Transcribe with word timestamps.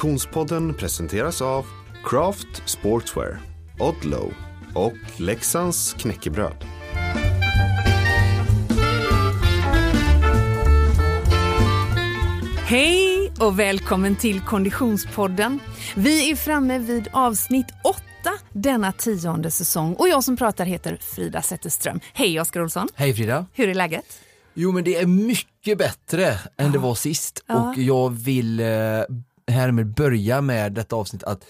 Konditionspodden 0.00 0.74
presenteras 0.74 1.42
av 1.42 1.66
Craft 2.04 2.62
Sportswear, 2.64 3.38
Odlow 3.78 4.32
och 4.74 5.20
Leksands 5.20 5.94
knäckebröd. 5.94 6.64
Hej 12.66 13.32
och 13.40 13.58
välkommen 13.58 14.16
till 14.16 14.40
Konditionspodden. 14.40 15.60
Vi 15.96 16.30
är 16.30 16.36
framme 16.36 16.78
vid 16.78 17.08
avsnitt 17.12 17.66
åtta 17.84 18.32
denna 18.52 18.92
tionde 18.92 19.50
säsong 19.50 19.94
och 19.94 20.08
jag 20.08 20.24
som 20.24 20.36
pratar 20.36 20.64
heter 20.64 20.98
Frida 21.00 21.42
Zetterström. 21.42 22.00
Hej 22.12 22.40
Oskar 22.40 22.60
Olsson. 22.62 22.88
Hej 22.94 23.14
Frida. 23.14 23.46
Hur 23.54 23.68
är 23.68 23.74
läget? 23.74 24.20
Jo 24.54 24.72
men 24.72 24.84
det 24.84 24.96
är 24.96 25.06
mycket 25.06 25.78
bättre 25.78 26.38
än 26.58 26.72
det 26.72 26.78
var 26.78 26.94
sist 26.94 27.44
Ja. 27.46 27.70
och 27.70 27.78
jag 27.78 28.10
vill 28.10 28.60
eh, 28.60 28.66
härmed 29.50 29.94
börja 29.94 30.40
med 30.40 30.72
detta 30.72 30.96
avsnitt 30.96 31.22
att 31.22 31.44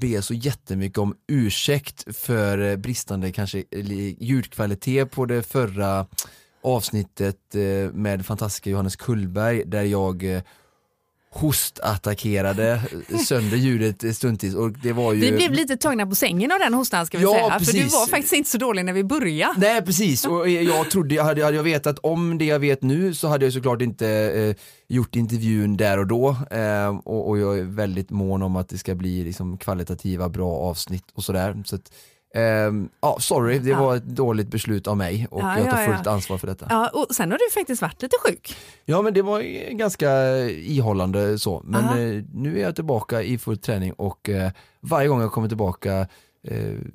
be 0.00 0.22
så 0.22 0.34
jättemycket 0.34 0.98
om 0.98 1.16
ursäkt 1.28 2.16
för 2.16 2.58
eh, 2.58 2.76
bristande 2.76 3.32
kanske 3.32 3.58
eh, 3.70 4.22
ljudkvalitet 4.22 5.10
på 5.10 5.26
det 5.26 5.42
förra 5.42 6.06
avsnittet 6.62 7.54
eh, 7.54 7.92
med 7.92 8.26
fantastiska 8.26 8.70
Johannes 8.70 8.96
Kullberg 8.96 9.64
där 9.64 9.82
jag 9.82 10.42
hostattackerade 11.34 12.80
sönder 13.26 13.56
ljudet 13.56 14.16
stundtid 14.16 14.56
och 14.56 14.70
det 14.72 14.92
var 14.92 15.12
ju 15.12 15.20
Vi 15.20 15.32
blev 15.32 15.52
lite 15.52 15.76
tagna 15.76 16.06
på 16.06 16.14
sängen 16.14 16.52
av 16.52 16.58
den 16.58 16.74
hostan 16.74 17.06
ska 17.06 17.18
vi 17.18 17.24
Ja, 17.24 17.32
säga. 17.32 17.50
För 17.50 17.58
du 17.58 17.72
precis. 17.72 17.92
var 17.92 18.06
faktiskt 18.06 18.32
inte 18.32 18.50
så 18.50 18.58
dålig 18.58 18.84
när 18.84 18.92
vi 18.92 19.04
började. 19.04 19.54
Nej 19.60 19.82
precis, 19.82 20.26
och 20.26 20.48
jag 20.48 20.90
trodde, 20.90 21.22
hade, 21.22 21.44
hade 21.44 21.56
jag 21.56 21.62
vetat 21.62 21.98
om 21.98 22.38
det 22.38 22.44
jag 22.44 22.58
vet 22.58 22.82
nu 22.82 23.14
så 23.14 23.28
hade 23.28 23.46
jag 23.46 23.52
såklart 23.52 23.82
inte 23.82 24.08
eh, 24.08 24.56
gjort 24.88 25.16
intervjun 25.16 25.76
där 25.76 25.98
och 25.98 26.06
då 26.06 26.36
eh, 26.50 26.88
och, 27.04 27.28
och 27.28 27.38
jag 27.38 27.58
är 27.58 27.62
väldigt 27.62 28.10
mån 28.10 28.42
om 28.42 28.56
att 28.56 28.68
det 28.68 28.78
ska 28.78 28.94
bli 28.94 29.24
liksom, 29.24 29.58
kvalitativa 29.58 30.28
bra 30.28 30.52
avsnitt 30.56 31.04
och 31.14 31.24
sådär. 31.24 31.62
Så 31.66 31.76
att, 31.76 31.92
ehm, 32.34 32.88
ja, 33.00 33.16
sorry, 33.20 33.58
det 33.58 33.70
Ja. 33.70 33.80
var 33.80 33.96
ett 33.96 34.04
dåligt 34.04 34.48
beslut 34.48 34.86
av 34.86 34.96
mig 34.96 35.26
och 35.30 35.40
Ja, 35.42 35.58
jag 35.58 35.70
tar 35.70 35.86
fullt 35.86 36.06
ansvar 36.06 36.38
för 36.38 36.46
detta. 36.46 36.66
Ja, 36.70 36.88
och 36.94 37.14
sen 37.14 37.30
har 37.30 37.38
du 37.38 37.50
faktiskt 37.60 37.82
varit 37.82 38.02
lite 38.02 38.16
sjuk. 38.24 38.56
Ja 38.84 39.02
men 39.02 39.14
det 39.14 39.22
var 39.22 39.40
ganska 39.72 40.38
ihållande 40.48 41.38
så, 41.38 41.62
men 41.64 41.84
Aha. 41.84 41.98
eh, 41.98 42.22
nu 42.34 42.58
är 42.58 42.62
jag 42.62 42.74
tillbaka 42.74 43.22
i 43.22 43.38
full 43.38 43.58
träning 43.58 43.92
och 43.92 44.28
eh, 44.28 44.50
varje 44.80 45.08
gång 45.08 45.20
jag 45.20 45.32
kommer 45.32 45.48
tillbaka 45.48 46.06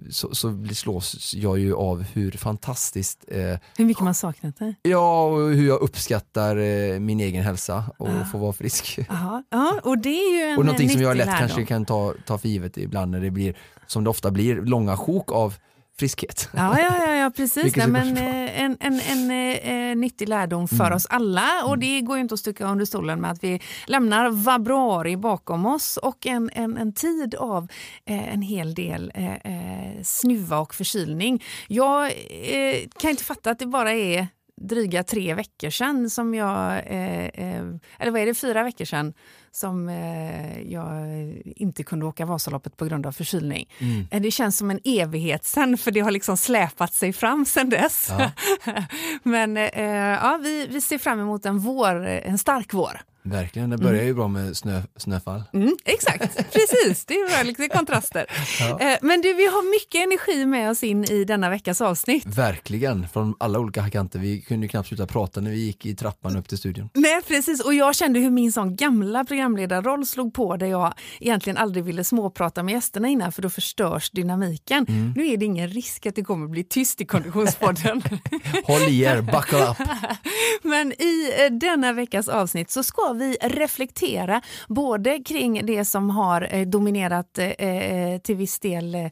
så, 0.09 0.35
så 0.35 0.49
blir- 0.49 0.73
slås 0.73 1.33
jag 1.35 1.59
ju 1.59 1.73
av 1.75 2.01
hur 2.03 2.31
fantastiskt 2.31 3.25
eh, 3.27 3.57
Hur 3.77 3.85
mycket 3.85 4.03
man 4.03 4.13
saknat 4.15 4.57
det. 4.59 4.75
Ja, 4.81 5.25
och 5.25 5.39
hur 5.49 5.67
jag 5.67 5.81
uppskattar 5.81 6.55
eh, 6.57 6.99
min 6.99 7.19
egen 7.19 7.43
hälsa 7.43 7.83
och 7.97 8.09
Ja. 8.09 8.25
få 8.31 8.37
vara 8.37 8.53
frisk. 8.53 8.99
Jaha. 9.09 9.43
Ja, 9.49 9.79
och 9.83 9.97
det 9.97 10.09
är 10.09 10.37
ju 10.37 10.51
en 10.51 10.57
Och 10.57 10.65
någonting 10.65 10.89
som 10.89 11.01
jag 11.01 11.17
lätt 11.17 11.25
lärdom. 11.27 11.39
kanske 11.39 11.65
kan 11.65 11.85
ta, 11.85 12.13
ta 12.25 12.37
för 12.37 12.47
givet 12.47 12.77
ibland 12.77 13.11
när 13.11 13.19
det 13.21 13.31
blir, 13.31 13.57
som 13.87 14.03
det 14.03 14.09
ofta 14.09 14.31
blir, 14.31 14.55
långa 14.55 14.97
sjok 14.97 15.31
av 15.31 15.53
friskhet. 15.99 16.49
Ja, 16.53 16.79
ja, 16.79 17.05
ja, 17.07 17.15
ja 17.15 17.31
precis. 17.35 17.75
Nej, 17.75 17.87
men, 17.87 18.17
eh, 18.17 18.61
en 18.63 18.77
en, 18.79 18.99
en 18.99 19.31
eh, 19.31 19.89
eh, 19.89 19.95
nyttig 19.95 20.29
lärdom 20.29 20.67
för 20.67 20.85
Mm. 20.85 20.95
oss 20.95 21.05
alla 21.09 21.49
och 21.65 21.77
det 21.79 22.01
går 22.01 22.17
ju 22.17 22.21
inte 22.21 22.33
att 22.33 22.39
sticka 22.39 22.65
under 22.65 22.85
stolen 22.85 23.21
med 23.21 23.31
att 23.31 23.43
vi 23.43 23.59
lämnar 23.87 24.29
vabruari 24.29 25.17
bakom 25.17 25.65
oss 25.65 25.97
och 25.97 26.25
en, 26.25 26.49
en, 26.53 26.77
en 26.77 26.93
tid 26.93 27.35
av 27.35 27.67
eh, 28.05 28.33
en 28.33 28.41
hel 28.41 28.73
del 28.73 29.11
eh, 29.15 30.03
snuva 30.03 30.57
och 30.59 30.75
förkylning. 30.75 31.43
Jag 31.67 32.05
eh, 32.05 32.75
kan 32.99 33.09
inte 33.11 33.23
fatta 33.23 33.51
att 33.51 33.59
det 33.59 33.65
bara 33.65 33.91
är 33.93 34.27
dryga 34.61 35.03
tre 35.03 35.33
veckor 35.33 35.69
sedan 35.69 36.09
som 36.09 36.33
jag, 36.33 36.71
eh, 36.85 37.25
eh, 37.25 37.63
eller 37.99 38.11
vad 38.11 38.21
är 38.21 38.25
det, 38.25 38.33
fyra 38.33 38.63
veckor 38.63 38.85
sedan 38.85 39.13
som 39.51 39.89
eh, 39.89 40.61
jag 40.61 41.07
inte 41.45 41.83
kunde 41.83 42.05
åka 42.05 42.25
Vasaloppet 42.25 42.77
på 42.77 42.85
grund 42.85 43.05
av 43.05 43.11
förkylning. 43.11 43.69
Mm. 43.79 44.07
Eh, 44.11 44.21
Det 44.21 44.31
känns 44.31 44.57
som 44.57 44.71
en 44.71 44.79
evighet 44.83 45.45
sen 45.45 45.77
för 45.77 45.91
det 45.91 45.99
har 45.99 46.11
liksom 46.11 46.37
släpat 46.37 46.93
sig 46.93 47.13
fram 47.13 47.45
sen 47.45 47.69
dess. 47.69 48.07
Ja. 48.09 48.31
Men 49.23 49.57
eh, 49.57 49.83
ja, 50.21 50.39
vi, 50.43 50.67
vi 50.67 50.81
ser 50.81 50.97
fram 50.97 51.19
emot 51.19 51.45
en 51.45 51.59
vår, 51.59 52.05
en 52.05 52.37
stark 52.37 52.73
vår. 52.73 53.01
Verkligen, 53.25 53.69
det 53.69 53.77
börjar 53.77 54.03
ju 54.03 54.13
bra 54.13 54.27
med 54.27 54.57
snö, 54.57 54.81
snöfall. 54.97 55.43
Mm, 55.53 55.75
exakt, 55.85 56.35
precis. 56.53 57.05
Det 57.05 57.13
är 57.13 57.43
lite 57.43 57.67
kontraster. 57.67 58.25
Ja. 58.59 58.79
Eh, 58.79 58.97
Men 59.01 59.21
du, 59.21 59.33
vi 59.33 59.45
har 59.45 59.71
mycket 59.71 60.03
energi 60.03 60.45
med 60.45 60.69
oss 60.71 60.83
in 60.83 61.03
i 61.03 61.23
denna 61.23 61.49
veckas 61.49 61.81
avsnitt. 61.81 62.25
Verkligen, 62.25 63.07
från 63.09 63.35
alla 63.39 63.59
olika 63.59 63.89
kanter. 63.89 64.19
Vi 64.19 64.41
kunde 64.41 64.67
knappt 64.67 64.87
sluta 64.87 65.07
prata 65.07 65.41
när 65.41 65.51
vi 65.51 65.57
gick 65.57 65.85
i 65.85 65.95
trappan 65.95 66.37
upp 66.37 66.47
till 66.47 66.57
studion. 66.57 66.89
Nej, 66.93 67.21
precis. 67.27 67.61
Och 67.61 67.73
jag 67.73 67.95
kände 67.95 68.19
hur 68.19 68.29
min 68.29 68.51
sån 68.51 68.75
gamla 68.75 69.25
programledarroll 69.25 70.05
slog 70.05 70.33
på 70.33 70.57
där 70.57 70.67
jag 70.67 70.93
egentligen 71.19 71.57
aldrig 71.57 71.83
ville 71.83 72.03
småprata 72.03 72.63
med 72.63 72.73
gästerna 72.73 73.07
innan 73.07 73.31
för 73.31 73.41
då 73.41 73.49
förstörs 73.49 74.09
dynamiken. 74.11 74.85
Mm. 74.89 75.13
Nu 75.15 75.27
är 75.27 75.37
det 75.37 75.45
ingen 75.45 75.69
risk 75.69 76.05
att 76.05 76.15
det 76.15 76.23
kommer 76.23 76.47
bli 76.47 76.63
tyst 76.63 77.01
i 77.01 77.05
Konditionspodden. 77.05 78.01
Håll 78.63 78.81
i 78.81 79.01
er, 79.01 79.21
buckle 79.21 79.63
up! 79.69 79.77
Men 80.63 80.91
i 80.91 81.31
eh, 81.39 81.53
denna 81.53 81.93
veckas 81.93 82.27
avsnitt 82.29 82.71
så 82.71 82.83
ska 82.83 83.13
vi 83.15 83.37
reflektera 83.41 84.41
både 84.67 85.19
kring 85.19 85.65
det 85.65 85.85
som 85.85 86.09
har 86.09 86.47
eh, 86.51 86.67
dominerat 86.67 87.37
eh, 87.37 87.49
eh, 87.49 88.19
till 88.19 88.35
viss 88.35 88.59
del 88.59 88.95
eh, 88.95 89.09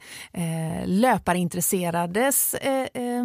löparintresserades 0.85 2.53
eh, 2.53 2.87
eh, 2.93 3.23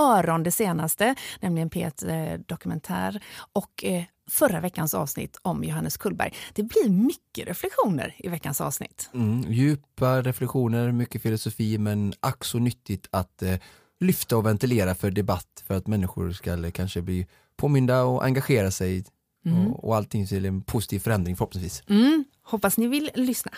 öron 0.00 0.42
det 0.42 0.50
senaste, 0.50 1.14
nämligen 1.40 1.70
P1 1.70 2.10
eh, 2.10 2.40
Dokumentär 2.46 3.22
och 3.52 3.84
eh, 3.84 4.02
förra 4.28 4.60
veckans 4.60 4.94
avsnitt 4.94 5.38
om 5.42 5.64
Johannes 5.64 5.96
Kullberg. 5.96 6.34
Det 6.54 6.62
blir 6.62 6.88
mycket 6.90 7.48
reflektioner 7.48 8.14
i 8.18 8.28
veckans 8.28 8.60
avsnitt. 8.60 9.10
Mm, 9.14 9.52
djupa 9.52 10.22
reflektioner, 10.22 10.92
mycket 10.92 11.22
filosofi 11.22 11.78
men 11.78 12.12
ack 12.20 12.44
så 12.44 12.58
nyttigt 12.58 13.08
att 13.10 13.42
eh, 13.42 13.54
lyfta 14.00 14.36
och 14.36 14.46
ventilera 14.46 14.94
för 14.94 15.10
debatt 15.10 15.64
för 15.66 15.74
att 15.74 15.86
människor 15.86 16.32
ska 16.32 16.64
eh, 16.64 16.70
kanske 16.70 17.02
bli 17.02 17.26
påminda 17.56 18.02
och 18.02 18.24
engagera 18.24 18.70
sig 18.70 19.04
och, 19.46 19.84
och 19.84 19.96
allting 19.96 20.26
till 20.26 20.44
en 20.44 20.62
positiv 20.62 20.98
förändring 20.98 21.36
förhoppningsvis. 21.36 21.82
Mm, 21.88 22.24
hoppas 22.42 22.78
ni 22.78 22.86
vill 22.86 23.10
lyssna. 23.14 23.52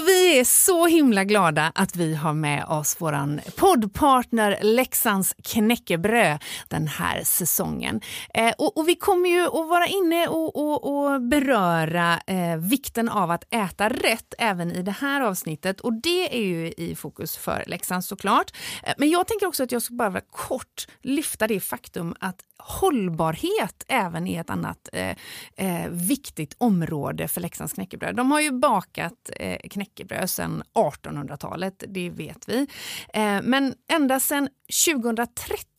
Och 0.00 0.08
vi 0.08 0.38
är 0.38 0.44
så 0.44 0.86
himla 0.86 1.24
glada 1.24 1.72
att 1.74 1.96
vi 1.96 2.14
har 2.14 2.32
med 2.32 2.64
oss 2.64 2.96
våran 3.00 3.40
poddpartner 3.56 4.58
Leksands 4.62 5.34
knäckebröd 5.44 6.38
den 6.68 6.86
här 6.86 7.22
säsongen. 7.24 8.00
Eh, 8.34 8.52
och, 8.58 8.78
och 8.78 8.88
vi 8.88 8.94
kommer 8.94 9.28
ju 9.28 9.46
att 9.46 9.68
vara 9.68 9.86
inne 9.86 10.28
och, 10.28 10.56
och, 10.56 10.84
och 10.84 11.22
beröra 11.22 12.20
eh, 12.26 12.56
vikten 12.56 13.08
av 13.08 13.30
att 13.30 13.44
äta 13.50 13.88
rätt 13.88 14.34
även 14.38 14.72
i 14.72 14.82
det 14.82 14.96
här 15.00 15.20
avsnittet 15.20 15.80
och 15.80 15.92
det 15.92 16.36
är 16.36 16.42
ju 16.42 16.72
i 16.76 16.94
fokus 16.94 17.36
för 17.36 17.64
Leksand 17.66 18.04
såklart. 18.04 18.50
Eh, 18.82 18.94
men 18.98 19.10
jag 19.10 19.26
tänker 19.26 19.46
också 19.46 19.62
att 19.62 19.72
jag 19.72 19.82
ska 19.82 19.94
bara 19.94 20.20
kort 20.20 20.86
lyfta 21.02 21.46
det 21.46 21.60
faktum 21.60 22.14
att 22.20 22.40
hållbarhet 22.62 23.84
även 23.88 24.26
är 24.26 24.40
ett 24.40 24.50
annat 24.50 24.88
eh, 24.92 25.16
eh, 25.56 25.90
viktigt 25.90 26.54
område 26.58 27.28
för 27.28 27.40
Leksands 27.40 27.72
knäckebröd. 27.72 28.16
De 28.16 28.30
har 28.30 28.40
ju 28.40 28.50
bakat 28.50 29.30
eh, 29.36 29.58
knäckebröd 29.70 30.30
sedan 30.30 30.62
1800-talet, 30.74 31.84
det 31.88 32.10
vet 32.10 32.48
vi. 32.48 32.66
Eh, 33.14 33.42
men 33.42 33.74
ända 33.92 34.20
sedan 34.20 34.48
2013 34.86 35.69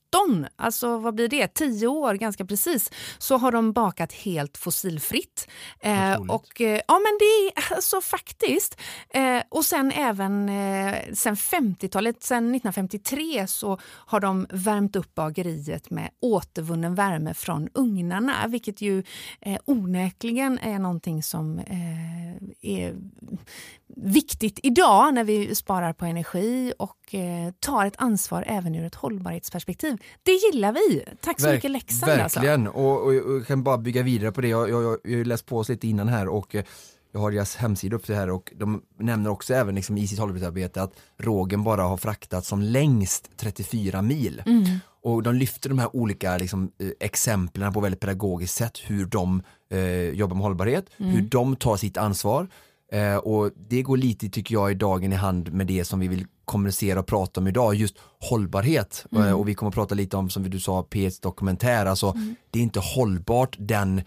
alltså 0.56 0.98
vad 0.98 1.16
blir 1.16 1.28
det, 1.28 1.48
tio 1.48 1.88
år 1.88 2.14
ganska 2.14 2.46
precis, 2.46 2.92
så 3.18 3.38
har 3.38 3.52
de 3.52 3.74
bakat 3.74 4.14
helt 4.14 4.58
fossilfritt. 4.58 5.48
Eh, 5.80 6.14
och, 6.14 6.62
eh, 6.62 6.82
ja 6.88 7.00
men 7.00 7.18
det 7.20 7.26
är 7.26 7.74
alltså 7.74 8.02
faktiskt. 8.02 8.80
Eh, 9.10 9.42
och 9.50 9.66
sen 9.66 9.92
även 9.92 10.50
eh, 10.50 10.96
sen 11.14 11.36
50-talet, 11.36 12.24
sen 12.24 12.56
1953 12.56 13.48
så 13.48 13.80
har 13.84 14.20
de 14.20 14.48
värmt 14.50 14.96
upp 14.96 15.16
bageriet 15.16 15.90
med 15.90 16.10
återvunnen 16.20 16.96
värme 16.96 17.34
från 17.34 17.70
ugnarna, 17.74 18.48
vilket 18.48 18.82
ju 18.82 19.04
eh, 19.42 19.60
onekligen 19.66 20.60
är 20.60 20.80
någonting 20.80 21.24
som 21.24 21.60
eh, 21.60 22.36
är 22.62 22.96
viktigt 23.96 24.60
idag 24.64 25.14
när 25.14 25.24
vi 25.24 25.56
sparar 25.56 25.94
på 25.94 26.06
energi 26.06 26.74
och 26.80 27.16
eh, 27.16 27.52
tar 27.60 27.86
ett 27.86 27.94
ansvar 27.98 28.44
även 28.48 28.76
ur 28.76 28.86
ett 28.86 28.96
hållbarhetsperspektiv. 28.96 29.98
Det 30.24 30.32
gillar 30.32 30.72
vi. 30.74 31.04
Tack 31.22 31.40
så 31.40 31.48
Verk- 31.48 31.54
mycket 31.56 31.72
Leksand. 31.72 32.12
Alltså. 32.12 32.40
Verkligen, 32.40 32.68
och, 32.68 32.92
och, 33.02 33.06
och 33.08 33.14
jag 33.14 33.48
kan 33.48 33.64
bara 33.64 33.78
bygga 33.78 34.04
vidare 34.04 34.32
på 34.32 34.42
det. 34.42 34.48
Jag, 34.48 34.60
har 34.68 35.24
läst 35.24 35.46
på 35.46 35.58
oss 35.58 35.70
lite 35.70 35.88
innan 35.88 36.08
här 36.08 36.28
och 36.28 36.56
eh, 36.56 36.64
jag 37.14 37.20
har 37.20 37.32
deras 37.32 37.56
hemsida 37.56 37.96
upp 37.96 38.08
det 38.08 38.16
här 38.16 38.30
och 38.30 38.54
de 38.56 38.82
nämner 39.00 39.30
också 39.30 39.54
även 39.54 39.76
liksom 39.76 39.98
i 39.98 40.08
sitt 40.08 40.20
hållbarhetsarbete 40.20 40.82
att 40.82 40.94
rågen 41.18 41.64
bara 41.64 41.82
har 41.84 41.98
fraktat 41.98 42.46
som 42.46 42.62
längst 42.62 43.30
34 43.38 44.02
mil. 44.02 44.44
Mm. 44.46 44.64
Och 45.04 45.24
de 45.24 45.36
lyfter 45.36 45.70
de 45.70 45.80
här 45.80 45.96
olika 45.96 46.38
liksom, 46.38 46.72
eh, 46.80 46.88
exemplen 47.00 47.74
på 47.74 47.80
väldigt 47.80 48.00
pedagogiskt 48.00 48.56
sätt 48.56 48.78
hur 48.86 49.06
de 49.06 49.42
eh, 49.72 50.10
jobbar 50.10 50.36
med 50.36 50.44
hållbarhet, 50.44 50.86
Mm. 50.98 51.12
hur 51.12 51.22
de 51.22 51.56
tar 51.56 51.78
sitt 51.78 51.98
ansvar. 51.98 52.48
Eh, 52.92 53.16
och 53.16 53.52
det 53.70 53.82
går 53.82 53.98
lite 53.98 54.30
tycker 54.30 54.56
jag 54.56 54.72
i 54.72 54.76
dagen 54.76 55.14
i 55.14 55.16
hand 55.16 55.54
med 55.54 55.68
det 55.68 55.86
som 55.86 56.00
vi 56.00 56.08
vill 56.08 56.26
kommunicera 56.46 57.00
och 57.00 57.08
prata 57.08 57.40
om 57.40 57.48
idag, 57.48 57.76
just 57.76 57.96
hållbarhet. 58.20 59.06
Mm. 59.12 59.28
Eh, 59.28 59.34
och 59.34 59.48
vi 59.48 59.54
kommer 59.54 59.70
att 59.70 59.76
prata 59.76 59.96
lite 59.96 60.18
om, 60.18 60.30
som 60.30 60.50
du 60.50 60.60
sa, 60.60 60.88
P1 60.90 61.22
dokumentär, 61.22 61.86
alltså 61.86 62.16
det 62.50 62.60
är 62.60 62.64
inte 62.64 62.80
hållbart 62.80 63.56
den 63.60 64.02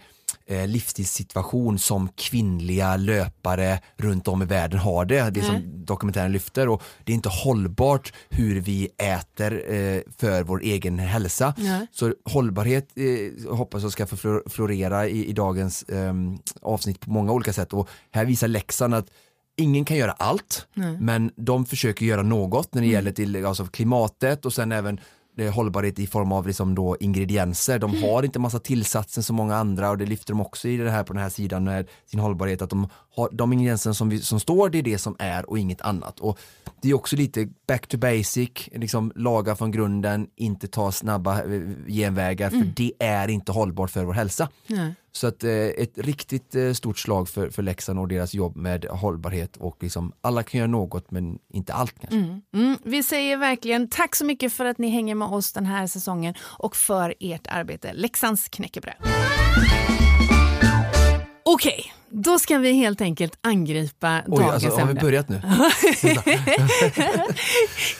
eh, 0.45 0.67
livsstilssituation 0.67 1.79
som 1.79 2.09
kvinnliga 2.15 2.97
löpare 2.97 3.79
runt 3.97 4.27
om 4.27 4.41
i 4.41 4.45
världen 4.45 4.79
har 4.79 5.05
det. 5.05 5.29
Det 5.29 5.41
som 5.43 5.85
dokumentären 5.85 6.31
lyfter 6.31 6.69
och 6.69 6.83
det 7.03 7.11
är 7.11 7.15
inte 7.15 7.29
hållbart 7.29 8.13
hur 8.29 8.61
vi 8.61 8.89
äter 8.97 9.73
eh, 9.73 10.01
för 10.17 10.43
vår 10.43 10.61
egen 10.61 10.99
hälsa. 10.99 11.53
Nej. 11.57 11.87
Så 11.91 12.13
hållbarhet 12.25 12.89
eh, 12.95 13.55
hoppas 13.55 13.83
jag 13.83 13.91
ska 13.91 14.07
få 14.07 14.15
flor- 14.17 14.49
florera 14.49 15.07
i, 15.07 15.25
i 15.25 15.33
dagens 15.33 15.83
eh, 15.83 16.13
avsnitt 16.61 16.99
på 16.99 17.11
många 17.11 17.31
olika 17.31 17.53
sätt 17.53 17.73
och 17.73 17.89
här 18.11 18.25
visar 18.25 18.47
Leksand 18.47 18.93
att 18.93 19.07
ingen 19.57 19.85
kan 19.85 19.97
göra 19.97 20.11
allt 20.11 20.67
men 20.99 21.31
de 21.35 21.65
försöker 21.65 22.05
göra 22.05 22.21
något 22.23 22.73
när 22.73 22.81
det 22.81 22.87
gäller 22.87 23.11
till 23.11 23.45
alltså, 23.45 23.65
klimatet 23.65 24.45
och 24.45 24.53
sen 24.53 24.71
även 24.71 24.99
hållbarhet 25.53 25.99
i 25.99 26.07
form 26.07 26.31
av 26.31 26.47
liksom 26.47 26.75
då 26.75 26.97
ingredienser. 26.99 27.79
De 27.79 28.03
har 28.03 28.23
inte 28.23 28.39
massa 28.39 28.59
tillsatser 28.59 29.21
som 29.21 29.35
många 29.35 29.55
andra 29.55 29.89
och 29.89 29.97
det 29.97 30.05
lyfter 30.05 30.33
de 30.33 30.41
också 30.41 30.67
i 30.67 30.77
det 30.77 30.91
här 30.91 31.03
på 31.03 31.13
den 31.13 31.21
här 31.21 31.29
sidan 31.29 31.63
med 31.63 31.87
sin 32.05 32.19
hållbarhet 32.19 32.61
att 32.61 32.69
de 32.69 32.87
har 33.15 33.29
de 33.31 33.53
ingredienser 33.53 33.93
som, 33.93 34.09
vi, 34.09 34.19
som 34.19 34.39
står 34.39 34.69
det 34.69 34.77
är 34.77 34.83
det 34.83 34.97
som 34.97 35.15
är 35.19 35.49
och 35.49 35.59
inget 35.59 35.81
annat. 35.81 36.19
Och 36.19 36.39
det 36.81 36.89
är 36.89 36.93
också 36.93 37.15
lite 37.15 37.49
back 37.67 37.87
to 37.87 37.97
basic, 37.97 38.49
liksom 38.71 39.11
laga 39.15 39.55
från 39.55 39.71
grunden, 39.71 40.27
inte 40.35 40.67
ta 40.67 40.91
snabba 40.91 41.43
eh, 41.43 41.61
genvägar 41.87 42.49
för 42.49 42.71
det 42.75 42.93
är 42.99 43.27
inte 43.27 43.51
hållbart 43.51 43.91
för 43.91 44.03
vår 44.03 44.13
hälsa. 44.13 44.49
Nej. 44.67 44.93
Så 45.15 45.27
att, 45.27 45.43
eh, 45.43 45.51
ett 45.51 45.97
riktigt 45.97 46.55
eh, 46.55 46.73
stort 46.73 46.99
slag 46.99 47.29
för, 47.29 47.49
för 47.49 47.63
Leksand 47.63 47.99
och 47.99 48.07
deras 48.07 48.33
jobb 48.33 48.55
med 48.55 48.85
hållbarhet 48.85 49.57
och 49.57 49.77
liksom, 49.79 50.11
alla 50.21 50.43
kan 50.43 50.57
göra 50.57 50.69
något 50.69 51.11
men 51.11 51.39
inte 51.53 51.73
allt 51.73 51.99
kanske. 51.99 52.17
Mm, 52.17 52.41
mm. 52.53 52.77
vi 52.83 53.03
säger 53.03 53.37
verkligen 53.37 53.89
tack 53.89 54.15
så 54.15 54.25
mycket 54.25 54.53
för 54.53 54.65
att 54.65 54.77
ni 54.77 54.89
hänger 54.89 55.15
med 55.15 55.27
oss 55.27 55.53
den 55.53 55.65
här 55.65 55.87
säsongen 55.87 56.33
och 56.41 56.75
för 56.75 57.13
ert 57.19 57.47
arbete. 57.47 57.93
Leksands 57.93 58.49
knäckebröd. 58.49 58.95
Okej, 61.49 61.93
då 62.09 62.39
ska 62.39 62.57
vi 62.57 62.73
helt 62.73 63.01
enkelt 63.01 63.37
angripa 63.41 64.21
Oj, 64.27 64.43
dagens 64.43 64.65
alltså, 64.65 64.79
har 64.79 64.85
vi 64.85 64.91
ämne. 64.91 65.01
börjat 65.01 65.29
nu? 65.29 65.41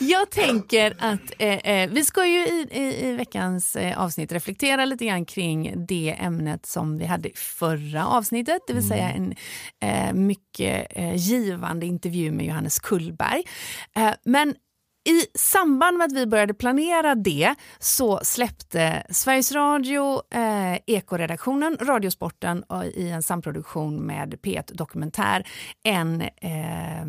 Jag 0.00 0.30
tänker 0.30 0.96
att 0.98 1.32
eh, 1.38 1.54
eh, 1.54 1.90
vi 1.90 2.04
ska 2.04 2.26
ju 2.26 2.38
i, 2.46 2.68
i, 2.70 3.08
i 3.08 3.12
veckans 3.12 3.76
eh, 3.76 3.98
avsnitt 3.98 4.32
reflektera 4.32 4.84
lite 4.84 5.04
grann 5.06 5.24
kring 5.24 5.86
det 5.86 6.16
ämnet 6.18 6.66
som 6.66 6.98
vi 6.98 7.04
hade 7.06 7.28
i 7.28 7.32
förra 7.36 8.06
avsnittet, 8.06 8.62
det 8.66 8.72
vill 8.72 8.88
säga 8.88 9.10
en 9.10 9.34
eh, 9.82 10.12
mycket 10.12 10.86
eh, 10.90 11.16
givande 11.16 11.86
intervju 11.86 12.32
med 12.32 12.46
Johannes 12.46 12.78
Kullberg. 12.78 13.42
Eh, 13.96 14.10
men 14.24 14.54
i 15.06 15.26
samband 15.34 15.98
med 15.98 16.04
att 16.04 16.12
vi 16.12 16.26
började 16.26 16.54
planera 16.54 17.14
det 17.14 17.54
så 17.78 18.20
släppte 18.22 19.06
Sveriges 19.10 19.52
Radio, 19.52 20.22
eh, 20.34 20.78
Ekoredaktionen, 20.86 21.78
Radiosporten 21.80 22.64
i 22.94 23.08
en 23.08 23.22
samproduktion 23.22 23.96
med 23.96 24.34
P1 24.34 24.74
Dokumentär 24.74 25.46
en 25.82 26.20
eh, 26.20 27.06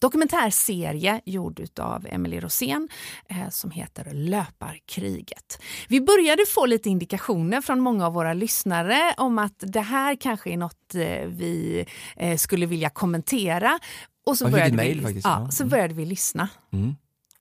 dokumentärserie 0.00 1.20
gjord 1.24 1.60
av 1.80 2.06
Emily 2.06 2.40
Rosén 2.40 2.88
eh, 3.28 3.48
som 3.50 3.70
heter 3.70 4.12
Löparkriget. 4.12 5.62
Vi 5.88 6.00
började 6.00 6.46
få 6.46 6.66
lite 6.66 6.88
indikationer 6.88 7.60
från 7.60 7.80
många 7.80 8.06
av 8.06 8.12
våra 8.12 8.34
lyssnare 8.34 9.14
om 9.16 9.38
att 9.38 9.58
det 9.58 9.80
här 9.80 10.16
kanske 10.16 10.50
är 10.50 10.56
något 10.56 10.94
eh, 10.94 11.26
vi 11.26 11.86
eh, 12.16 12.36
skulle 12.36 12.66
vilja 12.66 12.90
kommentera. 12.90 13.78
Och 14.26 14.38
så, 14.38 14.48
började 14.48 14.70
vi, 14.70 14.76
mejl 14.76 15.02
faktiskt, 15.02 15.26
ja, 15.26 15.42
ja. 15.44 15.50
så 15.50 15.64
började 15.64 15.94
vi 15.94 16.04
lyssna 16.04 16.48
Mm. 16.72 16.96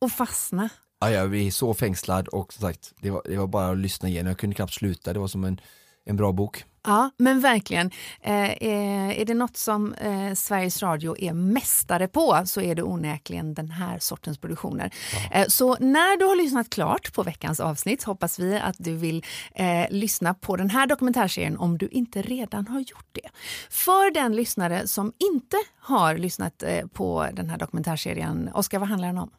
Och 0.06 0.12
fastna. 0.12 0.69
Ja, 1.00 1.12
jag 1.12 1.30
blir 1.30 1.52
så 1.52 1.74
fängslad 1.74 2.28
och 2.28 2.54
som 2.54 2.62
sagt, 2.62 2.94
det 3.02 3.10
var, 3.10 3.22
det 3.25 3.38
var 3.38 3.48
bara 3.48 3.69
att 3.69 3.78
lyssna 3.78 4.10
igen. 4.10 4.25
Jag 4.25 4.38
kunde 4.38 4.56
knappt 4.56 4.74
sluta, 4.74 5.13
det 5.13 5.19
var 5.19 5.28
som 5.28 5.44
en, 5.44 5.62
en 6.06 6.16
bra 6.16 6.31
bok. 6.31 6.66
Ja, 6.88 7.10
men 7.18 7.40
verkligen. 7.40 7.92
Eh, 8.22 8.52
eh, 8.52 9.19
är 9.19 9.25
det 9.25 9.34
något 9.34 9.57
som 9.57 9.94
eh, 9.94 10.34
Sveriges 10.34 10.84
Radio 10.84 11.18
är 11.19 11.34
mästare 11.34 12.07
på 12.07 12.42
så 12.46 12.62
är 12.62 12.75
det 12.75 12.84
onekligen 12.84 13.54
den 13.54 13.72
här 13.72 14.00
sortens 14.00 14.38
produktioner. 14.38 14.94
Eh, 15.31 15.48
så 15.48 15.78
när 15.80 16.18
du 16.19 16.25
har 16.25 16.36
lyssnat 16.36 16.69
klart 16.69 17.13
på 17.13 17.24
veckans 17.24 17.60
avsnitt 17.60 18.04
hoppas 18.04 18.40
vi 18.40 18.60
att 18.60 18.75
du 18.78 18.96
vill 18.96 19.25
eh, 19.56 19.86
lyssna 19.90 20.34
på 20.34 20.56
den 20.56 20.69
här 20.69 20.88
dokumentärserien 20.88 21.57
om 21.57 21.78
du 21.78 21.88
inte 21.88 22.22
redan 22.22 22.68
har 22.68 22.80
gjort 22.80 23.10
det. 23.12 23.30
För 23.69 24.13
den 24.13 24.36
lyssnare 24.36 24.88
som 24.88 25.13
inte 25.31 25.57
har 25.80 26.18
lyssnat 26.18 26.63
på 26.94 27.28
den 27.34 27.50
här 27.50 27.57
dokumentärserien, 27.57 28.50
Oskar, 28.54 28.80
vad 28.80 28.90
handlar 28.90 29.07
den 29.07 29.18
om? 29.18 29.31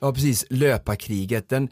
Ja 0.00 0.12
precis, 0.12 0.44
löparkriget. 0.50 1.48
Den, 1.48 1.68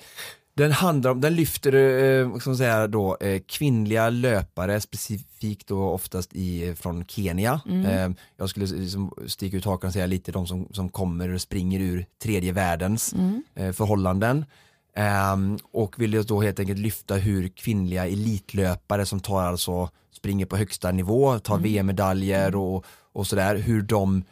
den, 0.55 0.73
handlar 0.73 1.11
om, 1.11 1.21
den 1.21 1.35
lyfter 1.35 1.75
eh, 1.75 2.29
man 2.47 2.57
säga 2.57 2.87
då, 2.87 3.17
eh, 3.21 3.43
kvinnliga 3.47 4.11
löpare, 4.11 4.81
specifikt 4.81 5.69
då 5.69 5.89
oftast 5.91 6.35
i, 6.35 6.75
från 6.75 7.05
Kenya. 7.05 7.61
Eh, 7.87 8.11
jag 8.37 8.51
skulle 8.51 8.67
liksom 8.67 9.13
sticka 9.27 9.57
ut 9.57 9.65
hakan 9.65 9.89
och 9.89 9.93
säga 9.93 10.07
lite 10.07 10.33
de 10.33 10.47
som, 10.47 10.69
som 10.73 10.89
kommer 10.89 11.35
och 11.35 11.41
springer 11.41 11.81
ur 11.81 12.07
tredje 12.23 12.53
världens 12.53 13.15
eh, 13.55 13.73
förhållanden. 13.73 14.45
Ehm, 14.99 15.59
och 15.73 16.01
vill 16.01 16.25
då 16.27 16.43
helt 16.43 16.61
enkelt 16.61 16.79
lyfta 16.79 17.15
hur 17.15 17.49
kvinnliga 17.49 18.07
elitlöpare 18.07 19.07
som 19.07 19.21
tar 19.21 19.43
alltså, 19.43 19.89
springer 20.13 20.47
på 20.47 20.57
högsta 20.57 20.93
nivå, 20.93 21.39
tar 21.39 21.59
VM-medaljer 21.59 22.57
och, 22.57 22.85
och 23.13 23.27
sådär, 23.27 23.57
hur 23.57 23.83
de 23.83 24.25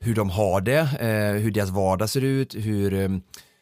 hur 0.00 0.14
de 0.14 0.30
har 0.30 0.60
det, 0.60 0.78
eh, 1.00 1.42
hur 1.42 1.50
deras 1.50 1.70
vardag 1.70 2.10
ser 2.10 2.24
ut, 2.24 2.54
hur, 2.54 2.94
eh, 2.94 3.08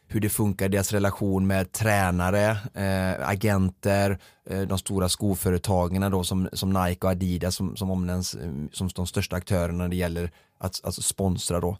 hur 0.07 0.19
det 0.19 0.29
funkar, 0.29 0.69
deras 0.69 0.91
relation 0.91 1.47
med 1.47 1.71
tränare, 1.71 2.49
eh, 2.73 3.29
agenter, 3.29 4.19
eh, 4.49 4.61
de 4.61 4.77
stora 4.77 5.09
skoföretagen 5.09 6.11
då 6.11 6.23
som, 6.23 6.49
som 6.53 6.69
Nike 6.69 7.05
och 7.05 7.11
Adidas 7.11 7.55
som, 7.55 7.75
som 7.75 7.91
omnämns 7.91 8.35
eh, 8.35 8.51
som 8.71 8.89
de 8.95 9.07
största 9.07 9.35
aktörerna 9.35 9.77
när 9.77 9.87
det 9.87 9.95
gäller 9.95 10.31
att 10.57 10.81
alltså 10.83 11.01
sponsra 11.01 11.59
då. 11.59 11.77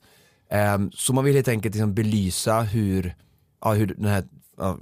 Eh, 0.50 0.78
så 0.94 1.14
man 1.14 1.24
vill 1.24 1.36
helt 1.36 1.48
enkelt 1.48 1.76
liksom 1.76 1.94
belysa 1.94 2.62
hur, 2.62 3.16
ja, 3.62 3.74
hur 3.74 3.88
den 3.88 4.06
här 4.06 4.24
ja, 4.58 4.78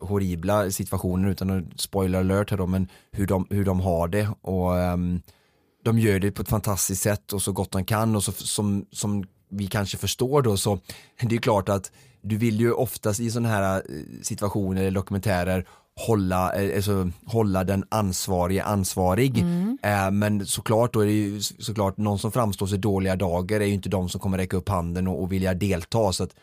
horribla 0.00 0.70
situationen 0.70 1.30
utan 1.30 1.50
att 1.50 1.80
spoiler 1.80 2.18
alert 2.18 2.50
här 2.50 2.58
då, 2.58 2.66
men 2.66 2.88
hur 3.12 3.26
de, 3.26 3.46
hur 3.50 3.64
de 3.64 3.80
har 3.80 4.08
det 4.08 4.28
och 4.40 4.78
ehm, 4.78 5.22
de 5.86 5.98
gör 5.98 6.18
det 6.18 6.30
på 6.30 6.42
ett 6.42 6.48
fantastiskt 6.48 7.02
sätt 7.02 7.32
och 7.32 7.42
så 7.42 7.52
gott 7.52 7.70
de 7.70 7.84
kan 7.84 8.16
och 8.16 8.24
så, 8.24 8.32
som, 8.32 8.86
som 8.92 9.24
vi 9.48 9.66
kanske 9.66 9.96
förstår 9.96 10.42
då 10.42 10.56
så 10.56 10.78
det 11.20 11.36
är 11.36 11.40
klart 11.40 11.68
att 11.68 11.92
du 12.20 12.36
vill 12.36 12.60
ju 12.60 12.72
oftast 12.72 13.20
i 13.20 13.30
sådana 13.30 13.48
här 13.48 13.76
eh, 13.76 13.82
situationer 14.22 14.80
eller 14.80 14.90
dokumentärer 14.90 15.66
hålla, 16.06 16.52
eh, 16.54 16.76
alltså, 16.76 17.10
hålla 17.26 17.64
den 17.64 17.84
ansvarige 17.88 18.64
ansvarig. 18.64 19.38
Eh, 19.82 20.10
men 20.10 20.46
såklart 20.46 20.92
då 20.92 21.00
är 21.00 21.06
det 21.06 21.12
ju 21.12 21.40
såklart 21.40 21.96
någon 21.96 22.18
som 22.18 22.32
framstår 22.32 22.66
sig 22.66 22.78
dåliga 22.78 23.16
dagar 23.16 23.60
är 23.60 23.64
ju 23.64 23.74
inte 23.74 23.88
de 23.88 24.08
som 24.08 24.20
kommer 24.20 24.38
räcka 24.38 24.56
upp 24.56 24.68
handen 24.68 25.08
och, 25.08 25.22
och 25.22 25.32
vilja 25.32 25.54
delta 25.54 26.12
så 26.12 26.24
att 26.24 26.34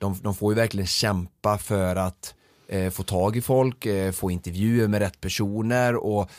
de, 0.00 0.16
de 0.22 0.34
får 0.34 0.52
ju 0.52 0.56
verkligen 0.56 0.86
kämpa 0.86 1.58
för 1.58 1.96
att 1.96 2.34
eh, 2.68 2.90
få 2.90 3.02
tag 3.02 3.36
i 3.36 3.40
folk, 3.40 3.86
eh, 3.86 4.12
få 4.12 4.30
intervjuer 4.30 4.88
med 4.88 5.00
rätt 5.00 5.20
personer 5.20 5.96
och 5.96 6.30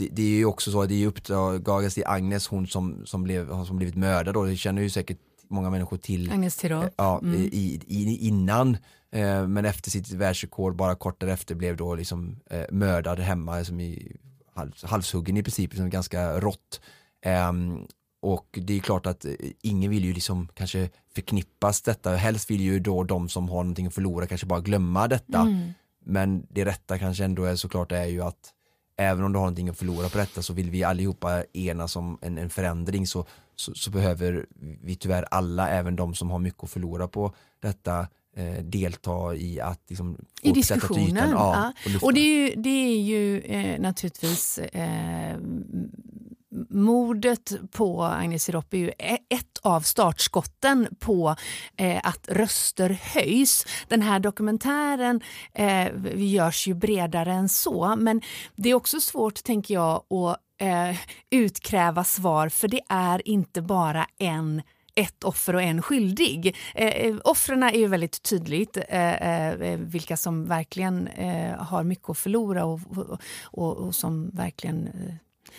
det, 0.00 0.08
det 0.12 0.22
är 0.22 0.36
ju 0.36 0.44
också 0.44 0.70
så 0.70 0.82
att 0.82 0.88
det 0.88 1.02
är 1.02 1.06
uppdagas 1.06 1.94
till 1.94 2.06
Agnes, 2.06 2.48
hon 2.48 2.66
som, 2.66 3.06
som, 3.06 3.22
blev, 3.22 3.64
som 3.64 3.76
blivit 3.76 3.94
mördad 3.94 4.34
då, 4.34 4.44
det 4.44 4.56
känner 4.56 4.82
ju 4.82 4.90
säkert 4.90 5.18
många 5.48 5.70
människor 5.70 5.96
till 5.96 6.32
Agnes 6.32 6.56
Tirol. 6.56 6.88
ja, 6.96 7.20
i, 7.36 7.80
i, 7.86 8.26
innan 8.26 8.76
eh, 9.12 9.46
men 9.46 9.64
efter 9.64 9.90
sitt 9.90 10.12
världsrekord 10.12 10.76
bara 10.76 10.94
kort 10.94 11.20
därefter 11.20 11.54
blev 11.54 11.76
då 11.76 11.94
liksom 11.94 12.40
eh, 12.50 12.64
mördad 12.70 13.18
hemma 13.18 13.64
som 13.64 13.80
i 13.80 14.16
hals, 14.54 14.84
halshuggen 14.84 15.36
i 15.36 15.42
princip, 15.42 15.70
liksom 15.70 15.90
ganska 15.90 16.40
rått. 16.40 16.80
Ehm, 17.24 17.86
och 18.22 18.58
det 18.62 18.76
är 18.76 18.80
klart 18.80 19.06
att 19.06 19.24
eh, 19.24 19.32
ingen 19.62 19.90
vill 19.90 20.04
ju 20.04 20.12
liksom 20.12 20.48
kanske 20.54 20.90
förknippas 21.14 21.82
detta, 21.82 22.16
helst 22.16 22.50
vill 22.50 22.60
ju 22.60 22.80
då 22.80 23.04
de 23.04 23.28
som 23.28 23.48
har 23.48 23.62
någonting 23.62 23.86
att 23.86 23.94
förlora 23.94 24.26
kanske 24.26 24.46
bara 24.46 24.60
glömma 24.60 25.08
detta. 25.08 25.48
Men 26.04 26.46
det 26.50 26.64
rätta 26.64 26.98
kanske 26.98 27.24
ändå 27.24 27.44
är 27.44 27.56
såklart 27.56 27.92
är 27.92 28.04
ju 28.06 28.22
att 28.22 28.54
även 29.00 29.24
om 29.24 29.32
du 29.32 29.38
har 29.38 29.44
någonting 29.44 29.68
att 29.68 29.78
förlora 29.78 30.08
på 30.08 30.18
detta 30.18 30.42
så 30.42 30.52
vill 30.52 30.70
vi 30.70 30.84
allihopa 30.84 31.44
enas 31.52 31.96
om 31.96 32.18
en, 32.22 32.38
en 32.38 32.50
förändring 32.50 33.06
så, 33.06 33.26
så, 33.56 33.74
så 33.74 33.90
behöver 33.90 34.46
vi 34.82 34.96
tyvärr 34.96 35.26
alla, 35.30 35.68
även 35.68 35.96
de 35.96 36.14
som 36.14 36.30
har 36.30 36.38
mycket 36.38 36.64
att 36.64 36.70
förlora 36.70 37.08
på 37.08 37.34
detta, 37.60 38.06
eh, 38.36 38.64
delta 38.64 39.34
i 39.34 39.60
att 39.60 39.80
liksom, 39.88 40.16
I 40.42 40.52
diskussionen. 40.52 41.16
ytan. 41.16 41.30
Ja, 41.30 41.72
ja. 41.84 41.96
och. 41.96 42.04
Och 42.04 42.14
det 42.14 42.20
är 42.20 42.48
ju, 42.48 42.54
det 42.62 42.70
är 42.70 43.00
ju 43.00 43.40
eh, 43.40 43.80
naturligtvis 43.80 44.58
eh, 44.58 45.36
mordet 46.70 47.52
på 47.72 48.04
Agnes 48.04 48.44
Sirop 48.44 48.74
är 48.74 48.78
ju 48.78 48.88
e- 48.98 49.18
ett 49.28 49.58
av 49.62 49.80
startskotten 49.80 50.88
på 50.98 51.36
eh, 51.76 52.00
att 52.04 52.28
röster 52.28 52.90
höjs. 52.90 53.66
Den 53.88 54.02
här 54.02 54.20
dokumentären 54.20 55.20
eh, 55.54 55.88
görs 56.14 56.66
ju 56.66 56.74
bredare 56.74 57.32
än 57.32 57.48
så 57.48 57.96
men 57.98 58.20
det 58.56 58.70
är 58.70 58.74
också 58.74 59.00
svårt, 59.00 59.44
tänker 59.44 59.74
jag, 59.74 59.96
att 59.96 60.40
eh, 60.60 60.96
utkräva 61.30 62.04
svar 62.04 62.48
för 62.48 62.68
det 62.68 62.80
är 62.88 63.28
inte 63.28 63.62
bara 63.62 64.06
en 64.18 64.62
ett 64.94 65.24
offer 65.24 65.54
och 65.54 65.62
en 65.62 65.82
skyldig. 65.82 66.56
Eh, 66.74 66.88
eh 66.88 67.16
offren 67.24 67.62
är 67.62 67.72
ju 67.72 67.86
väldigt 67.86 68.22
tydligt 68.22 68.76
eh, 68.88 69.14
eh, 69.14 69.78
vilka 69.78 70.16
som 70.16 70.46
verkligen 70.46 71.06
eh, 71.08 71.56
har 71.56 71.84
mycket 71.84 72.10
att 72.10 72.18
förlora 72.18 72.64
och, 72.64 72.80
och, 72.96 73.20
och, 73.42 73.76
och 73.76 73.94
som 73.94 74.30
verkligen 74.30 74.86
eh, 74.86 75.14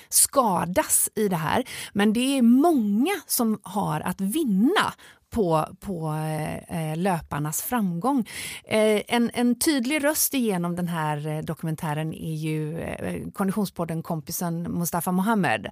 skadas 0.09 1.09
i 1.15 1.27
det 1.27 1.35
här. 1.35 1.63
Men 1.93 2.13
det 2.13 2.37
är 2.37 2.41
många 2.41 3.13
som 3.27 3.59
har 3.63 3.99
att 3.99 4.21
vinna 4.21 4.93
på, 5.31 5.67
på 5.79 6.13
eh, 6.13 6.91
eh, 6.91 6.97
löparnas 6.97 7.61
framgång. 7.61 8.19
Eh, 8.63 9.01
en, 9.07 9.31
en 9.33 9.59
tydlig 9.59 10.03
röst 10.03 10.33
igenom 10.33 10.75
den 10.75 10.87
här 10.87 11.27
eh, 11.27 11.39
dokumentären 11.39 12.13
är 12.13 12.35
ju 12.35 12.79
eh, 12.79 13.31
Konditionspodden 13.33 14.03
kompisen 14.03 14.63
Mustafa 14.63 15.11
Mohamed 15.11 15.69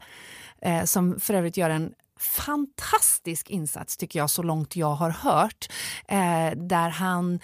eh, 0.62 0.84
som 0.84 1.20
för 1.20 1.34
övrigt 1.34 1.58
gör 1.58 1.70
en 1.70 1.94
fantastisk 2.20 3.50
insats 3.50 3.98
tycker 3.98 4.20
jag 4.20 4.30
så 4.30 4.44
långt 4.44 4.76
jag 4.76 4.94
har 4.96 5.10
hört 5.10 5.68
eh, 6.08 6.58
där 6.58 6.90
han 6.90 7.40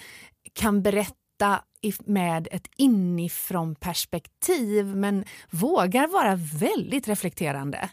kan 0.52 0.82
berätta 0.82 1.62
med 2.04 2.48
ett 2.50 2.68
inifrån 2.76 3.74
perspektiv 3.74 4.86
men 4.86 5.24
vågar 5.50 6.08
vara 6.08 6.36
väldigt 6.36 7.08
reflekterande. 7.08 7.90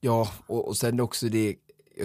Ja, 0.00 0.32
och, 0.46 0.68
och 0.68 0.76
sen 0.76 1.00
också 1.00 1.28
det 1.28 1.56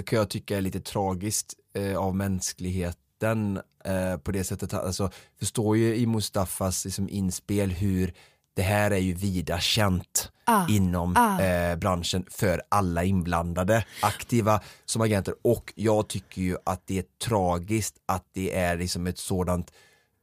kan 0.05 0.19
jag 0.19 0.29
tycka 0.29 0.57
är 0.57 0.61
lite 0.61 0.79
tragiskt 0.79 1.53
eh, 1.73 1.97
av 1.97 2.15
mänskligheten 2.15 3.61
eh, 3.83 4.17
på 4.17 4.31
det 4.31 4.43
sättet. 4.43 4.73
Alltså, 4.73 5.11
förstår 5.39 5.77
ju 5.77 5.95
i 5.95 6.05
Mustafas 6.05 6.85
liksom, 6.85 7.09
inspel 7.09 7.71
hur 7.71 8.13
det 8.53 8.63
här 8.63 8.91
är 8.91 8.97
ju 8.97 9.13
vida 9.13 9.59
känt 9.59 10.31
ah, 10.45 10.67
inom 10.69 11.13
ah. 11.17 11.41
Eh, 11.41 11.75
branschen 11.75 12.25
för 12.29 12.61
alla 12.69 13.03
inblandade, 13.03 13.85
aktiva 14.01 14.61
som 14.85 15.01
agenter 15.01 15.35
och 15.41 15.73
jag 15.75 16.07
tycker 16.07 16.41
ju 16.41 16.57
att 16.63 16.81
det 16.85 16.97
är 16.97 17.05
tragiskt 17.23 17.95
att 18.05 18.25
det 18.33 18.55
är 18.55 18.77
liksom 18.77 19.07
ett 19.07 19.17
sådant 19.17 19.71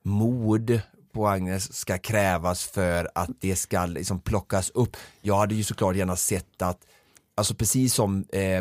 mod 0.05 0.81
på 1.15 1.29
Agnes 1.29 1.77
ska 1.77 1.99
krävas 1.99 2.65
för 2.65 3.11
att 3.15 3.31
det 3.41 3.57
ska 3.57 3.87
liksom 3.87 4.21
plockas 4.21 4.71
upp. 4.71 4.97
Jag 5.23 5.37
hade 5.37 5.55
ju 5.55 5.63
såklart 5.65 5.97
gärna 5.97 6.17
sett 6.17 6.63
att, 6.63 6.79
alltså 7.35 7.55
precis 7.55 7.95
som 7.95 8.25
eh, 8.33 8.59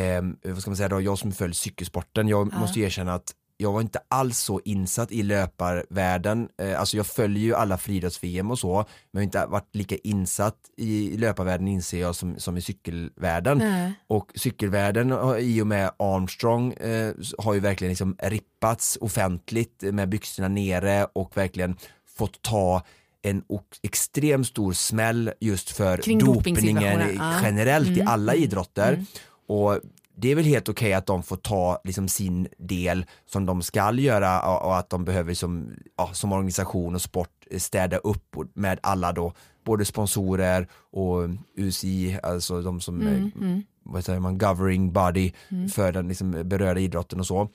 eh, 0.00 0.24
vad 0.42 0.60
ska 0.60 0.70
man 0.70 0.76
säga 0.76 0.88
då, 0.88 1.00
jag 1.00 1.18
som 1.18 1.32
följer 1.32 1.54
cykelsporten, 1.54 2.28
jag 2.28 2.50
ja. 2.52 2.58
måste 2.58 2.80
erkänna 2.80 3.14
att 3.14 3.34
jag 3.56 3.72
var 3.72 3.80
inte 3.80 4.00
alls 4.08 4.38
så 4.38 4.60
insatt 4.64 5.12
i 5.12 5.22
löparvärlden, 5.22 6.48
eh, 6.58 6.80
alltså 6.80 6.96
jag 6.96 7.06
följer 7.06 7.42
ju 7.42 7.54
alla 7.54 7.78
friidrotts-VM 7.78 8.50
och 8.50 8.58
så, 8.58 8.74
men 8.76 8.86
jag 9.10 9.18
har 9.20 9.22
inte 9.22 9.46
varit 9.46 9.74
lika 9.74 9.96
insatt 9.96 10.56
i 10.76 11.16
löparvärlden 11.16 11.68
inser 11.68 12.00
jag 12.00 12.14
som, 12.14 12.38
som 12.38 12.56
i 12.56 12.62
cykelvärlden. 12.62 13.58
Nej. 13.58 13.92
Och 14.06 14.32
cykelvärlden 14.34 15.14
i 15.38 15.62
och 15.62 15.66
med 15.66 15.90
Armstrong 15.96 16.72
eh, 16.72 17.14
har 17.38 17.54
ju 17.54 17.60
verkligen 17.60 17.90
liksom 17.90 18.16
rippats 18.22 18.98
offentligt 19.00 19.82
med 19.82 20.08
byxorna 20.08 20.48
nere 20.48 21.06
och 21.12 21.36
verkligen 21.36 21.76
fått 22.16 22.42
ta 22.42 22.82
en 23.22 23.42
extremt 23.82 24.46
stor 24.46 24.72
smäll 24.72 25.32
just 25.40 25.70
för 25.70 25.98
Kring 25.98 26.18
dopningen 26.18 27.20
generellt 27.42 27.88
mm. 27.88 27.98
i 27.98 28.02
alla 28.02 28.32
mm. 28.32 28.44
idrotter. 28.44 28.92
Mm. 28.92 29.06
Och 29.48 29.80
det 30.16 30.28
är 30.28 30.34
väl 30.34 30.44
helt 30.44 30.68
okej 30.68 30.86
okay 30.86 30.92
att 30.92 31.06
de 31.06 31.22
får 31.22 31.36
ta 31.36 31.80
liksom 31.84 32.08
sin 32.08 32.48
del 32.58 33.06
som 33.26 33.46
de 33.46 33.62
ska 33.62 33.92
göra 33.92 34.58
och, 34.58 34.78
att 34.78 34.90
de 34.90 35.04
behöver 35.04 35.34
som, 35.34 35.70
ja, 35.96 36.10
som 36.12 36.32
organisation 36.32 36.94
och 36.94 37.02
sport 37.02 37.46
städa 37.58 37.96
upp 37.96 38.36
med 38.54 38.78
alla 38.82 39.12
då, 39.12 39.32
både 39.64 39.84
sponsorer 39.84 40.68
och 40.92 41.28
UCI, 41.56 42.18
alltså 42.22 42.62
de 42.62 42.80
som 42.80 43.00
mm, 43.00 43.14
är, 43.14 43.18
mm. 43.18 43.62
vad 43.82 44.04
säger 44.04 44.20
man, 44.20 44.38
governing 44.38 44.92
body 44.92 45.32
mm. 45.48 45.68
för 45.68 45.92
den 45.92 46.08
liksom 46.08 46.30
berörda 46.44 46.80
idrotten 46.80 47.20
och 47.20 47.26
så. 47.26 47.48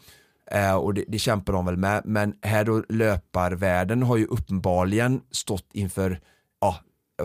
Eh, 0.51 0.75
och 0.75 0.93
det, 0.93 1.05
det 1.07 1.19
kämpar 1.19 1.53
de 1.53 1.65
väl 1.65 1.77
med, 1.77 2.01
men 2.05 2.33
här 2.41 2.63
då 2.63 2.83
löparvärlden 2.89 4.03
har 4.03 4.17
ju 4.17 4.25
uppenbarligen 4.25 5.21
stått 5.31 5.67
inför 5.73 6.19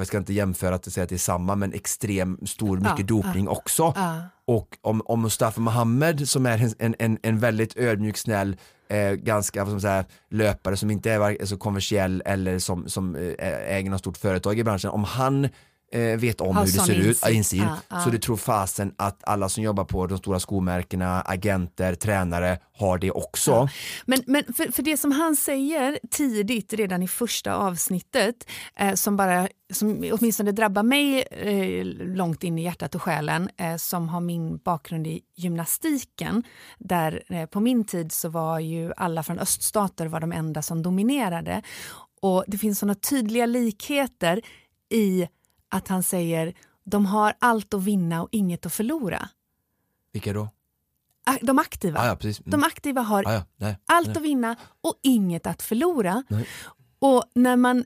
jag 0.01 0.07
ska 0.07 0.19
inte 0.19 0.33
jämföra 0.33 0.75
att 0.75 0.93
säga 0.93 1.05
att 1.05 1.09
det 1.09 1.17
är 1.17 1.19
samma, 1.19 1.55
men 1.55 1.73
extrem 1.73 2.39
stor, 2.47 2.77
mycket 2.77 2.99
ja, 2.99 3.07
dopning 3.07 3.45
ja, 3.45 3.51
också. 3.51 3.93
Ja. 3.97 4.21
Och 4.47 4.79
om, 4.81 5.03
om 5.05 5.23
Mustafa 5.23 5.61
Mohamed 5.61 6.29
som 6.29 6.47
är 6.47 6.73
en, 6.79 6.95
en, 6.99 7.19
en 7.23 7.39
väldigt 7.39 7.77
ödmjuk, 7.77 8.17
snäll, 8.17 8.57
eh, 8.89 9.11
ganska 9.11 9.65
vad 9.65 9.83
säga, 9.83 10.05
löpare 10.31 10.77
som 10.77 10.91
inte 10.91 11.11
är 11.11 11.45
så 11.45 11.57
kommersiell 11.57 12.23
eller 12.27 12.59
som, 12.59 12.89
som 12.89 13.17
eh, 13.17 13.75
äger 13.75 13.91
något 13.91 14.01
stort 14.01 14.17
företag 14.17 14.59
i 14.59 14.65
branschen, 14.65 14.91
om 14.91 15.05
han 15.05 15.49
eh, 15.93 16.17
vet 16.17 16.41
om 16.41 16.57
hur 16.57 16.65
det 16.65 16.71
ser 16.71 16.95
ut, 16.95 17.29
insyn. 17.29 17.63
Ja, 17.63 17.77
ja. 17.89 18.01
så 18.01 18.11
det 18.11 18.19
tror 18.19 18.37
fasen 18.37 18.95
att 18.99 19.25
alla 19.25 19.49
som 19.49 19.63
jobbar 19.63 19.85
på 19.85 20.07
de 20.07 20.19
stora 20.19 20.41
skomärkena, 20.41 21.21
agenter, 21.21 21.95
tränare 21.95 22.59
har 22.73 22.99
det 22.99 23.11
också. 23.11 23.69
Men, 24.07 24.23
men 24.27 24.45
för, 24.57 24.73
för 24.73 24.83
det 24.83 24.97
som 24.97 25.13
han 25.13 25.37
säger 25.37 25.99
tidigt, 26.11 26.73
redan 26.73 27.03
i 27.03 27.09
första 27.09 27.55
avsnittet, 27.55 28.49
eh, 28.77 28.95
som 28.95 29.17
bara 29.17 29.49
som 29.73 30.05
åtminstone 30.13 30.53
drabbar 30.53 30.83
mig 30.83 31.21
eh, 31.31 31.85
långt 32.17 32.45
in 32.45 32.59
i 32.59 32.63
hjärtat 32.63 32.95
och 32.95 33.03
själen, 33.03 33.49
eh, 33.57 33.77
som 33.77 34.09
har 34.09 34.21
min 34.21 34.59
bakgrund 34.59 35.07
i 35.07 35.21
gymnastiken, 35.37 36.43
där 36.79 37.23
eh, 37.29 37.47
på 37.47 37.61
min 37.61 37.85
tid 37.85 38.13
så 38.13 38.29
var 38.29 38.59
ju 38.59 38.93
alla 38.97 39.23
från 39.23 39.39
öststater 39.39 40.07
var 40.07 40.21
de 40.21 40.33
enda 40.33 40.63
som 40.63 40.83
dominerade. 40.83 41.63
Och 42.21 42.45
det 42.47 42.59
finns 42.59 42.79
såna 42.79 42.95
tydliga 42.95 43.47
likheter 43.47 44.41
i 44.91 45.29
att 45.69 45.89
han 45.89 46.03
säger 46.03 46.55
de 46.85 47.07
har 47.07 47.35
allt 47.39 47.75
att 47.75 47.83
vinna 47.83 48.23
och 48.23 48.29
inget 48.33 48.67
att 48.67 48.73
förlora. 48.73 49.29
Vilka 50.13 50.33
då? 50.33 50.49
De 51.41 51.59
aktiva. 51.59 52.01
Ah, 52.01 52.07
ja, 52.07 52.19
mm. 52.23 52.35
De 52.45 52.65
aktiva 52.65 53.01
har 53.01 53.25
ah, 53.27 53.33
ja. 53.33 53.45
nej, 53.57 53.79
allt 53.87 54.07
nej. 54.07 54.17
att 54.17 54.23
vinna 54.23 54.57
och 54.81 54.95
inget 55.03 55.47
att 55.47 55.63
förlora. 55.63 56.25
Nej. 56.29 56.47
Och 56.99 57.25
när 57.35 57.57
man 57.57 57.85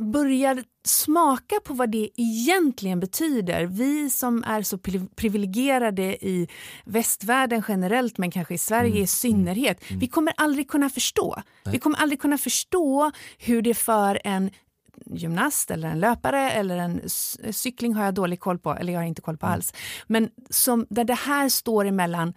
börjar 0.00 0.64
smaka 0.84 1.60
på 1.64 1.74
vad 1.74 1.90
det 1.90 2.08
egentligen 2.16 3.00
betyder, 3.00 3.64
vi 3.66 4.10
som 4.10 4.44
är 4.44 4.62
så 4.62 4.78
privilegierade 5.16 6.02
i 6.02 6.48
västvärlden 6.84 7.62
generellt 7.68 8.18
men 8.18 8.30
kanske 8.30 8.54
i 8.54 8.58
Sverige 8.58 8.90
mm. 8.90 9.02
i 9.02 9.06
synnerhet, 9.06 9.90
mm. 9.90 10.00
vi 10.00 10.08
kommer 10.08 10.34
aldrig 10.36 10.70
kunna 10.70 10.90
förstå. 10.90 11.42
Nej. 11.64 11.72
Vi 11.72 11.78
kommer 11.78 11.98
aldrig 11.98 12.20
kunna 12.20 12.38
förstå 12.38 13.10
hur 13.38 13.62
det 13.62 13.74
för 13.74 14.20
en 14.24 14.50
gymnast 15.06 15.70
eller 15.70 15.88
en 15.88 16.00
löpare 16.00 16.50
eller 16.50 16.76
en 16.76 17.00
cykling 17.52 17.94
har 17.94 18.04
jag 18.04 18.14
dålig 18.14 18.40
koll 18.40 18.58
på, 18.58 18.74
eller 18.74 18.92
jag 18.92 19.00
har 19.00 19.06
inte 19.06 19.22
koll 19.22 19.36
på 19.36 19.46
mm. 19.46 19.54
alls. 19.54 19.74
Men 20.06 20.30
som, 20.50 20.86
där 20.90 21.04
det 21.04 21.14
här 21.14 21.48
står 21.48 21.84
emellan 21.84 22.34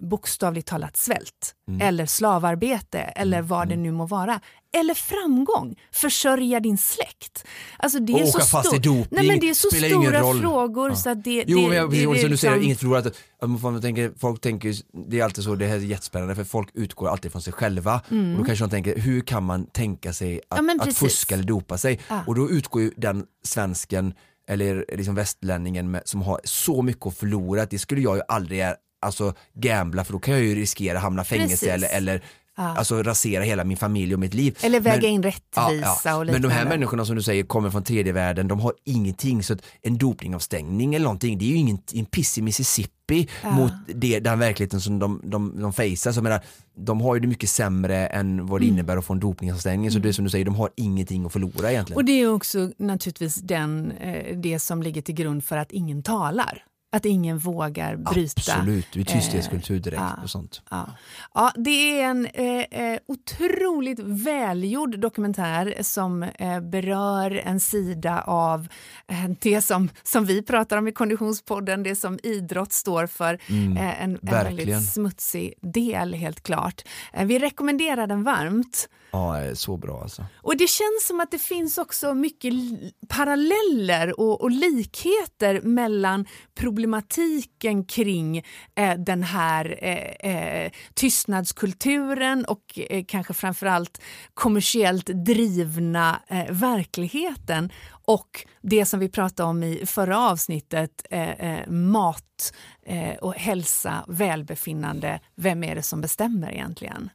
bokstavligt 0.00 0.68
talat 0.68 0.96
svält 0.96 1.54
mm. 1.68 1.80
eller 1.80 2.06
slavarbete 2.06 2.98
eller 2.98 3.38
mm. 3.38 3.48
vad 3.48 3.68
det 3.68 3.74
mm. 3.74 3.82
nu 3.82 3.92
må 3.92 4.06
vara. 4.06 4.40
Eller 4.76 4.94
framgång, 4.94 5.76
försörja 5.92 6.60
din 6.60 6.78
släkt. 6.78 7.44
Alltså 7.76 7.98
det 7.98 8.12
är 8.12 8.22
och 8.22 8.28
så 8.28 8.38
åka 8.38 8.46
fast 8.46 8.74
i 8.74 8.78
doping, 8.78 9.06
Nej, 9.10 9.26
men 9.26 9.40
det 9.40 9.50
är 9.50 9.54
så 9.54 9.70
stora 9.70 10.40
frågor. 10.40 10.90
Ja. 10.90 10.96
Så 10.96 11.10
att 11.10 11.24
det, 11.24 11.44
jo, 11.46 11.60
det, 11.60 11.68
men 11.68 11.76
jag, 11.76 11.90
det, 11.90 11.96
det, 11.96 12.20
som 12.20 12.30
du 12.30 12.36
säger, 12.36 12.54
liksom... 12.54 12.62
inget 12.62 12.78
förlorat. 12.78 13.16
Man 13.42 13.80
tänker, 13.80 14.12
folk 14.18 14.40
tänker, 14.40 14.74
det 15.10 15.20
är 15.20 15.24
alltid 15.24 15.44
så, 15.44 15.54
det 15.54 15.66
här 15.66 15.76
är 15.76 15.80
jättespännande 15.80 16.34
för 16.34 16.44
folk 16.44 16.68
utgår 16.74 17.08
alltid 17.08 17.32
från 17.32 17.42
sig 17.42 17.52
själva. 17.52 18.00
Mm. 18.10 18.32
Och 18.32 18.38
då 18.38 18.44
kanske 18.44 18.64
de 18.64 18.70
tänker, 18.70 18.98
hur 18.98 19.20
kan 19.20 19.44
man 19.44 19.66
tänka 19.66 20.12
sig 20.12 20.40
att, 20.48 20.60
ja, 20.66 20.74
att 20.80 20.96
fuska 20.96 21.34
eller 21.34 21.44
dopa 21.44 21.78
sig? 21.78 22.00
Ja. 22.08 22.20
Och 22.26 22.34
då 22.34 22.50
utgår 22.50 22.82
ju 22.82 22.92
den 22.96 23.24
svensken 23.44 24.14
eller 24.48 24.84
liksom 24.92 25.14
västlänningen 25.14 25.90
med, 25.90 26.02
som 26.04 26.22
har 26.22 26.40
så 26.44 26.82
mycket 26.82 27.06
att 27.06 27.16
förlora, 27.16 27.66
det 27.66 27.78
skulle 27.78 28.00
jag 28.00 28.16
ju 28.16 28.22
aldrig 28.28 28.62
alltså 29.00 29.34
gambla 29.54 30.04
för 30.04 30.12
då 30.12 30.18
kan 30.18 30.34
jag 30.34 30.42
ju 30.42 30.54
riskera 30.54 30.98
hamna 30.98 31.24
fängelse 31.24 31.70
eller, 31.70 31.88
eller 31.96 32.22
Ja. 32.58 32.76
Alltså 32.76 33.02
rasera 33.02 33.42
hela 33.42 33.64
min 33.64 33.76
familj 33.76 34.14
och 34.14 34.20
mitt 34.20 34.34
liv. 34.34 34.58
Eller 34.62 34.80
väga 34.80 34.96
men, 34.96 35.10
in 35.10 35.22
rättvisa 35.22 35.70
ja, 35.82 36.00
ja. 36.04 36.16
och 36.16 36.26
liknande. 36.26 36.32
Men 36.32 36.42
de 36.42 36.54
här 36.54 36.64
människorna 36.68 37.04
som 37.04 37.16
du 37.16 37.22
säger 37.22 37.44
kommer 37.44 37.70
från 37.70 37.84
tredje 37.84 38.12
världen, 38.12 38.48
de 38.48 38.60
har 38.60 38.72
ingenting. 38.84 39.42
Så 39.42 39.56
en 39.82 39.98
dopningavstängning 39.98 40.94
eller 40.94 41.04
någonting, 41.04 41.38
det 41.38 41.44
är 41.44 41.48
ju 41.48 41.56
ingen 41.56 41.78
en 41.92 42.04
piss 42.04 42.38
i 42.38 42.42
Mississippi 42.42 43.28
mot 43.42 43.72
det, 43.86 44.20
den 44.20 44.38
verkligheten 44.38 44.80
som 44.80 44.98
de, 44.98 45.20
de, 45.24 45.60
de. 45.60 45.96
Så 45.96 46.22
menar, 46.22 46.40
de 46.76 47.00
har 47.00 47.14
ju 47.14 47.20
det 47.20 47.28
mycket 47.28 47.50
sämre 47.50 48.06
än 48.06 48.46
vad 48.46 48.60
det 48.60 48.64
mm. 48.64 48.74
innebär 48.74 48.96
att 48.96 49.04
få 49.04 49.12
en 49.12 49.20
dopningsavstängning. 49.20 49.90
Så 49.90 49.98
det 49.98 50.08
är 50.08 50.12
som 50.12 50.24
du 50.24 50.30
säger, 50.30 50.44
de 50.44 50.54
har 50.54 50.70
ingenting 50.76 51.26
att 51.26 51.32
förlora 51.32 51.72
egentligen. 51.72 51.96
Och 51.96 52.04
det 52.04 52.12
är 52.12 52.32
också 52.32 52.70
naturligtvis 52.78 53.34
den, 53.34 53.90
eh, 53.90 54.36
det 54.36 54.58
som 54.58 54.82
ligger 54.82 55.02
till 55.02 55.14
grund 55.14 55.44
för 55.44 55.56
att 55.56 55.72
ingen 55.72 56.02
talar. 56.02 56.64
Att 56.92 57.04
ingen 57.04 57.38
vågar 57.38 57.96
bryta. 57.96 58.52
Absolut, 58.52 58.96
är 58.96 59.04
tysthetskultur 59.04 59.80
direkt 59.80 60.00
eh, 60.00 60.22
och 60.22 60.30
sånt. 60.30 60.62
Ja. 60.70 60.86
ja, 61.34 61.52
det 61.56 62.00
är 62.00 62.04
en 62.04 62.26
eh, 62.26 62.82
eh, 62.82 62.98
otroligt 63.06 63.98
välgjord 63.98 64.98
dokumentär 64.98 65.74
som 65.80 66.22
eh, 66.22 66.60
berör 66.60 67.42
en 67.44 67.60
sida 67.60 68.20
av 68.20 68.68
eh, 69.06 69.30
det 69.40 69.62
som, 69.62 69.88
som 70.02 70.24
vi 70.24 70.42
pratar 70.42 70.76
om 70.76 70.88
i 70.88 70.92
Konditionspodden, 70.92 71.82
det 71.82 71.96
som 71.96 72.18
idrott 72.22 72.72
står 72.72 73.06
för. 73.06 73.38
Mm, 73.48 73.76
eh, 73.76 74.02
en, 74.02 74.10
en 74.10 74.18
väldigt 74.22 74.92
smutsig 74.92 75.54
del, 75.62 76.14
helt 76.14 76.42
klart. 76.42 76.82
vi 77.24 77.38
rekommenderar 77.38 78.06
den 78.06 78.22
varmt. 78.22 78.88
Ja, 79.10 79.54
så 79.54 79.76
bra 79.76 80.02
alltså. 80.02 80.24
Och 80.42 80.56
det 80.56 80.68
känns 80.68 81.06
som 81.06 81.20
att 81.20 81.30
det 81.30 81.38
finns 81.38 81.78
också 81.78 82.14
mycket 82.14 82.52
paralleller 83.08 84.20
och, 84.20 84.40
och 84.40 84.50
likheter 84.50 85.60
mellan 85.60 86.26
problem 86.54 86.86
problematiken 86.86 87.84
kring 87.84 88.38
eh, 88.74 88.98
den 88.98 89.22
här 89.22 89.78
eh, 89.82 90.30
eh, 90.32 90.72
tystnadskulturen 90.94 92.44
och 92.44 92.78
eh, 92.90 93.04
kanske 93.08 93.34
framförallt 93.34 94.00
kommersiellt 94.34 95.06
drivna 95.06 96.22
eh, 96.28 96.50
verkligheten 96.50 97.72
och 97.90 98.46
det 98.62 98.86
som 98.86 99.00
vi 99.00 99.08
pratade 99.08 99.48
om 99.48 99.62
i 99.62 99.86
förra 99.86 100.30
avsnittet, 100.30 101.06
eh, 101.10 101.30
eh, 101.30 101.68
mat 101.68 102.54
eh, 102.82 103.16
och 103.16 103.34
hälsa, 103.34 104.04
välbefinnande. 104.08 105.20
Vem 105.34 105.64
är 105.64 105.74
det 105.74 105.82
som 105.82 106.00
bestämmer 106.00 106.52
egentligen? 106.52 107.10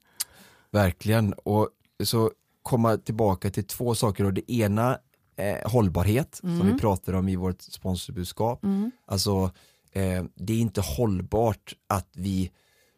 Verkligen, 0.72 1.34
och 1.34 1.70
så 2.06 2.32
komma 2.62 2.98
tillbaka 2.98 3.50
till 3.50 3.64
två 3.64 3.96
saker 3.96 4.26
och 4.26 4.34
det 4.34 4.52
ena 4.52 5.00
eh, 5.36 5.72
hållbarhet 5.72 6.40
mm. 6.44 6.60
som 6.60 6.68
vi 6.68 6.80
pratar 6.80 7.14
om 7.14 7.30
i 7.30 7.36
vårt 7.36 7.62
sponsorbudskap. 7.62 8.64
Mm. 8.64 8.92
Alltså 9.06 9.52
eh, 9.92 10.24
det 10.36 10.54
är 10.54 10.58
inte 10.58 10.82
hållbart 10.82 11.74
att 11.88 12.10
vi 12.14 12.52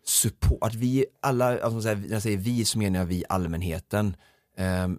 support, 0.06 0.58
att 0.62 0.76
vi 0.76 1.06
alla, 1.22 1.60
alltså, 1.60 1.90
när 1.90 2.12
jag 2.12 2.22
säger 2.22 2.38
vi 2.38 2.66
så 2.66 2.78
menar 2.78 3.00
jag 3.00 3.06
vi 3.06 3.24
allmänheten 3.30 4.16
eh, 4.58 4.90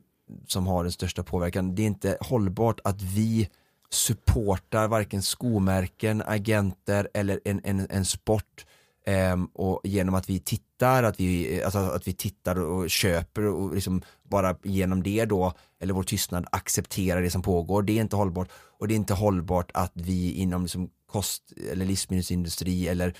som 0.47 0.67
har 0.67 0.85
den 0.85 0.93
största 0.93 1.23
påverkan. 1.23 1.75
Det 1.75 1.83
är 1.83 1.87
inte 1.87 2.19
hållbart 2.21 2.81
att 2.85 3.03
vi 3.03 3.49
supportar 3.91 4.89
varken 4.89 5.23
skomärken, 5.23 6.23
agenter 6.27 7.09
eller 7.15 7.41
en, 7.45 7.61
en, 7.65 7.87
en 7.91 8.05
sport 8.05 8.67
Um, 9.07 9.47
och 9.47 9.81
genom 9.85 10.15
att 10.15 10.29
vi 10.29 10.41
tittar, 10.41 11.03
att 11.03 11.21
vi, 11.21 11.59
eh, 11.59 11.65
alltså 11.65 11.79
att 11.79 12.09
vi 12.09 12.13
tittar 12.13 12.61
och 12.61 12.91
köper 12.91 13.47
och 13.47 13.75
liksom 13.75 14.03
bara 14.23 14.57
genom 14.63 15.03
det 15.03 15.25
då, 15.25 15.53
eller 15.81 15.95
vår 15.95 16.03
tystnad 16.03 16.47
accepterar 16.53 17.23
det 17.23 17.31
som 17.31 17.43
pågår, 17.43 17.83
det 17.83 17.93
är 17.93 18.01
inte 18.01 18.17
hållbart. 18.17 18.49
Och 18.53 18.89
det 18.89 18.95
är 18.95 18.97
inte 18.97 19.15
hållbart 19.15 19.71
att 19.75 19.93
vi 19.95 20.33
inom 20.33 20.63
liksom 20.63 20.91
kost 21.07 21.53
eller 21.73 21.85
livsmedelsindustri 21.85 22.89
eller 22.89 23.15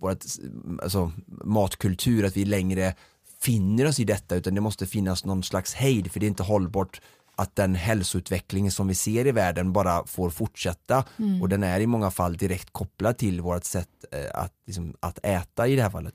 vårt, 0.00 0.24
alltså, 0.82 1.12
matkultur, 1.44 2.24
att 2.24 2.36
vi 2.36 2.44
längre 2.44 2.94
finner 3.40 3.86
oss 3.86 4.00
i 4.00 4.04
detta 4.04 4.36
utan 4.36 4.54
det 4.54 4.60
måste 4.60 4.86
finnas 4.86 5.24
någon 5.24 5.42
slags 5.42 5.74
hejd 5.74 6.12
för 6.12 6.20
det 6.20 6.26
är 6.26 6.28
inte 6.28 6.42
hållbart 6.42 7.00
att 7.38 7.56
den 7.56 7.74
hälsoutvecklingen 7.74 8.72
som 8.72 8.88
vi 8.88 8.94
ser 8.94 9.26
i 9.26 9.32
världen 9.32 9.72
bara 9.72 10.06
får 10.06 10.30
fortsätta 10.30 11.04
mm. 11.18 11.42
och 11.42 11.48
den 11.48 11.62
är 11.62 11.80
i 11.80 11.86
många 11.86 12.10
fall 12.10 12.36
direkt 12.36 12.72
kopplad 12.72 13.18
till 13.18 13.40
vårt 13.40 13.64
sätt 13.64 13.88
eh, 14.12 14.42
att, 14.42 14.52
liksom, 14.66 14.94
att 15.00 15.18
äta 15.22 15.66
i 15.66 15.76
det 15.76 15.82
här 15.82 15.90
fallet. 15.90 16.14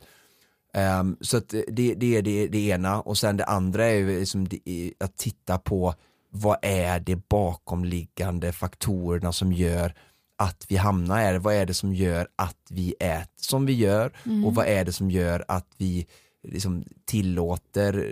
Um, 1.00 1.18
så 1.22 1.42
det, 1.50 1.94
det 1.94 2.18
är 2.18 2.22
det, 2.22 2.48
det, 2.48 2.68
ena 2.68 3.01
och 3.01 3.18
sen 3.18 3.38
det 3.38 3.46
andra 3.46 3.86
är 3.86 3.94
ju 3.94 4.20
liksom 4.20 4.48
det, 4.48 4.94
att 5.00 5.18
titta 5.18 5.58
på 5.58 5.96
vad 6.30 6.58
är 6.62 7.00
det 7.00 7.15
bakomliggande 7.15 8.51
faktorerna 8.51 9.32
som 9.34 9.53
gör 9.53 9.94
att 10.38 10.65
vi 10.70 10.75
hamnar 10.77 11.18
här, 11.18 11.39
vad 11.39 11.53
är 11.53 11.65
det 11.65 11.74
som 11.74 11.94
gör 11.94 12.27
att 12.36 12.58
vi 12.70 12.96
äter 13.00 13.27
som 13.36 13.65
vi 13.65 13.74
gör 13.74 14.13
mm. 14.25 14.46
och 14.46 14.56
vad 14.56 14.68
är 14.68 14.86
det 14.86 14.94
som 14.94 15.12
gör 15.12 15.46
att 15.48 15.68
vi 15.77 16.08
liksom 16.43 16.83
tillåter 17.05 18.05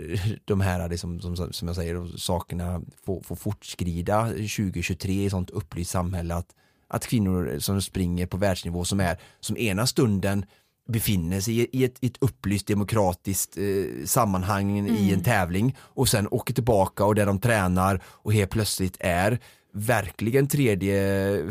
de 0.44 0.60
här, 0.60 0.88
liksom, 0.88 1.20
som, 1.20 1.52
som 1.52 1.68
jag 1.68 1.76
säger, 1.76 2.16
sakerna 2.16 2.82
få, 3.04 3.22
få 3.22 3.36
fortskrida 3.36 4.28
2023 4.28 5.24
i 5.24 5.30
sånt 5.30 5.50
upplyst 5.50 5.90
samhälle 5.90 6.34
att, 6.34 6.54
att 6.88 7.06
kvinnor 7.06 7.58
som 7.58 7.82
springer 7.82 8.26
på 8.26 8.36
världsnivå 8.36 8.84
som 8.84 9.00
är, 9.00 9.18
som 9.40 9.56
ena 9.56 9.86
stunden 9.86 10.44
befinner 10.88 11.40
sig 11.40 11.60
i, 11.60 11.68
i 11.72 11.84
ett, 11.84 11.96
i 12.00 12.06
ett 12.06 12.16
upplyst 12.22 12.66
demokratiskt 12.66 13.56
eh, 13.56 14.04
sammanhang 14.04 14.78
mm. 14.78 14.96
i 14.96 15.12
en 15.12 15.22
tävling 15.22 15.76
och 15.80 16.08
sen 16.08 16.28
åker 16.30 16.54
tillbaka 16.54 17.04
och 17.04 17.14
där 17.14 17.26
de 17.26 17.40
tränar 17.40 18.00
och 18.06 18.32
helt 18.32 18.50
plötsligt 18.50 18.96
är 19.00 19.38
verkligen 19.72 20.48
tredje 20.48 21.30
eh, 21.38 21.46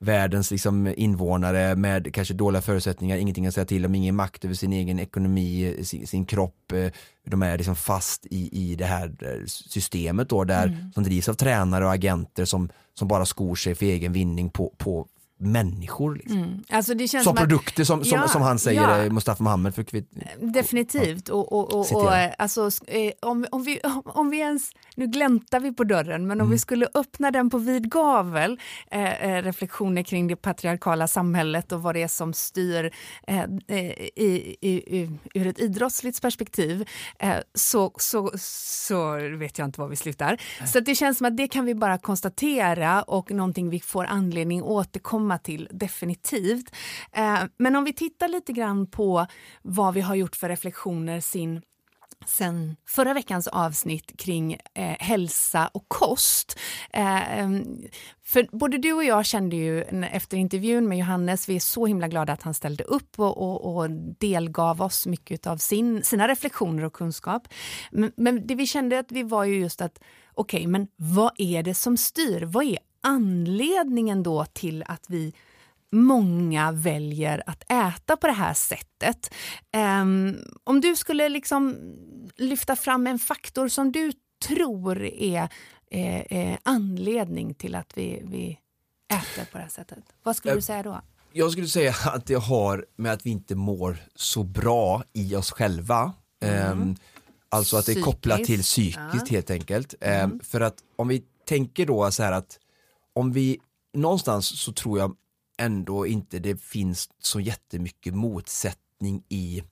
världens 0.00 0.50
liksom 0.50 0.94
invånare 0.96 1.76
med 1.76 2.14
kanske 2.14 2.34
dåliga 2.34 2.62
förutsättningar, 2.62 3.16
ingenting 3.16 3.46
att 3.46 3.54
säga 3.54 3.64
till 3.64 3.86
om, 3.86 3.94
ingen 3.94 4.16
makt 4.16 4.44
över 4.44 4.54
sin 4.54 4.72
egen 4.72 4.98
ekonomi, 4.98 5.76
sin, 5.82 6.06
sin 6.06 6.24
kropp. 6.24 6.72
Eh, 6.72 6.90
de 7.26 7.42
är 7.42 7.58
liksom 7.58 7.76
fast 7.76 8.26
i, 8.26 8.70
i 8.70 8.74
det 8.74 8.84
här 8.84 9.14
eh, 9.20 9.46
systemet 9.46 10.28
då 10.28 10.44
där, 10.44 10.66
mm. 10.66 10.92
som 10.92 11.04
drivs 11.04 11.28
av 11.28 11.34
tränare 11.34 11.84
och 11.84 11.92
agenter 11.92 12.44
som, 12.44 12.68
som 12.94 13.08
bara 13.08 13.26
skor 13.26 13.54
sig 13.54 13.74
för 13.74 13.86
egen 13.86 14.12
vinning 14.12 14.50
på, 14.50 14.74
på 14.78 15.06
människor. 15.40 16.14
Liksom. 16.14 16.38
Mm. 16.38 16.64
Alltså 16.68 16.94
det 16.94 17.08
känns 17.08 17.24
som, 17.24 17.36
som 17.36 17.46
produkter 17.46 17.84
som, 17.84 18.04
som, 18.04 18.18
ja, 18.18 18.28
som 18.28 18.42
han 18.42 18.58
säger, 18.58 18.82
ja. 18.82 19.04
Eh, 19.04 19.12
Mustafa 19.12 19.44
Mohamed. 19.44 19.74
För 19.74 19.82
kvitt, 19.82 20.12
Definitivt. 20.40 21.28
Ja. 21.28 21.34
Och, 21.34 21.52
och, 21.52 21.74
och, 21.74 21.92
och 21.92 22.12
alltså, 22.38 22.70
om, 23.20 23.46
om, 23.50 23.62
vi, 23.62 23.80
om 24.04 24.30
vi 24.30 24.38
ens, 24.38 24.70
nu 24.94 25.06
gläntar 25.06 25.60
vi 25.60 25.72
på 25.72 25.84
dörren, 25.84 26.26
men 26.26 26.40
om 26.40 26.46
mm. 26.46 26.50
vi 26.50 26.58
skulle 26.58 26.88
öppna 26.94 27.30
den 27.30 27.50
på 27.50 27.58
vid 27.58 27.90
gavel, 27.90 28.60
eh, 28.90 29.42
reflektioner 29.42 30.02
kring 30.02 30.28
det 30.28 30.36
patriarkala 30.36 31.08
samhället 31.08 31.72
och 31.72 31.82
vad 31.82 31.94
det 31.94 32.02
är 32.02 32.08
som 32.08 32.32
styr 32.32 32.90
eh, 33.26 33.44
i, 33.68 34.56
i, 34.60 34.70
i, 34.70 35.18
ur 35.34 35.46
ett 35.46 35.60
idrottsligt 35.60 36.22
perspektiv, 36.22 36.88
eh, 37.18 37.36
så, 37.54 37.92
så, 37.96 38.30
så 38.38 39.14
vet 39.36 39.58
jag 39.58 39.68
inte 39.68 39.80
var 39.80 39.88
vi 39.88 39.96
slutar. 39.96 40.40
Så 40.66 40.80
det 40.80 40.94
känns 40.94 41.18
som 41.18 41.26
att 41.26 41.36
det 41.36 41.48
kan 41.48 41.64
vi 41.64 41.74
bara 41.74 41.98
konstatera 41.98 43.02
och 43.02 43.30
någonting 43.30 43.70
vi 43.70 43.80
får 43.80 44.04
anledning 44.04 44.62
återkomma 44.62 45.29
återkomma 45.30 45.38
till 45.38 45.68
definitivt. 45.70 46.74
Eh, 47.12 47.44
men 47.58 47.76
om 47.76 47.84
vi 47.84 47.92
tittar 47.92 48.28
lite 48.28 48.52
grann 48.52 48.86
på 48.86 49.26
vad 49.62 49.94
vi 49.94 50.00
har 50.00 50.14
gjort 50.14 50.36
för 50.36 50.48
reflektioner 50.48 51.20
sin 51.20 51.62
sen 52.26 52.76
förra 52.86 53.14
veckans 53.14 53.48
avsnitt 53.48 54.12
kring 54.18 54.58
eh, 54.74 54.96
hälsa 54.98 55.70
och 55.74 55.84
kost. 55.88 56.58
Eh, 56.92 57.48
för 58.22 58.48
både 58.52 58.78
du 58.78 58.92
och 58.92 59.04
jag 59.04 59.24
kände 59.24 59.56
ju 59.56 59.82
efter 60.12 60.36
intervjun 60.36 60.88
med 60.88 60.98
Johannes, 60.98 61.48
vi 61.48 61.56
är 61.56 61.60
så 61.60 61.86
himla 61.86 62.08
glada 62.08 62.32
att 62.32 62.42
han 62.42 62.54
ställde 62.54 62.84
upp 62.84 63.18
och, 63.18 63.36
och, 63.38 63.76
och 63.76 63.90
delgav 64.18 64.82
oss 64.82 65.06
mycket 65.06 65.46
av 65.46 65.58
sin, 65.58 66.02
sina 66.04 66.28
reflektioner 66.28 66.84
och 66.84 66.92
kunskap. 66.92 67.48
Men, 67.90 68.12
men, 68.16 68.46
det 68.46 68.54
vi 68.54 68.66
kände 68.66 68.98
att 68.98 69.12
vi 69.12 69.22
var 69.22 69.44
ju 69.44 69.60
just 69.60 69.80
att 69.80 69.98
okej, 70.34 70.60
okay, 70.60 70.66
men 70.66 70.88
vad 70.96 71.32
är 71.38 71.62
det 71.62 71.74
som 71.74 71.96
styr? 71.96 72.42
Vad 72.42 72.64
är 72.64 72.78
anledningen 73.02 74.22
då 74.22 74.44
till 74.44 74.84
att 74.86 75.04
vi 75.08 75.32
många 75.92 76.72
väljer 76.72 77.42
att 77.46 77.62
äta 77.62 78.16
på 78.16 78.26
det 78.26 78.32
här 78.32 78.54
sättet. 78.54 79.34
Um, 80.02 80.38
om 80.64 80.80
du 80.80 80.96
skulle 80.96 81.28
liksom 81.28 81.76
lyfta 82.36 82.76
fram 82.76 83.06
en 83.06 83.18
faktor 83.18 83.68
som 83.68 83.92
du 83.92 84.12
tror 84.46 85.02
är 85.04 85.48
eh, 85.90 86.20
eh, 86.20 86.58
anledning 86.62 87.54
till 87.54 87.74
att 87.74 87.92
vi, 87.94 88.22
vi 88.24 88.58
äter 89.12 89.44
på 89.52 89.58
det 89.58 89.62
här 89.62 89.70
sättet, 89.70 90.04
vad 90.22 90.36
skulle 90.36 90.54
du 90.54 90.62
säga 90.62 90.82
då? 90.82 91.00
Jag 91.32 91.52
skulle 91.52 91.66
säga 91.66 91.94
att 92.04 92.26
det 92.26 92.34
har 92.34 92.86
med 92.96 93.12
att 93.12 93.26
vi 93.26 93.30
inte 93.30 93.54
mår 93.54 93.96
så 94.14 94.42
bra 94.42 95.02
i 95.12 95.36
oss 95.36 95.50
själva. 95.50 96.12
Mm. 96.40 96.80
Um, 96.80 96.96
alltså 97.48 97.76
att 97.76 97.86
det 97.86 97.92
är 97.92 98.02
kopplat 98.02 98.44
till 98.44 98.62
psykiskt 98.62 98.96
ja. 99.12 99.26
helt 99.30 99.50
enkelt. 99.50 99.94
Um, 100.00 100.10
mm. 100.10 100.40
För 100.40 100.60
att 100.60 100.76
om 100.96 101.08
vi 101.08 101.22
tänker 101.44 101.86
då 101.86 102.10
så 102.10 102.22
här 102.22 102.32
att 102.32 102.58
om 103.20 103.32
vi, 103.32 103.60
någonstans 103.94 104.60
så 104.60 104.72
tror 104.72 104.98
jag 104.98 105.16
ändå 105.58 106.06
inte 106.06 106.38
det 106.38 106.60
finns 106.60 107.08
så 107.18 107.40
jättemycket 107.40 108.14
motsättning 108.14 109.22
i, 109.28 109.62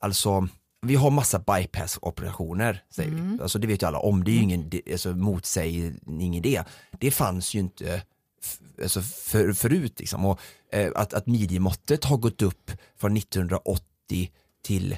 alltså 0.00 0.48
vi 0.86 0.94
har 0.94 1.10
massa 1.10 1.38
bypass-operationer, 1.38 2.82
säger 2.90 3.10
mm. 3.10 3.36
vi. 3.36 3.42
Alltså 3.42 3.58
det 3.58 3.66
vet 3.66 3.82
ju 3.82 3.86
alla 3.86 3.98
om, 3.98 4.24
det 4.24 4.30
är 4.30 4.34
ju 4.34 4.42
ingen 4.42 4.70
alltså, 4.92 5.14
motsägning 5.14 6.36
i 6.36 6.40
det. 6.40 6.64
Det 7.00 7.10
fanns 7.10 7.54
ju 7.54 7.58
inte 7.58 8.02
alltså, 8.82 9.02
för, 9.02 9.52
förut 9.52 9.98
liksom. 9.98 10.26
Och, 10.26 10.40
eh, 10.72 10.92
att, 10.94 11.14
att 11.14 11.26
midjemåttet 11.26 12.04
har 12.04 12.16
gått 12.16 12.42
upp 12.42 12.70
från 12.96 13.16
1980 13.16 14.30
till 14.62 14.96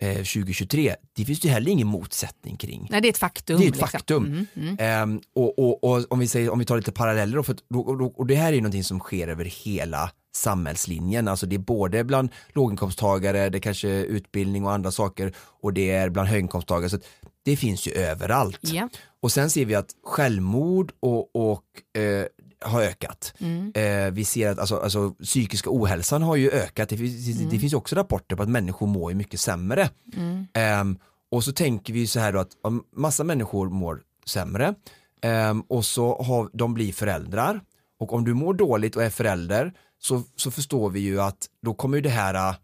2023, 0.00 0.88
eh, 0.88 0.94
det 1.16 1.24
finns 1.24 1.40
det 1.40 1.48
heller 1.48 1.70
ingen 1.70 1.86
motsättning 1.86 2.56
kring. 2.56 2.88
Nej, 2.90 3.00
det 3.00 3.08
är 3.08 3.10
ett 3.10 3.18
faktum. 3.18 3.58
Det 3.58 3.64
är 3.64 3.68
ett 3.68 3.74
liksom. 3.74 3.88
faktum. 3.88 4.24
Mm, 4.24 4.46
mm. 4.54 4.76
Ehm, 4.78 5.20
och, 5.34 5.58
och, 5.58 5.84
och, 5.84 6.04
om, 6.12 6.18
vi 6.18 6.28
säger, 6.28 6.50
om 6.50 6.58
vi 6.58 6.64
tar 6.64 6.76
lite 6.76 6.92
paralleller, 6.92 7.36
då, 7.36 7.42
för 7.42 7.56
då, 7.68 7.80
och 8.16 8.26
det 8.26 8.34
här 8.34 8.48
är 8.48 8.52
ju 8.52 8.60
någonting 8.60 8.84
som 8.84 9.00
sker 9.00 9.28
över 9.28 9.44
hela 9.44 10.10
samhällslinjen, 10.34 11.28
alltså 11.28 11.46
det 11.46 11.56
är 11.56 11.58
både 11.58 12.04
bland 12.04 12.28
låginkomsttagare, 12.52 13.48
det 13.48 13.58
är 13.58 13.60
kanske 13.60 13.88
utbildning 13.88 14.64
och 14.64 14.72
andra 14.72 14.90
saker 14.90 15.32
och 15.38 15.72
det 15.72 15.90
är 15.90 16.08
bland 16.08 16.28
höginkomsttagare, 16.28 16.90
så 16.90 16.98
det 17.44 17.56
finns 17.56 17.86
ju 17.86 17.92
överallt. 17.92 18.72
Yeah. 18.72 18.88
Och 19.20 19.32
sen 19.32 19.50
ser 19.50 19.64
vi 19.64 19.74
att 19.74 19.90
självmord 20.04 20.92
och, 21.00 21.36
och 21.36 22.00
eh, 22.00 22.26
har 22.64 22.82
ökat. 22.82 23.34
Mm. 23.38 23.72
Eh, 23.74 24.12
vi 24.12 24.24
ser 24.24 24.50
att 24.50 24.58
alltså, 24.58 24.76
alltså, 24.76 25.10
psykiska 25.10 25.70
ohälsan 25.72 26.22
har 26.22 26.36
ju 26.36 26.50
ökat. 26.50 26.88
Det, 26.88 26.96
finns, 26.96 27.38
mm. 27.38 27.50
det 27.50 27.58
finns 27.58 27.72
också 27.72 27.96
rapporter 27.96 28.36
på 28.36 28.42
att 28.42 28.48
människor 28.48 28.86
mår 28.86 29.14
mycket 29.14 29.40
sämre. 29.40 29.90
Mm. 30.16 30.46
Eh, 30.54 30.98
och 31.30 31.44
så 31.44 31.52
tänker 31.52 31.92
vi 31.92 32.06
så 32.06 32.20
här 32.20 32.32
då 32.32 32.38
att 32.38 32.50
massa 32.96 33.24
människor 33.24 33.70
mår 33.70 34.02
sämre 34.26 34.74
eh, 35.22 35.54
och 35.68 35.84
så 35.84 36.22
har, 36.22 36.50
de 36.52 36.74
blir 36.74 36.92
föräldrar 36.92 37.60
och 37.98 38.12
om 38.12 38.24
du 38.24 38.34
mår 38.34 38.54
dåligt 38.54 38.96
och 38.96 39.02
är 39.02 39.10
förälder 39.10 39.72
så, 39.98 40.22
så 40.36 40.50
förstår 40.50 40.90
vi 40.90 41.00
ju 41.00 41.20
att 41.20 41.46
då 41.62 41.74
kommer 41.74 41.96
ju 41.96 42.02
det 42.02 42.08
här 42.08 42.54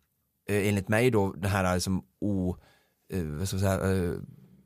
eh, 0.51 0.69
enligt 0.69 0.89
mig 0.89 1.11
då 1.11 1.33
det 1.33 1.49
här 1.49 1.75
liksom 1.75 2.05
o, 2.21 2.57
eh, 3.13 3.25
vad 3.25 3.49
ska 3.49 3.57
jag 3.57 3.81
säga, 3.81 3.93
eh, 3.93 4.13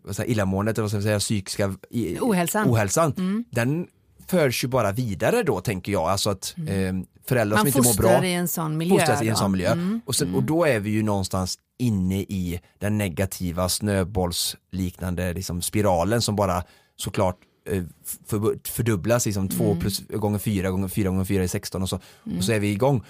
vad 0.02 0.16
säga, 0.16 0.26
illamåendet 0.26 0.78
eller 0.78 0.82
vad 0.82 0.90
ska 0.90 0.96
jag 0.96 1.02
säga, 1.02 1.18
psykiska 1.18 1.74
ohälsan, 2.20 2.70
ohälsan 2.70 3.12
mm. 3.16 3.44
den 3.50 3.86
förs 4.26 4.64
ju 4.64 4.68
bara 4.68 4.92
vidare 4.92 5.42
då 5.42 5.60
tänker 5.60 5.92
jag, 5.92 6.02
alltså 6.02 6.30
att 6.30 6.54
eh, 6.68 6.92
föräldrar 7.26 7.58
som 7.58 7.66
inte 7.66 7.82
mår 7.82 7.96
bra 7.96 8.24
i 8.24 8.34
en 8.34 8.48
sån 8.48 8.76
miljö. 8.76 8.98
fostras 8.98 9.22
i 9.22 9.28
en 9.28 9.36
sån 9.36 9.52
miljö. 9.52 9.72
Mm. 9.72 10.00
Och, 10.06 10.14
sen, 10.14 10.34
och 10.34 10.42
då 10.42 10.64
är 10.64 10.80
vi 10.80 10.90
ju 10.90 11.02
någonstans 11.02 11.58
inne 11.78 12.20
i 12.20 12.60
den 12.78 12.98
negativa 12.98 13.68
snöbollsliknande 13.68 15.32
liksom, 15.32 15.62
spiralen 15.62 16.22
som 16.22 16.36
bara 16.36 16.64
såklart 16.96 17.36
eh, 17.70 17.82
för, 18.26 18.68
fördubblas, 18.68 19.26
liksom 19.26 19.48
2 19.48 19.76
plus 19.80 20.08
gånger 20.08 20.38
4 20.38 20.70
gånger 20.70 20.88
4 20.88 21.08
gånger 21.08 21.24
4 21.24 21.42
är 21.42 21.46
16 21.46 21.82
och 21.82 21.88
så, 21.88 22.00
och 22.38 22.44
så 22.44 22.52
är 22.52 22.60
vi 22.60 22.72
igång. 22.72 23.04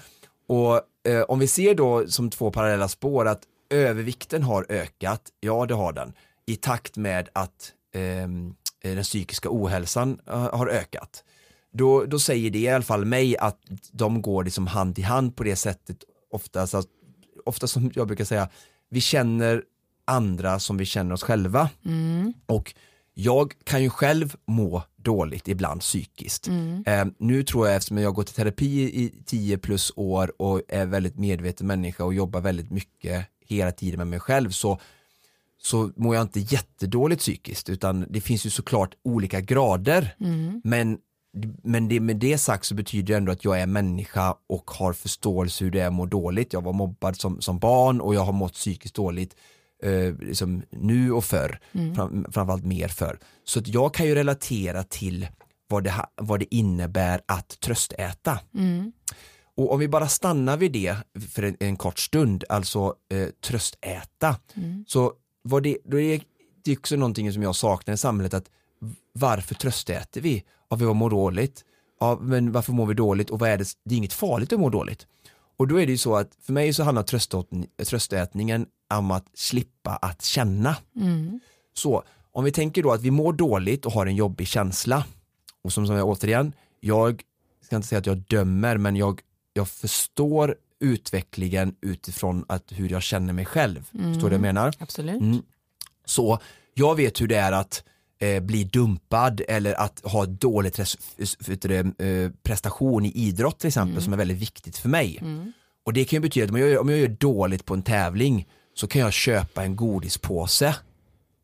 Och 0.47 0.81
eh, 1.11 1.21
om 1.21 1.39
vi 1.39 1.47
ser 1.47 1.75
då 1.75 2.07
som 2.07 2.29
två 2.29 2.51
parallella 2.51 2.87
spår 2.87 3.27
att 3.27 3.41
övervikten 3.69 4.43
har 4.43 4.65
ökat, 4.69 5.21
ja 5.39 5.65
det 5.65 5.73
har 5.73 5.93
den, 5.93 6.13
i 6.45 6.55
takt 6.55 6.97
med 6.97 7.29
att 7.33 7.71
ehm, 7.95 8.55
den 8.93 9.03
psykiska 9.03 9.49
ohälsan 9.51 10.19
eh, 10.27 10.55
har 10.55 10.67
ökat. 10.67 11.23
Då, 11.71 12.05
då 12.05 12.19
säger 12.19 12.49
det 12.49 12.59
i 12.59 12.69
alla 12.69 12.83
fall 12.83 13.05
mig 13.05 13.37
att 13.37 13.59
de 13.91 14.21
går 14.21 14.43
liksom 14.43 14.67
hand 14.67 14.99
i 14.99 15.01
hand 15.01 15.35
på 15.35 15.43
det 15.43 15.55
sättet 15.55 15.97
oftast, 16.31 16.73
att, 16.73 16.87
ofta 17.45 17.67
som 17.67 17.91
jag 17.95 18.07
brukar 18.07 18.25
säga, 18.25 18.49
vi 18.89 19.01
känner 19.01 19.63
andra 20.05 20.59
som 20.59 20.77
vi 20.77 20.85
känner 20.85 21.13
oss 21.13 21.23
själva. 21.23 21.69
Och 22.45 22.73
jag 23.13 23.53
kan 23.63 23.83
ju 23.83 23.89
själv 23.89 24.35
må 24.45 24.83
dåligt 24.95 25.47
ibland 25.47 25.81
psykiskt. 25.81 26.47
Eh, 26.85 27.05
nu 27.17 27.43
tror 27.43 27.67
jag 27.67 27.75
eftersom 27.75 27.97
jag 27.97 28.09
har 28.09 28.13
gått 28.13 28.29
i 28.29 28.33
terapi 28.33 28.81
i 28.81 29.13
10 29.25 29.57
plus 29.57 29.91
år 29.95 30.41
och 30.41 30.61
är 30.67 30.85
väldigt 30.85 31.17
medveten 31.17 31.67
människa 31.67 32.03
och 32.03 32.13
jobbar 32.13 32.41
väldigt 32.41 32.71
mycket 32.71 33.25
hela 33.47 33.71
tiden 33.71 33.97
med 33.97 34.07
mig 34.07 34.19
själv 34.19 34.49
så 34.49 34.79
så 35.65 35.91
mår 35.95 36.15
jag 36.15 36.21
inte 36.21 36.39
jättedåligt 36.39 37.21
psykiskt 37.21 37.69
utan 37.69 38.05
det 38.09 38.21
finns 38.21 38.45
ju 38.45 38.49
såklart 38.49 38.95
olika 39.03 39.41
grader. 39.41 40.15
Men, 40.63 40.97
men 41.63 41.87
det, 41.87 41.99
med 41.99 42.17
det 42.17 42.37
sagt 42.37 42.65
så 42.65 42.75
betyder 42.75 43.13
det 43.13 43.17
ändå 43.17 43.31
att 43.31 43.45
jag 43.45 43.59
är 43.61 43.65
människa 43.65 44.35
och 44.49 44.71
har 44.71 44.93
förståelse 44.93 45.63
hur 45.63 45.71
det 45.71 45.79
är 45.79 45.87
att 45.87 45.93
må 45.93 46.05
dåligt. 46.05 46.53
Jag 46.53 46.63
var 46.63 46.73
mobbad 46.73 47.15
som, 47.17 47.41
som 47.41 47.59
barn 47.59 48.01
och 48.01 48.15
jag 48.15 48.21
har 48.21 48.33
mått 48.33 48.53
psykiskt 48.53 48.95
dåligt 48.95 49.35
eh, 49.83 50.13
liksom 50.19 50.63
nu 50.71 51.11
och 51.11 51.25
förr, 51.25 51.59
fram, 51.95 52.25
framförallt 52.31 52.65
mer 52.65 52.87
förr. 52.87 53.19
Så 53.43 53.59
att 53.59 53.67
jag 53.67 53.93
kan 53.93 54.05
ju 54.05 54.15
relatera 54.15 54.83
till 54.83 55.27
vad 55.67 55.83
det, 55.83 55.93
vad 56.15 56.39
det 56.39 56.55
innebär 56.55 57.21
att 57.25 57.59
tröstäta. 57.59 58.39
Och 59.57 59.73
om 59.73 59.79
vi 59.79 59.87
bara 59.87 60.07
stannar 60.07 60.57
vid 60.57 60.71
det 60.71 60.95
för 61.33 61.43
en, 61.43 61.57
en 61.59 61.75
kort 61.75 61.99
stund, 61.99 62.43
alltså 62.49 62.95
eh, 63.11 63.27
tröstäta, 63.43 64.35
så 64.87 65.13
var 65.45 65.61
det, 65.61 65.77
då 65.83 65.99
är 65.99 66.21
det 66.63 66.77
också 66.77 66.95
någonting 66.95 67.33
som 67.33 67.43
jag 67.43 67.55
saknar 67.55 67.93
i 67.93 67.97
samhället, 67.97 68.33
att 68.33 68.49
varför 69.13 69.55
tröstäter 69.55 70.21
vi? 70.21 70.43
Ja, 70.69 70.75
vi 70.75 70.85
mår 70.85 71.09
dåligt. 71.09 71.65
Ja, 71.99 72.19
men 72.21 72.51
varför 72.51 72.73
mår 72.73 72.85
vi 72.85 72.93
dåligt 72.93 73.29
och 73.29 73.39
vad 73.39 73.49
är 73.49 73.57
det? 73.57 73.67
Det 73.83 73.95
är 73.95 73.97
inget 73.97 74.13
farligt 74.13 74.53
att 74.53 74.59
må 74.59 74.69
dåligt. 74.69 75.07
Och 75.57 75.67
då 75.67 75.81
är 75.81 75.85
det 75.85 75.91
ju 75.91 75.97
så 75.97 76.15
att 76.15 76.35
för 76.41 76.53
mig 76.53 76.73
så 76.73 76.83
handlar 76.83 77.03
tröstätning, 77.03 77.67
tröstätningen 77.85 78.65
om 78.93 79.11
att 79.11 79.25
slippa 79.33 79.95
att 79.95 80.21
känna. 80.21 80.75
Så 81.73 82.03
om 82.31 82.43
vi 82.43 82.51
tänker 82.51 82.83
då 82.83 82.91
att 82.91 83.01
vi 83.01 83.11
mår 83.11 83.33
dåligt 83.33 83.85
och 83.85 83.91
har 83.91 84.05
en 84.05 84.15
jobbig 84.15 84.47
känsla 84.47 85.05
och 85.63 85.73
som, 85.73 85.87
som 85.87 85.95
jag 85.95 86.07
återigen, 86.07 86.53
jag 86.79 87.23
ska 87.61 87.75
inte 87.75 87.87
säga 87.87 87.99
att 87.99 88.05
jag 88.05 88.17
dömer 88.17 88.77
men 88.77 88.95
jag, 88.95 89.21
jag 89.53 89.67
förstår 89.67 90.55
utvecklingen 90.79 91.75
utifrån 91.81 92.45
att 92.47 92.63
hur 92.71 92.89
jag 92.89 93.03
känner 93.03 93.33
mig 93.33 93.45
själv. 93.45 93.83
Förstår 93.91 94.11
du 94.13 94.21
vad 94.21 94.33
jag 94.33 94.41
menar? 94.41 94.73
Absolut. 94.79 95.21
Mm. 95.21 95.41
Så 96.05 96.39
jag 96.73 96.95
vet 96.95 97.21
hur 97.21 97.27
det 97.27 97.35
är 97.35 97.51
att 97.51 97.83
eh, 98.19 98.43
bli 98.43 98.63
dumpad 98.63 99.41
eller 99.47 99.73
att 99.73 100.01
ha 100.03 100.25
det, 101.67 101.79
eh, 101.79 102.31
prestation 102.43 103.05
i 103.05 103.11
idrott 103.11 103.59
till 103.59 103.67
exempel 103.67 104.01
som 104.03 104.13
är 104.13 104.17
väldigt 104.17 104.37
viktigt 104.37 104.77
för 104.77 104.89
mig. 104.89 105.21
Och 105.85 105.93
det 105.93 106.05
kan 106.05 106.17
ju 106.17 106.21
betyda 106.21 106.43
att 106.45 106.51
om 106.51 106.57
jag, 106.59 106.69
gör- 106.69 106.79
om 106.81 106.89
jag 106.89 106.99
gör 106.99 107.07
dåligt 107.07 107.65
på 107.65 107.73
en 107.73 107.83
tävling 107.83 108.47
så 108.73 108.87
kan 108.87 109.01
jag 109.01 109.13
köpa 109.13 109.63
en 109.63 109.75
godispåse 109.75 110.75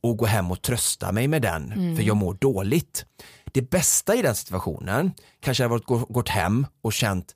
och 0.04 0.17
gå 0.17 0.26
hem 0.26 0.52
och 0.52 0.62
trösta 0.62 1.12
mig 1.12 1.28
med 1.28 1.41
den 1.41 1.96
för 1.96 2.04
jag 2.04 2.17
mår 2.17 2.34
dåligt. 2.34 3.06
Det 3.52 3.62
bästa 3.70 4.15
i 4.15 4.22
den 4.22 4.36
situationen 4.36 5.12
kanske 5.39 5.63
hade 5.63 5.72
varit 5.72 5.86
gå- 5.86 6.06
gått 6.10 6.30
hem 6.30 6.65
och 6.82 6.94
känt 6.94 7.36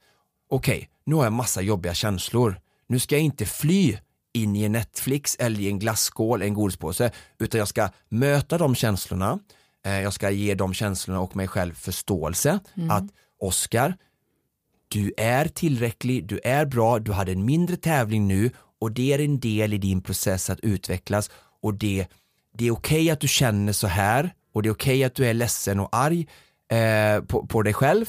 okej, 0.50 0.90
nu 1.06 1.16
har 1.16 1.24
jag 1.24 1.34
massa 1.34 1.62
jobbiga 1.62 1.94
känslor. 1.94 2.60
Nu 2.88 3.00
ska 3.00 3.16
jag 3.16 3.24
inte 3.24 3.46
fly 3.46 3.98
in 4.34 4.56
i 4.56 4.64
en 4.64 4.72
Netflix 4.72 5.36
eller 5.40 5.60
i 5.60 5.68
en 5.68 5.80
glasskål, 5.80 6.42
en 6.42 6.54
godispåse, 6.54 7.12
utan 7.40 7.60
jag 7.60 7.68
ska 7.68 7.90
möta 8.10 8.58
de 8.58 8.76
känslorna. 8.76 9.40
Eh, 9.86 10.02
Jag 10.02 10.14
ska 10.14 10.30
ge 10.30 10.56
de 10.56 10.74
känslorna 10.74 11.20
och 11.20 11.36
mig 11.36 11.48
själv 11.48 11.74
förståelse 11.74 12.60
att 12.90 13.04
Oskar, 13.40 13.96
du 14.88 15.14
är 15.18 15.48
tillräcklig, 15.48 16.28
du 16.28 16.40
är 16.44 16.66
bra, 16.66 17.00
du 17.00 17.12
hade 17.12 17.32
en 17.32 17.46
mindre 17.46 17.76
tävling 17.78 18.28
nu 18.28 18.52
och 18.82 18.92
det 18.92 19.14
är 19.14 19.20
en 19.20 19.40
del 19.40 19.74
i 19.74 19.78
din 19.78 20.02
process 20.02 20.50
att 20.50 20.60
utvecklas 20.60 21.30
och 21.62 21.74
det, 21.74 22.08
det 22.58 22.68
är 22.68 22.72
okej 22.72 23.10
att 23.12 23.20
du 23.20 23.28
känner 23.28 23.74
så 23.74 23.88
här 23.88 24.34
och 24.54 24.64
det 24.64 24.70
är 24.70 24.74
okej 24.74 25.04
att 25.04 25.16
du 25.16 25.26
är 25.26 25.34
ledsen 25.34 25.80
och 25.80 25.90
arg 25.92 26.28
eh, 26.72 27.24
på, 27.24 27.48
på 27.48 27.62
dig 27.62 27.74
själv 27.74 28.06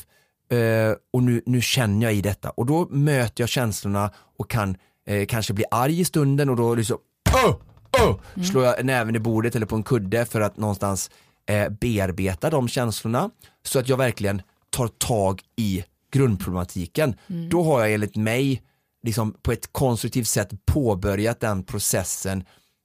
eh, 0.50 0.96
och 1.12 1.22
nu, 1.22 1.42
nu 1.46 1.61
känner 1.61 2.06
jag 2.06 2.14
i 2.14 2.20
detta. 2.20 2.50
Och 2.50 2.66
då 2.66 2.88
möter 2.90 3.42
jag 3.42 3.48
känslorna 3.48 4.11
och 4.38 4.50
kan 4.50 4.76
eh, 5.06 5.26
kanske 5.26 5.52
bli 5.52 5.64
arg 5.70 6.00
i 6.00 6.04
stunden 6.04 6.50
och 6.50 6.56
då 6.56 6.74
liksom 6.74 6.98
oh, 7.46 7.56
oh, 8.02 8.42
slår 8.42 8.64
jag 8.64 8.85
näven 8.85 9.16
i 9.16 9.18
bordet 9.18 9.56
eller 9.56 9.66
på 9.66 9.76
en 9.76 9.82
kudde 9.82 10.26
för 10.26 10.40
att 10.40 10.56
någonstans 10.56 11.11
eh, 11.46 11.68
bearbeta 11.68 12.50
de 12.50 12.68
känslorna. 12.68 13.30
Så 13.62 13.78
att 13.78 13.88
jag 13.88 13.96
verkligen 13.96 14.42
tar 14.70 14.88
tag 14.88 15.42
i 15.56 15.85
grundproblematiken. 16.12 17.14
Då 17.50 17.62
har 17.62 17.80
jag 17.80 17.94
enligt 17.94 18.16
mig 18.16 18.62
liksom 19.02 19.35
på 19.42 19.52
ett 19.52 19.72
konstruktivt 19.72 20.28
sätt 20.28 20.50
påbörjat 20.64 21.40
den 21.40 21.62
processen 21.62 22.44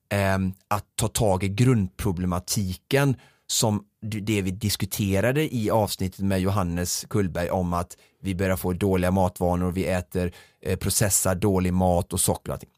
ehm, 0.10 0.54
att 0.68 0.86
ta 0.96 1.08
tag 1.08 1.44
i 1.44 1.50
grundproblematiken 1.50 3.16
som 3.48 3.84
det 4.02 4.42
vi 4.42 4.52
diskuterade 4.52 5.56
i 5.56 5.70
avsnittet 5.70 6.20
med 6.20 6.42
Johannes 6.42 7.06
Kullberg 7.10 7.50
om 7.50 7.74
att 7.74 7.98
vi 8.22 8.36
börjar 8.36 8.58
få 8.58 8.74
dåliga 8.74 9.12
matvanor, 9.12 9.72
vi 9.72 9.86
äter 9.86 10.32
eh, 10.62 10.80
processad 10.80 11.38
dålig 11.38 11.74
mat 11.74 12.14
och 12.14 12.20
socker 12.20 12.50
och 12.50 12.54
allting. 12.54 12.70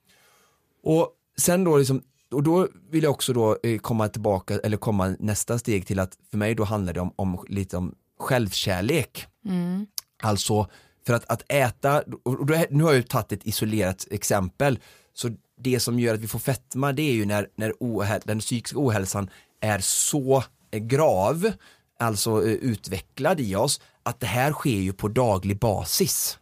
Och 0.84 1.10
sen 1.38 1.64
då 1.64 1.78
liksom, 1.78 2.02
och 2.32 2.44
då 2.44 2.68
vill 2.90 3.04
jag 3.04 3.12
också 3.12 3.34
då 3.34 3.58
eh, 3.64 3.80
komma 3.80 4.08
tillbaka, 4.08 4.60
eller 4.60 4.78
komma 4.78 5.16
nästa 5.20 5.60
steg 5.60 5.88
till 5.88 6.00
att 6.00 6.18
för 6.32 6.38
mig 6.38 6.56
då 6.56 6.64
handlar 6.64 6.94
det 6.94 7.00
om, 7.00 7.14
om 7.16 7.46
lite 7.48 7.78
om 7.78 7.96
självkärlek. 8.20 9.28
Alltså 10.24 10.68
för 11.06 11.14
att, 11.14 11.26
att 11.32 11.44
äta, 11.48 12.04
och 12.24 12.46
då, 12.46 12.66
nu 12.70 12.84
har 12.84 12.92
jag 12.92 12.98
ju 12.98 13.04
tagit 13.04 13.32
ett 13.32 13.48
isolerat 13.48 14.08
exempel, 14.12 14.80
så 15.14 15.30
det 15.60 15.80
som 15.80 16.00
gör 16.00 16.14
att 16.14 16.20
vi 16.20 16.28
får 16.28 16.40
fetma 16.40 16.92
det 16.92 17.02
är 17.02 17.14
ju 17.14 17.26
när, 17.26 17.48
när 17.56 17.74
ohäl, 17.80 18.22
den 18.26 18.40
psykiska 18.40 18.80
ohälsan 18.80 19.30
är 19.62 19.80
så 19.80 20.44
grav, 20.80 21.52
alltså 22.00 22.32
eh, 22.48 22.54
utvecklad 22.54 23.40
i 23.40 23.56
oss, 23.56 23.82
att 24.04 24.20
det 24.20 24.28
här 24.28 24.52
sker 24.52 24.80
ju 24.80 24.94
på 24.94 25.08
daglig 25.08 25.60
basis. 25.60 26.38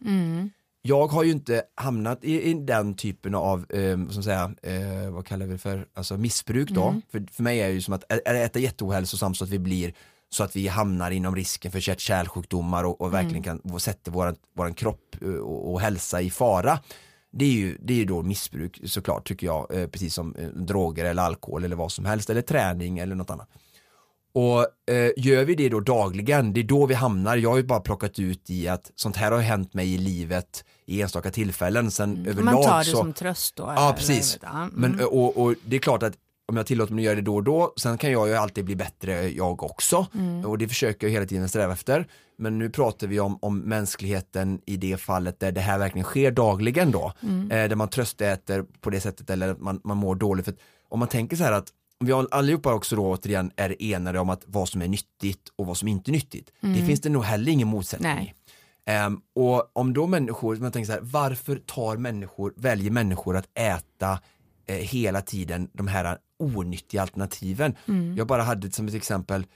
Jag 0.84 1.06
har 1.06 1.22
ju 1.22 1.30
inte 1.30 1.62
hamnat 1.74 2.24
i, 2.24 2.42
i 2.42 2.54
den 2.54 2.94
typen 2.94 3.34
av, 3.34 3.72
eh, 3.72 4.08
som 4.08 4.22
säga, 4.22 4.54
eh, 4.62 5.10
vad 5.10 5.26
kallar 5.26 5.46
vi 5.46 5.52
det 5.52 5.58
för, 5.58 5.86
alltså 5.94 6.16
missbruk 6.16 6.70
då. 6.70 6.94
För, 7.10 7.26
för 7.32 7.42
mig 7.42 7.60
är 7.60 7.66
det 7.68 7.74
ju 7.74 7.80
som 7.80 7.94
att 7.94 8.04
ä- 8.12 8.44
äta 8.44 8.58
jätteohälsosamt 8.58 9.36
så 9.36 9.44
att 9.44 9.50
vi 9.50 9.58
blir 9.58 9.94
så 10.30 10.44
att 10.44 10.56
vi 10.56 10.68
hamnar 10.68 11.10
inom 11.10 11.36
risken 11.36 11.72
för 11.72 11.78
hjärt-kärlsjukdomar 11.88 12.84
och, 12.84 13.00
och 13.00 13.14
verkligen 13.14 13.42
kan 13.42 13.58
och 13.58 13.82
sätter 13.82 14.10
våran, 14.12 14.36
våran 14.56 14.74
kropp 14.74 15.16
eh, 15.22 15.28
och, 15.28 15.72
och 15.72 15.80
hälsa 15.80 16.20
i 16.20 16.30
fara. 16.30 16.78
Det 17.32 17.44
är 17.44 17.48
ju, 17.52 17.78
det 17.80 17.92
är 17.92 17.96
ju 17.96 18.04
då 18.04 18.22
missbruk 18.22 18.80
såklart 18.84 19.28
tycker 19.28 19.46
jag, 19.46 19.74
eh, 19.74 19.86
precis 19.86 20.14
som 20.14 20.34
eh, 20.36 20.48
droger 20.48 21.04
eller 21.04 21.22
alkohol 21.22 21.64
eller 21.64 21.76
vad 21.76 21.92
som 21.92 22.04
helst, 22.04 22.30
eller 22.30 22.42
träning 22.42 22.98
eller 22.98 23.14
något 23.14 23.30
annat. 23.30 23.48
Och 24.34 24.60
eh, 24.94 25.10
gör 25.16 25.44
vi 25.44 25.54
det 25.54 25.68
då 25.68 25.80
dagligen, 25.80 26.52
det 26.52 26.60
är 26.60 26.64
då 26.64 26.86
vi 26.86 26.94
hamnar, 26.94 27.36
jag 27.36 27.50
har 27.50 27.56
ju 27.56 27.62
bara 27.62 27.80
plockat 27.80 28.18
ut 28.18 28.50
i 28.50 28.68
att 28.68 28.90
sånt 28.94 29.16
här 29.16 29.32
har 29.32 29.38
hänt 29.38 29.74
mig 29.74 29.94
i 29.94 29.98
livet 29.98 30.64
i 30.86 31.02
enstaka 31.02 31.30
tillfällen, 31.30 31.90
sen 31.90 32.26
överlag 32.26 32.54
Man 32.54 32.62
tar 32.64 32.78
det 32.78 32.84
så 32.84 32.96
som 32.96 33.12
tröst 33.12 33.56
då? 33.56 33.72
Ja 33.76 33.94
precis, 33.98 34.38
Ja, 34.42 34.48
mm. 34.62 34.70
men, 34.74 35.00
och, 35.06 35.36
och 35.36 35.54
det 35.64 35.76
är 35.76 35.80
klart 35.80 36.02
att 36.02 36.14
om 36.48 36.56
jag 36.56 36.66
tillåter 36.66 36.94
mig 36.94 37.02
att 37.02 37.06
göra 37.06 37.14
det 37.14 37.22
då 37.22 37.34
och 37.34 37.42
då, 37.42 37.72
sen 37.76 37.98
kan 37.98 38.10
jag 38.12 38.28
ju 38.28 38.34
alltid 38.34 38.64
bli 38.64 38.76
bättre 38.76 39.28
jag 39.28 39.62
också 39.62 40.06
Mm. 40.14 40.44
och 40.44 40.58
det 40.58 40.68
försöker 40.68 41.06
jag 41.06 41.12
hela 41.12 41.26
tiden 41.26 41.48
sträva 41.48 41.72
efter. 41.72 42.06
Men 42.38 42.58
nu 42.58 42.70
pratar 42.70 43.06
vi 43.06 43.20
om, 43.20 43.38
om 43.42 43.58
mänskligheten 43.58 44.60
i 44.66 44.76
det 44.76 44.96
fallet 44.96 45.40
där 45.40 45.52
det 45.52 45.60
här 45.60 45.78
verkligen 45.78 46.04
sker 46.04 46.30
dagligen 46.30 46.90
då, 46.90 47.12
Mm. 47.22 47.50
eh, 47.50 47.68
där 47.68 47.76
man 47.76 47.88
tröstäter 47.88 48.64
på 48.80 48.90
det 48.90 49.00
sättet 49.00 49.30
eller 49.30 49.54
man, 49.54 49.80
man 49.84 49.96
mår 49.96 50.14
dåligt. 50.14 50.44
För 50.44 50.54
om 50.88 50.98
man 50.98 51.08
tänker 51.08 51.36
så 51.36 51.44
här 51.44 51.52
att 51.52 51.66
vi 52.06 52.12
allihopa 52.12 52.74
också 52.74 52.96
då 52.96 53.10
återigen 53.10 53.50
är 53.56 53.76
enade 53.82 54.18
om 54.18 54.30
att 54.30 54.42
vad 54.46 54.68
som 54.68 54.82
är 54.82 54.88
nyttigt 54.88 55.48
och 55.56 55.66
vad 55.66 55.76
som 55.76 55.88
inte 55.88 56.10
är 56.10 56.12
nyttigt, 56.12 56.50
det 56.60 56.86
finns 56.86 57.00
det 57.00 57.08
nog 57.08 57.24
heller 57.24 57.52
ingen 57.52 57.68
motsättning 57.68 58.12
Mm. 58.12 58.24
Nej. 58.24 58.34
Ehm, 58.84 59.20
och 59.34 59.76
om 59.76 59.92
då 59.92 60.06
människor, 60.06 60.56
man 60.56 60.72
tänker 60.72 60.86
så 60.86 60.92
här, 60.92 61.00
varför 61.02 61.56
tar 61.56 61.96
människor, 61.96 62.54
väljer 62.56 62.90
människor 62.90 63.36
att 63.36 63.48
äta 63.54 64.20
eh, 64.66 64.76
hela 64.76 65.20
tiden 65.20 65.68
de 65.72 65.88
här 65.88 66.18
onyttiga 66.38 67.02
alternativen? 67.02 67.74
Jag 68.16 68.26
bara 68.26 68.42
hade 68.42 68.70
som 68.70 68.88
ett 68.88 68.94
exempel 68.94 69.46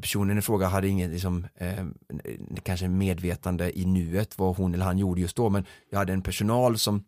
personen 0.00 0.38
i 0.38 0.42
fråga 0.42 0.66
hade 0.66 0.88
ingen 0.88 1.10
liksom, 1.10 1.46
eh, 1.54 1.86
kanske 2.62 2.88
medvetande 2.88 3.78
i 3.78 3.84
nuet 3.84 4.38
vad 4.38 4.56
hon 4.56 4.74
eller 4.74 4.84
han 4.84 4.98
gjorde 4.98 5.20
just 5.20 5.36
då 5.36 5.48
men 5.50 5.64
jag 5.90 5.98
hade 5.98 6.12
en 6.12 6.22
personal 6.22 6.78
som, 6.78 7.04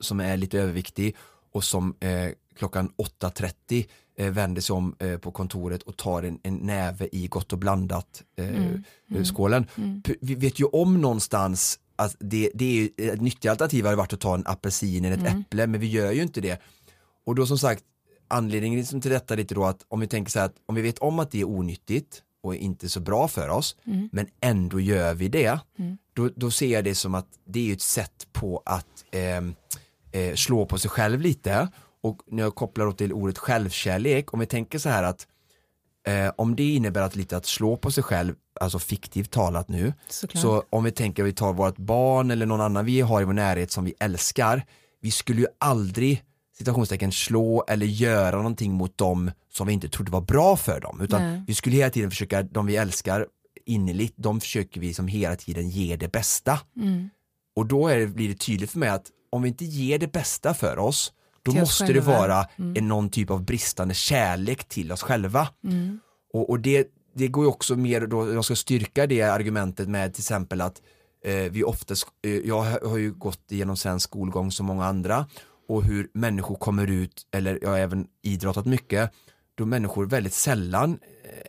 som 0.00 0.20
är 0.20 0.36
lite 0.36 0.58
överviktig 0.58 1.16
och 1.52 1.64
som 1.64 1.96
eh, 2.00 2.30
klockan 2.58 2.90
8.30 3.20 3.86
eh, 4.16 4.30
vänder 4.30 4.60
sig 4.60 4.74
om 4.74 4.96
eh, 4.98 5.18
på 5.18 5.30
kontoret 5.30 5.82
och 5.82 5.96
tar 5.96 6.22
en, 6.22 6.38
en 6.42 6.54
näve 6.54 7.08
i 7.12 7.26
gott 7.26 7.52
och 7.52 7.58
blandat 7.58 8.22
eh, 8.38 8.48
mm. 8.48 8.84
Mm. 9.10 9.24
skålen. 9.24 9.66
Mm. 9.76 10.02
Vi 10.20 10.34
vet 10.34 10.60
ju 10.60 10.64
om 10.64 11.00
någonstans 11.00 11.78
att 11.96 12.16
det, 12.20 12.50
det 12.54 12.90
är 12.96 13.10
ett 13.12 13.20
nyttigt 13.20 13.50
alternativ 13.50 13.84
hade 13.84 13.96
varit 13.96 14.12
att 14.12 14.20
ta 14.20 14.34
en 14.34 14.46
apelsin 14.46 15.04
eller 15.04 15.16
ett 15.16 15.26
mm. 15.26 15.40
äpple 15.40 15.66
men 15.66 15.80
vi 15.80 15.86
gör 15.86 16.12
ju 16.12 16.22
inte 16.22 16.40
det. 16.40 16.62
Och 17.26 17.34
då 17.34 17.46
som 17.46 17.58
sagt 17.58 17.84
anledningen 18.28 18.78
liksom 18.78 19.00
till 19.00 19.10
detta 19.10 19.34
lite 19.34 19.54
då 19.54 19.64
att 19.64 19.84
om 19.88 20.00
vi 20.00 20.06
tänker 20.06 20.30
så 20.30 20.38
här 20.38 20.46
att 20.46 20.56
om 20.66 20.74
vi 20.74 20.82
vet 20.82 20.98
om 20.98 21.18
att 21.18 21.30
det 21.30 21.40
är 21.40 21.48
onyttigt 21.48 22.22
och 22.42 22.54
inte 22.54 22.88
så 22.88 23.00
bra 23.00 23.28
för 23.28 23.48
oss 23.48 23.76
mm. 23.86 24.08
men 24.12 24.26
ändå 24.40 24.80
gör 24.80 25.14
vi 25.14 25.28
det 25.28 25.58
då, 26.18 26.30
då 26.36 26.50
ser 26.50 26.72
jag 26.72 26.84
det 26.84 26.94
som 26.94 27.14
att 27.14 27.26
det 27.44 27.70
är 27.70 27.72
ett 27.72 27.82
sätt 27.82 28.26
på 28.32 28.62
att 28.64 29.04
eh, 29.10 29.36
eh, 30.22 30.34
slå 30.34 30.66
på 30.66 30.78
sig 30.78 30.90
själv 30.90 31.20
lite 31.20 31.68
och 32.00 32.20
när 32.26 32.42
jag 32.42 32.54
kopplar 32.54 32.86
då 32.86 32.92
till 32.92 33.12
ordet 33.12 33.38
självkärlek 33.38 34.34
om 34.34 34.40
vi 34.40 34.46
tänker 34.46 34.78
så 34.78 34.88
här 34.88 35.02
att 35.02 35.26
eh, 36.06 36.32
om 36.36 36.56
det 36.56 36.74
innebär 36.74 37.02
att 37.02 37.16
lite 37.16 37.36
att 37.36 37.46
slå 37.46 37.76
på 37.76 37.90
sig 37.90 38.02
själv 38.02 38.34
alltså 38.60 38.78
fiktivt 38.78 39.30
talat 39.30 39.68
nu 39.68 39.92
Såklart. 40.08 40.42
så 40.42 40.64
om 40.70 40.84
vi 40.84 40.90
tänker 40.90 41.22
att 41.22 41.28
vi 41.28 41.32
tar 41.32 41.52
vårt 41.52 41.76
barn 41.76 42.30
eller 42.30 42.46
någon 42.46 42.60
annan 42.60 42.84
vi 42.84 43.00
har 43.00 43.22
i 43.22 43.24
vår 43.24 43.32
närhet 43.32 43.70
som 43.70 43.84
vi 43.84 43.94
älskar 44.00 44.62
vi 45.00 45.10
skulle 45.10 45.40
ju 45.40 45.46
aldrig 45.58 46.24
citationstecken 46.58 47.12
slå 47.12 47.64
eller 47.68 47.86
göra 47.86 48.36
någonting 48.36 48.72
mot 48.72 48.98
dem 48.98 49.30
som 49.52 49.66
vi 49.66 49.72
inte 49.72 49.88
trodde 49.88 50.10
var 50.10 50.20
bra 50.20 50.56
för 50.56 50.80
dem. 50.80 51.00
Utan 51.00 51.22
Nej. 51.22 51.42
vi 51.46 51.54
skulle 51.54 51.76
hela 51.76 51.90
tiden 51.90 52.10
försöka, 52.10 52.42
de 52.42 52.66
vi 52.66 52.76
älskar 52.76 53.26
innerligt, 53.66 54.14
de 54.16 54.40
försöker 54.40 54.80
vi 54.80 54.94
som 54.94 55.08
hela 55.08 55.36
tiden 55.36 55.68
ge 55.68 55.96
det 55.96 56.12
bästa. 56.12 56.60
Mm. 56.76 57.10
Och 57.56 57.66
då 57.66 57.88
är 57.88 57.98
det, 57.98 58.06
blir 58.06 58.28
det 58.28 58.34
tydligt 58.34 58.70
för 58.70 58.78
mig 58.78 58.88
att 58.88 59.06
om 59.30 59.42
vi 59.42 59.48
inte 59.48 59.64
ger 59.64 59.98
det 59.98 60.12
bästa 60.12 60.54
för 60.54 60.78
oss, 60.78 61.12
då 61.42 61.52
måste 61.52 61.92
det 61.92 62.00
vara 62.00 62.46
mm. 62.56 62.74
en, 62.76 62.88
någon 62.88 63.10
typ 63.10 63.30
av 63.30 63.44
bristande 63.44 63.94
kärlek 63.94 64.68
till 64.68 64.92
oss 64.92 65.02
själva. 65.02 65.48
Mm. 65.64 66.00
Och, 66.32 66.50
och, 66.50 66.60
det, 66.60 66.88
det 67.14 67.28
går 67.28 67.44
ju 67.44 67.48
också 67.48 67.76
mer, 67.76 68.06
då, 68.06 68.32
jag 68.32 68.44
ska 68.44 68.56
styrka 68.56 69.06
det 69.06 69.22
argumentet 69.22 69.88
med 69.88 70.14
till 70.14 70.20
exempel 70.20 70.60
att 70.60 70.82
eh, 71.24 71.34
vi 71.34 71.64
oftast, 71.64 72.06
eh, 72.22 72.30
jag 72.30 72.62
har 72.62 72.98
ju 72.98 73.12
gått 73.12 73.52
igenom 73.52 73.76
svensk 73.76 74.08
skolgång 74.08 74.52
som 74.52 74.66
många 74.66 74.84
andra 74.84 75.26
och 75.68 75.84
hur 75.84 76.08
människor 76.14 76.56
kommer 76.56 76.86
ut, 76.86 77.26
eller 77.30 77.58
jag 77.62 77.70
har 77.70 77.78
även 77.78 78.06
idrottat 78.22 78.66
mycket, 78.66 79.10
då 79.58 79.66
människor 79.66 80.06
väldigt 80.06 80.32
sällan 80.32 80.98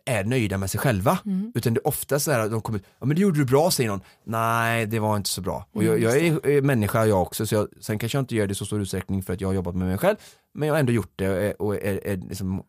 eh, 0.06 0.16
är 0.16 0.24
nöjda 0.24 0.58
med 0.58 0.72
sig 0.72 0.80
själva. 0.80 1.20
Mm. 1.26 1.52
Utan 1.56 1.74
det 1.74 1.80
är 1.80 1.88
ofta 1.88 2.20
så 2.20 2.32
här 2.32 2.40
att 2.40 2.52
de 2.52 2.62
kommer, 2.62 2.82
ja 3.00 3.06
men 3.06 3.16
det 3.16 3.22
gjorde 3.22 3.40
du 3.40 3.46
bra 3.46 3.72
säger 3.72 3.90
någon, 3.90 4.02
nej 4.24 4.86
det 4.86 5.00
var 5.00 5.18
inte 5.18 5.30
så 5.30 5.42
bra. 5.42 5.66
Och 5.72 5.84
jag, 5.84 5.98
mm, 5.98 6.04
jag 6.04 6.18
är, 6.18 6.48
är, 6.48 6.62
människa 6.62 7.06
jag 7.06 7.22
också, 7.22 7.46
så 7.46 7.56
jag, 7.56 7.68
sen 7.82 8.00
kanske 8.00 8.18
jag 8.18 8.22
inte 8.22 8.36
gör 8.36 8.48
det 8.48 8.52
i 8.52 8.56
så 8.56 8.66
stor 8.66 8.82
utsträckning 8.82 9.24
för 9.24 9.34
att 9.34 9.42
jag 9.42 9.48
har 9.48 9.54
jobbat 9.54 9.76
med 9.76 9.88
mig 9.88 9.98
själv, 9.98 10.16
men 10.54 10.68
jag 10.68 10.76
har 10.76 10.80
ändå 10.80 10.92
gjort 10.92 11.14
det 11.16 11.54
och 11.54 11.76
är, 11.76 11.80
är, 11.80 12.08
är 12.08 12.18
liksom 12.18 12.64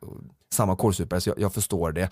samma 0.52 0.76
kålsupare 0.76 1.20
så 1.20 1.30
jag, 1.30 1.40
jag, 1.40 1.54
förstår 1.54 1.92
det. 1.92 2.10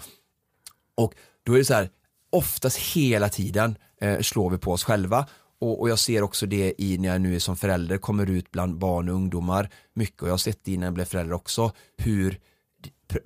Och 0.94 1.14
då 1.42 1.52
är 1.52 1.58
det 1.58 1.64
så 1.64 1.74
här, 1.74 1.90
oftast 2.30 2.78
hela 2.78 3.28
tiden 3.28 3.76
eh, 4.00 4.20
slår 4.20 4.50
vi 4.50 4.58
på 4.58 4.72
oss 4.72 4.84
själva 4.84 5.26
och, 5.60 5.80
och, 5.80 5.88
jag 5.88 5.98
ser 5.98 6.22
också 6.22 6.46
det 6.46 6.74
i 6.78 6.98
när 6.98 7.08
jag 7.08 7.20
nu 7.20 7.34
är 7.34 7.38
som 7.38 7.56
förälder 7.56 7.98
kommer 7.98 8.30
ut 8.30 8.50
bland 8.50 8.78
barn 8.78 9.08
och 9.08 9.14
ungdomar 9.14 9.70
mycket 9.94 10.22
och 10.22 10.28
jag 10.28 10.32
har 10.32 10.38
sett 10.38 10.64
det 10.64 10.72
innan 10.72 10.84
jag 10.84 10.94
blev 10.94 11.04
förälder 11.04 11.34
också 11.34 11.72
hur 11.96 12.38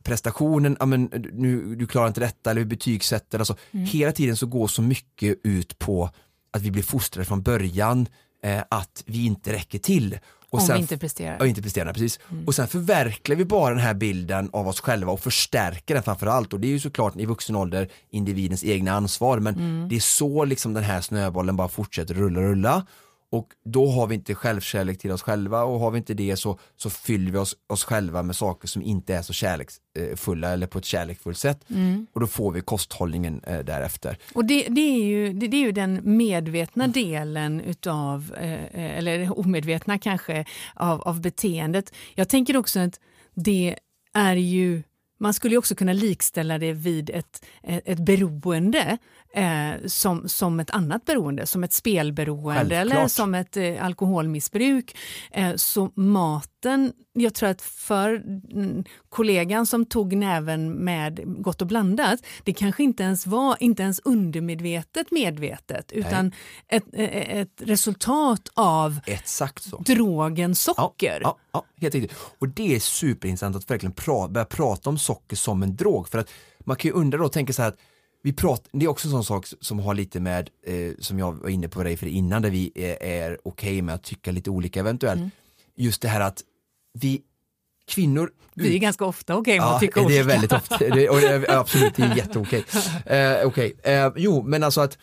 prestationen, 0.03 0.77
ja 0.81 0.87
men 0.87 1.05
nu, 1.33 1.75
du 1.75 1.87
klarar 1.87 2.09
inte 2.09 2.21
detta 2.21 2.51
eller 2.51 2.61
vi 2.61 2.67
betygsätter, 2.67 3.39
alltså 3.39 3.57
mm. 3.71 3.87
hela 3.87 4.13
tiden 4.13 4.37
så 4.37 4.47
går 4.47 4.69
så 4.69 4.83
mycket 4.83 5.39
ut 5.45 5.79
på 5.79 6.11
att 6.53 6.63
vi 6.63 6.71
blir 6.71 6.83
fostrade 6.83 7.25
från 7.25 7.43
början 7.43 8.09
eh, 8.43 8.63
att 8.69 9.03
vi 9.07 9.27
inte 9.27 9.53
räcker 9.53 9.79
till. 9.79 10.19
Och 10.51 10.61
Om 10.61 10.67
sen, 10.67 10.75
vi 10.75 10.81
inte 10.81 10.99
presterar. 10.99 11.41
Och 11.41 11.47
inte 11.47 11.63
presterar, 11.63 11.93
precis. 11.93 12.21
Mm. 12.31 12.47
Och 12.47 12.55
sen 12.55 12.69
förverkligar 12.69 13.39
vi 13.39 13.45
bara 13.45 13.75
den 13.75 13.83
här 13.83 13.95
bilden 13.95 14.51
av 14.53 14.69
oss 14.69 14.81
själva 14.81 15.13
och 15.13 15.21
förstärker 15.21 15.95
den 15.95 16.03
framförallt. 16.03 16.53
Och 16.53 16.61
det 16.61 16.67
är 16.67 16.73
ju 16.73 16.81
såklart 16.81 17.17
i 17.17 17.27
vuxen 17.27 17.57
ålder 17.57 17.89
individens 18.11 18.65
egna 18.65 18.93
ansvar 18.93 19.39
men 19.39 19.55
mm. 19.55 19.89
det 19.89 19.97
är 19.97 20.01
så 20.01 20.45
liksom 20.45 20.75
den 20.75 20.85
här 20.85 21.01
snöbollen 21.01 21.57
bara 21.57 21.69
fortsätter 21.69 22.15
rulla 22.15 22.41
rulla 22.41 22.87
och 23.33 23.49
då 23.65 23.87
har 23.87 24.07
vi 24.07 24.15
inte 24.15 24.35
självkärlek 24.35 24.99
till 24.99 25.11
oss 25.11 25.23
själva 25.23 25.63
och 25.63 25.81
har 25.81 25.91
vi 25.91 25.99
inte 25.99 26.15
det 26.15 26.37
så, 26.37 26.59
så 26.77 26.91
fyller 26.91 27.33
vi 27.33 27.39
oss, 27.39 27.57
oss 27.69 27.85
själva 27.85 28.23
med 28.23 28.37
saker 28.37 28.69
som 28.69 28.83
inte 28.83 29.15
är 29.15 29.23
så 29.23 29.33
kärleksfulla 29.33 30.53
eller 30.53 30.67
på 30.67 30.79
ett 30.79 30.85
kärleksfullt 30.85 31.39
sätt 31.39 31.71
mm. 31.71 32.07
och 32.13 32.21
då 32.21 32.27
får 32.27 32.53
vi 32.53 32.61
kosthållningen 32.61 33.41
eh, 33.47 33.59
därefter. 33.59 34.19
Och 34.35 34.45
det, 34.45 34.67
det, 34.69 34.81
är 34.81 35.05
ju, 35.05 35.33
det, 35.33 35.49
det, 35.49 35.57
är 35.57 35.61
ju 35.61 35.73
den 35.73 36.01
medvetna 36.03 36.87
delen 36.87 37.61
utav, 37.61 38.35
eh, 38.41 38.99
eller 38.99 39.39
omedvetna 39.39 39.99
kanske, 39.99 40.45
av, 40.75 41.03
av 41.03 41.21
beteendet. 41.21 41.95
Jag 42.15 42.29
tänker 42.29 42.57
också 42.57 42.81
att 42.81 43.01
det 43.35 43.77
är 44.15 44.37
ju 44.37 44.83
man 45.23 45.35
skulle 45.35 45.57
också 45.57 45.75
kunna 45.75 45.93
likställa 45.93 46.59
det 46.59 46.73
vid 46.73 47.11
ett, 47.11 47.45
ett, 47.63 47.83
ett 47.89 47.99
beroende 47.99 48.99
eh, 49.35 49.87
som, 49.87 50.29
som 50.29 50.61
ett 50.61 50.71
annat 50.71 51.05
beroende, 51.05 51.47
som 51.47 51.65
ett 51.65 51.73
spelberoende 51.73 52.55
Självklart. 52.55 52.97
eller 52.97 53.09
som 53.09 53.35
ett 53.35 53.57
eh, 53.57 53.85
alkoholmissbruk. 53.85 54.97
Eh, 55.33 55.55
så 55.57 55.91
maten, 55.95 56.93
jag 57.13 57.35
tror 57.35 57.49
att 57.49 57.63
för 57.63 58.15
mm, 58.53 58.85
kollegan 59.09 59.67
som 59.67 59.87
tog 59.87 60.13
näven 60.13 60.73
med 60.73 61.21
Gott 61.25 61.63
och 61.63 61.67
blandat, 61.67 62.21
det 62.45 62.53
kanske 62.53 62.83
inte 62.83 63.03
ens 63.03 63.27
var 63.27 63.57
inte 63.61 63.83
ens 63.83 64.01
undermedvetet 64.05 65.11
medvetet 65.11 65.93
utan 65.93 66.33
ett, 66.69 66.85
eh, 66.93 67.39
ett, 67.39 67.53
resultat 67.59 68.49
av 68.55 69.01
Exakt 69.07 69.63
så. 69.63 69.77
drogen 69.77 70.55
socker. 70.55 71.21
Ja, 71.23 71.39
ja, 71.39 71.39
ja, 71.53 71.65
helt 71.81 71.95
riktigt. 71.95 72.19
Och 72.39 72.49
det 72.49 72.75
är 72.75 72.81
superintressant 72.81 73.57
att 73.57 73.71
verkligen 73.71 73.93
pra 73.93 74.29
börja 74.29 74.45
prata 74.45 74.91
om 74.91 74.99
socker 74.99 75.37
som 75.37 75.63
en 75.63 75.77
drog 75.77 76.09
för 76.09 76.19
att 76.19 76.31
man 76.65 76.77
kan 76.77 76.89
ju 76.89 76.95
undra 76.95 77.19
då, 77.19 77.29
tänka 77.29 77.53
så 77.53 77.63
här 77.63 77.69
att 77.69 77.79
vi 78.23 78.33
pratar, 78.33 78.79
det 78.79 78.85
är 78.85 78.89
också 78.89 79.09
en 79.09 79.13
sån 79.13 79.25
sak 79.25 79.47
som 79.61 79.79
har 79.79 79.95
lite 79.95 80.21
med, 80.21 80.51
eh, 80.67 80.93
som 80.99 81.19
jag 81.19 81.33
var 81.33 81.49
inne 81.49 81.69
på 81.69 81.83
dig 81.83 81.97
för 81.97 82.07
innan, 82.07 82.43
där 82.43 82.51
vi 82.51 82.73
är, 82.75 83.03
är 83.03 83.39
okej 83.45 83.71
okay 83.71 83.83
med 83.83 83.95
att 83.95 84.03
tycka 84.03 84.31
lite 84.33 84.51
olika 84.51 84.81
eventuellt. 84.81 85.19
Mm. 85.19 85.31
Just 85.77 86.03
det 86.03 86.09
här 86.09 86.21
att 86.21 86.43
vi 86.93 87.23
kvinnor... 87.89 88.31
Vi 88.55 88.75
är 88.75 88.79
ganska 88.79 89.05
ofta 89.05 89.37
okej 89.37 89.61
okay 89.61 89.89
ja, 89.95 90.03
olika. 90.03 90.09
det 90.09 90.19
är 90.19 90.25
väldigt 90.25 90.53
ofta, 90.53 90.79
det, 90.79 90.89
det 90.89 91.07
är, 91.07 91.51
absolut, 91.59 91.97
det 91.97 92.03
är 92.03 92.17
jätteokej. 92.17 92.65
Eh, 93.07 93.47
okay. 93.47 93.73
eh, 93.83 94.13
jo, 94.17 94.43
men 94.43 94.63
alltså 94.63 94.81
att 94.81 94.99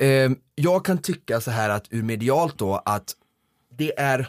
eh, 0.00 0.30
jag 0.54 0.84
kan 0.84 0.98
tycka 0.98 1.40
så 1.40 1.50
här 1.50 1.70
att 1.70 1.86
ur 1.90 2.02
medialt 2.02 2.58
då 2.58 2.82
att 2.84 3.14
det 3.78 3.98
är, 3.98 4.28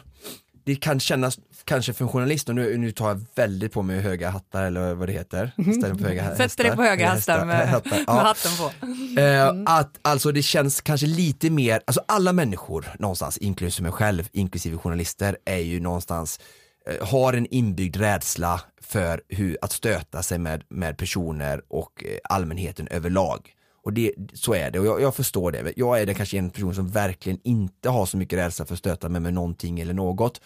det 0.64 0.76
kan 0.76 1.00
kännas 1.00 1.38
kanske 1.64 1.92
för 1.92 2.04
en 2.04 2.08
journalist, 2.08 2.48
och 2.48 2.54
nu, 2.54 2.76
nu 2.76 2.92
tar 2.92 3.08
jag 3.08 3.24
väldigt 3.34 3.72
på 3.72 3.82
mig 3.82 4.00
höga 4.00 4.30
hattar 4.30 4.64
eller 4.64 4.94
vad 4.94 5.08
det 5.08 5.12
heter. 5.12 5.52
Ställer 5.78 5.94
på 5.94 6.04
höga 6.04 6.36
Sätter 6.36 6.64
dig 6.64 6.76
på 6.76 6.82
höga 6.82 7.08
hattar 7.14 7.44
med, 7.44 7.68
hattar, 7.68 7.96
med 8.06 8.24
hatten 8.24 8.52
på. 8.58 8.86
Eh, 9.20 9.48
mm. 9.48 9.64
att 9.66 9.98
alltså 10.02 10.32
det 10.32 10.42
känns 10.42 10.80
kanske 10.80 11.06
lite 11.06 11.50
mer, 11.50 11.80
alltså 11.84 12.00
alla 12.08 12.32
människor 12.32 12.86
någonstans, 12.98 13.38
inklusive 13.38 13.82
mig 13.82 13.92
själv, 13.92 14.28
inklusive 14.32 14.76
journalister, 14.76 15.36
är 15.44 15.58
ju 15.58 15.80
någonstans 15.80 16.40
eh, 16.40 16.44
Eh, 16.86 17.06
har 17.06 17.32
en 17.32 17.46
inbyggd 17.46 17.96
rädsla 17.96 18.60
för 18.80 19.22
hur, 19.28 19.58
att 19.62 19.72
stöta 19.72 20.22
sig 20.22 20.38
med, 20.38 20.64
med 20.68 20.98
personer 20.98 21.62
och 21.68 22.04
eh, 22.04 22.18
allmänheten 22.24 22.88
överlag. 22.88 23.52
Och 23.82 23.92
det, 23.92 24.12
så 24.34 24.54
är 24.54 24.70
det 24.70 24.78
och 24.78 24.86
jag, 24.86 25.00
jag, 25.00 25.14
förstår 25.14 25.52
det. 25.52 25.72
Jag 25.76 26.00
är 26.00 26.06
det 26.06 26.14
kanske 26.14 26.38
en 26.38 26.50
person 26.50 26.74
som 26.74 26.88
verkligen 26.88 27.38
inte 27.44 27.88
har 27.88 28.06
så 28.06 28.16
mycket 28.16 28.38
rädsla 28.38 28.64
för 28.64 28.74
att 28.74 28.78
stöta 28.78 29.08
mig 29.08 29.20
med 29.20 29.34
någonting 29.34 29.80
eller 29.80 29.94
något. 29.94 30.40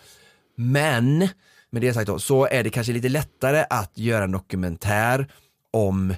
Men 0.56 1.28
med 1.70 1.82
det 1.82 1.94
sagt 1.94 2.06
då, 2.06 2.18
så 2.18 2.46
är 2.46 2.64
det 2.64 2.70
kanske 2.70 2.92
lite 2.92 3.08
lättare 3.08 3.64
att 3.70 3.98
göra 3.98 4.24
en 4.24 4.32
dokumentär 4.32 5.26
om 5.70 6.10
eh, 6.10 6.16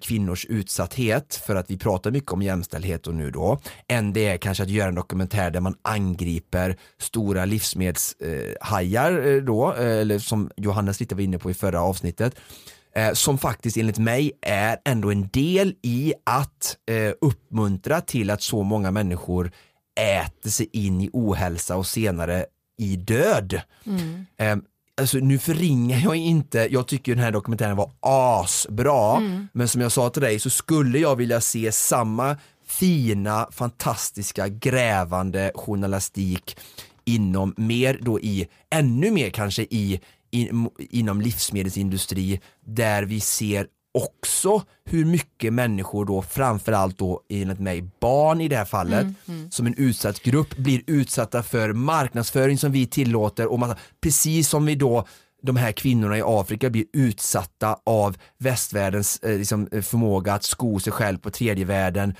kvinnors 0.00 0.46
utsatthet 0.46 1.42
för 1.46 1.56
att 1.56 1.70
vi 1.70 1.78
pratar 1.78 2.10
mycket 2.10 2.32
om 2.32 2.42
jämställdhet 2.42 3.06
och 3.06 3.14
nu 3.14 3.30
då 3.30 3.58
än 3.88 4.12
det 4.12 4.26
är 4.26 4.36
kanske 4.36 4.62
att 4.62 4.68
göra 4.68 4.88
en 4.88 4.94
dokumentär 4.94 5.50
där 5.50 5.60
man 5.60 5.74
angriper 5.82 6.76
stora 6.98 7.44
livsmedelshajar 7.44 9.26
eh, 9.26 9.42
då 9.42 9.72
eller 9.72 10.18
som 10.18 10.50
Johannes 10.56 11.00
lite 11.00 11.14
var 11.14 11.22
inne 11.22 11.38
på 11.38 11.50
i 11.50 11.54
förra 11.54 11.82
avsnittet 11.82 12.34
eh, 12.94 13.12
som 13.12 13.38
faktiskt 13.38 13.76
enligt 13.76 13.98
mig 13.98 14.32
är 14.42 14.78
ändå 14.84 15.10
en 15.10 15.28
del 15.28 15.74
i 15.82 16.14
att 16.24 16.76
uppmuntra 17.20 18.00
till 18.00 18.30
att 18.30 18.42
så 18.42 18.62
många 18.62 18.90
människor 18.90 19.50
äter 20.00 20.50
sig 20.50 20.68
in 20.72 21.00
i 21.00 21.10
ohälsa 21.12 21.76
och 21.76 21.86
senare 21.86 22.46
i 22.78 22.96
död. 22.96 23.60
Mm. 23.86 24.26
Alltså 24.98 25.18
nu 25.18 25.38
förringar 25.38 26.00
jag 26.00 26.16
inte, 26.16 26.68
jag 26.70 26.86
tycker 26.86 27.14
den 27.14 27.24
här 27.24 27.32
dokumentären 27.32 27.76
var 27.76 27.90
asbra, 28.00 29.16
mm. 29.16 29.48
men 29.52 29.68
som 29.68 29.80
jag 29.80 29.92
sa 29.92 30.10
till 30.10 30.22
dig 30.22 30.38
så 30.38 30.50
skulle 30.50 30.98
jag 30.98 31.16
vilja 31.16 31.40
se 31.40 31.72
samma 31.72 32.36
fina, 32.66 33.48
fantastiska, 33.52 34.48
grävande 34.48 35.52
journalistik 35.54 36.56
inom 37.04 37.54
mer 37.56 37.98
då 38.02 38.20
i, 38.20 38.48
ännu 38.70 39.10
mer 39.10 39.30
kanske 39.30 39.62
i, 39.62 40.00
in, 40.30 40.68
inom 40.78 41.20
livsmedelsindustri 41.20 42.40
där 42.66 43.02
vi 43.02 43.20
ser 43.20 43.66
också 44.06 44.62
hur 44.84 45.04
mycket 45.04 45.52
människor 45.52 46.04
då, 46.04 46.22
framförallt 46.22 46.98
då 46.98 47.22
enligt 47.28 47.58
mig 47.60 47.90
barn 48.00 48.40
i 48.40 48.48
det 48.48 48.56
här 48.56 48.64
fallet, 48.64 49.06
Mm, 49.26 49.50
som 49.50 49.66
en 49.66 49.74
utsatt 49.74 50.22
grupp 50.22 50.56
blir 50.56 50.82
utsatta 50.86 51.42
för 51.42 51.72
marknadsföring 51.72 52.58
som 52.58 52.72
vi 52.72 52.86
tillåter 52.86 53.46
och 53.46 53.58
massa, 53.58 53.76
precis 54.00 54.48
som 54.48 54.66
vi 54.66 54.74
då 54.74 55.06
de 55.42 55.56
här 55.56 55.72
kvinnorna 55.72 56.18
i 56.18 56.22
Afrika 56.24 56.70
blir 56.70 56.84
utsatta 56.92 57.78
av 57.86 58.16
västvärldens 58.38 59.18
eh, 59.22 59.38
liksom, 59.38 59.68
eh, 59.72 59.82
förmåga 59.82 60.34
att 60.34 60.44
sko 60.44 60.80
sig 60.80 60.92
själv 60.92 61.18
på 61.18 61.30
tredje 61.30 61.64
världen 61.64 62.14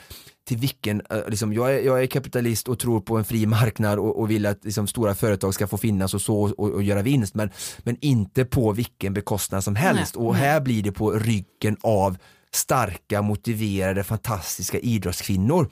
till 0.49 0.59
vilken, 0.59 1.03
eh, 1.11 1.29
liksom, 1.29 1.53
jag, 1.53 1.75
är, 1.75 1.81
jag 1.81 2.03
är 2.03 2.07
kapitalist 2.07 2.69
och 2.69 2.79
tror 2.79 3.01
på 3.01 3.17
en 3.17 3.25
fri 3.25 3.47
marknad 3.47 3.99
och, 3.99 4.21
och 4.21 4.31
vill 4.31 4.47
att 4.47 4.65
liksom, 4.65 4.87
stora 4.87 5.15
företag 5.15 5.55
ska 5.55 5.67
få 5.67 5.79
finnas 5.79 6.15
och 6.15 6.21
så 6.21 6.43
och, 6.43 6.71
och 6.71 6.83
göra 6.83 7.03
vinst 7.03 7.35
men, 7.35 7.51
men 7.79 7.97
inte 8.01 8.45
på 8.45 8.73
vilken 8.73 9.15
bekostnad 9.15 9.65
som 9.65 9.77
helst. 9.77 10.15
Nej, 10.17 10.27
och 10.27 10.37
här 10.37 10.61
blir 10.61 10.83
det 10.83 10.93
på 10.93 11.11
ryggen 11.11 11.77
av 11.81 12.17
starka, 12.53 13.23
motiverade, 13.23 14.05
fantastiska 14.05 14.79
idrottskvinnor. 14.79 15.71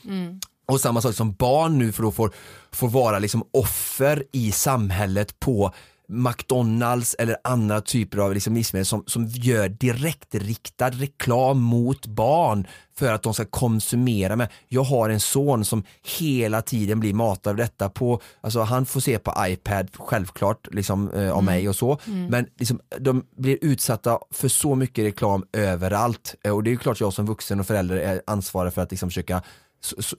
Och 0.68 0.80
samma 0.80 1.00
sak 1.00 1.14
som 1.14 1.32
barn 1.32 1.78
nu 1.78 1.92
för 1.92 2.02
då 2.02 2.12
får, 2.12 2.32
får 2.72 2.88
vara 2.88 3.18
liksom 3.18 3.44
offer 3.52 4.24
i 4.32 4.52
samhället 4.52 5.40
på 5.40 5.72
McDonalds 6.08 7.16
eller 7.18 7.36
andra 7.44 7.80
typer 7.80 8.18
av 8.18 8.34
liksom 8.34 8.54
livsmedel 8.54 8.86
som, 8.86 9.04
som 9.06 9.26
gör 9.26 9.68
direktriktad 9.68 10.90
reklam 10.90 11.60
mot 11.60 12.06
barn 12.06 12.66
för 12.98 13.12
att 13.12 13.22
de 13.22 13.34
ska 13.34 13.44
konsumera. 13.44 14.36
Med. 14.36 14.48
Jag 14.68 14.82
har 14.82 15.10
en 15.10 15.20
son 15.20 15.64
som 15.64 15.84
hela 16.18 16.62
tiden 16.62 17.00
blir 17.00 17.14
matad 17.14 17.50
av 17.50 17.56
detta 17.56 17.88
på, 17.88 18.20
alltså 18.40 18.60
han 18.60 18.86
får 18.86 19.00
se 19.00 19.18
på 19.18 19.34
iPad 19.46 19.88
självklart 19.94 20.68
liksom, 20.70 21.10
eh, 21.10 21.30
av 21.30 21.44
mig 21.44 21.68
och 21.68 21.76
så, 21.76 21.98
men 22.30 22.46
liksom, 22.58 22.80
de 22.98 23.26
blir 23.36 23.58
utsatta 23.60 24.18
för 24.30 24.48
så 24.48 24.74
mycket 24.74 25.04
reklam 25.04 25.44
överallt. 25.52 26.34
Eh, 26.44 26.54
och 26.54 26.62
det 26.62 26.72
är 26.72 26.76
klart 26.76 27.00
jag 27.00 27.12
som 27.12 27.26
vuxen 27.26 27.60
och 27.60 27.66
förälder 27.66 27.96
är 27.96 28.22
ansvarig 28.26 28.72
för 28.72 28.82
att 28.82 28.90
liksom 28.90 29.08
försöka 29.08 29.42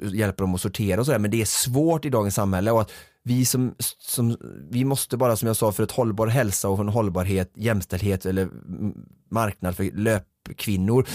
hjälpa 0.02 0.43
dem 0.43 0.56
att 0.56 0.62
sortera 0.62 1.00
och 1.00 1.06
sådär. 1.06 1.19
Men 1.19 1.32
det 1.32 1.41
är 1.41 1.45
svårt 1.45 2.06
i 2.06 2.10
dagens 2.10 2.36
samhälle 2.36 2.71
och 2.71 2.82
att 2.82 2.91
vi 3.27 3.45
som, 3.45 3.75
som, 3.99 4.37
vi 4.71 4.83
måste 4.85 5.17
bara 5.17 5.35
som 5.35 5.47
jag 5.47 5.55
sa 5.55 5.71
för 5.71 5.83
ett 5.83 5.91
hållbar 5.91 6.27
hälsa 6.27 6.69
och 6.69 6.79
en 6.79 6.87
hållbarhet, 6.89 7.51
jämställdhet 7.55 8.25
eller 8.25 8.41
mm, 8.43 8.93
marknad 9.31 9.75
för 9.75 9.83
löpkvinnor 9.93 11.05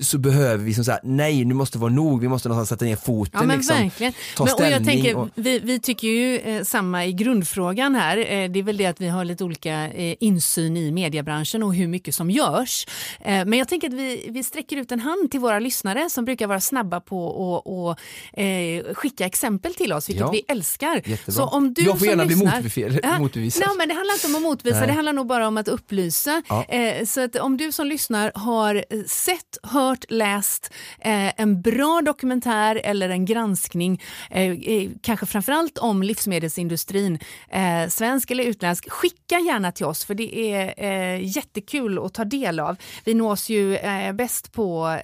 så 0.00 0.18
behöver 0.18 0.64
vi 0.64 0.74
som 0.74 0.84
säga 0.84 1.00
nej 1.02 1.44
nu 1.44 1.54
måste 1.54 1.78
det 1.78 1.82
vara 1.82 1.92
nog, 1.92 2.20
vi 2.20 2.28
måste 2.28 2.48
någonstans 2.48 2.68
sätta 2.68 2.84
ner 2.84 2.96
foten 2.96 3.40
Ja 3.40 3.46
men 3.46 3.56
liksom, 3.56 3.76
verkligen. 3.76 4.12
ta 4.36 4.44
Men, 4.44 4.54
och 4.54 4.60
jag 4.70 4.84
tänker, 4.84 5.16
och- 5.16 5.28
vi, 5.34 5.58
vi 5.58 5.80
tycker 5.80 6.08
ju 6.08 6.38
eh, 6.38 6.62
samma 6.62 7.06
i 7.06 7.12
grundfrågan 7.12 7.94
här. 7.94 8.16
Eh, 8.18 8.50
det 8.50 8.58
är 8.58 8.62
väl 8.62 8.76
det 8.76 8.86
att 8.86 9.00
vi 9.00 9.08
har 9.08 9.24
lite 9.24 9.44
olika 9.44 9.88
eh, 9.92 10.16
insyn 10.20 10.76
i 10.76 10.92
mediebranschen 10.92 11.62
och 11.62 11.74
hur 11.74 11.88
mycket 11.88 12.14
som 12.14 12.30
görs. 12.30 12.86
Eh, 13.20 13.44
men 13.44 13.52
jag 13.58 13.68
tänker 13.68 13.88
att 13.88 13.94
vi, 13.94 14.26
vi 14.30 14.42
sträcker 14.44 14.76
ut 14.76 14.92
en 14.92 15.00
hand 15.00 15.30
till 15.30 15.40
våra 15.40 15.58
lyssnare 15.58 16.10
som 16.10 16.24
brukar 16.24 16.46
vara 16.46 16.60
snabba 16.60 17.00
på 17.00 17.56
att 17.90 17.98
eh, 18.38 18.94
skicka 18.94 19.26
exempel 19.26 19.74
till 19.74 19.92
oss, 19.92 20.08
vilket 20.08 20.20
Ja. 20.26 20.30
vi 20.30 20.42
älskar. 20.48 20.94
Jättebra. 21.04 21.32
Så 21.32 21.42
om 21.62 21.74
du 21.74 21.82
Jag 21.82 21.98
får 21.98 22.08
gärna 22.08 22.24
bli 22.24 22.34
lyssnar, 22.34 22.60
motbefe- 22.62 23.00
Ja, 23.02 23.18
motbevisad. 23.18 23.62
Nej, 23.66 23.76
men 23.78 23.88
det 23.88 23.94
handlar 23.94 24.14
inte 24.14 24.26
om 24.26 24.34
att 24.34 24.42
motvisa, 24.42 24.78
Nej. 24.78 24.86
det 24.86 24.92
handlar 24.92 25.12
nog 25.12 25.26
bara 25.26 25.48
om 25.48 25.56
att 25.56 25.68
upplysa. 25.68 26.42
Ja. 26.48 26.64
Eh, 26.64 27.04
så 27.04 27.20
att 27.24 27.36
om 27.36 27.56
du 27.56 27.72
som 27.72 27.86
lyssnar 27.86 28.32
har 28.34 28.74
eh, 28.90 29.02
sett, 29.06 29.58
hört, 29.62 30.04
läst 30.08 30.72
eh, 31.00 31.40
en 31.40 31.62
bra 31.62 32.00
dokumentär 32.04 32.80
eller 32.84 33.08
en 33.08 33.24
granskning, 33.24 34.02
eh, 34.30 34.54
kanske 35.02 35.26
framförallt 35.26 35.78
om 35.78 36.02
livsmedelsindustrin, 36.02 37.18
eh, 37.50 37.88
svensk 37.88 38.30
eller 38.30 38.44
utländsk, 38.44 38.90
skicka 38.90 39.38
gärna 39.38 39.72
till 39.72 39.86
oss 39.86 40.04
för 40.04 40.14
det 40.14 40.52
är 40.52 40.74
eh, 40.76 41.36
jättekul 41.36 41.98
att 41.98 42.14
ta 42.14 42.24
del 42.24 42.60
av. 42.60 42.76
Vi 43.04 43.14
nås 43.14 43.48
ju 43.48 43.78
bäst 44.14 44.52
på 44.52 44.96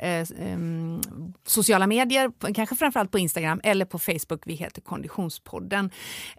sociala 1.47 1.87
medier, 1.87 2.53
kanske 2.55 2.77
framförallt 2.77 3.11
på 3.11 3.19
Instagram 3.19 3.61
eller 3.65 3.85
på 3.85 3.99
Facebook. 3.99 4.43
Vi 4.45 4.55
heter 4.55 4.81
Konditionspodden. 4.81 5.91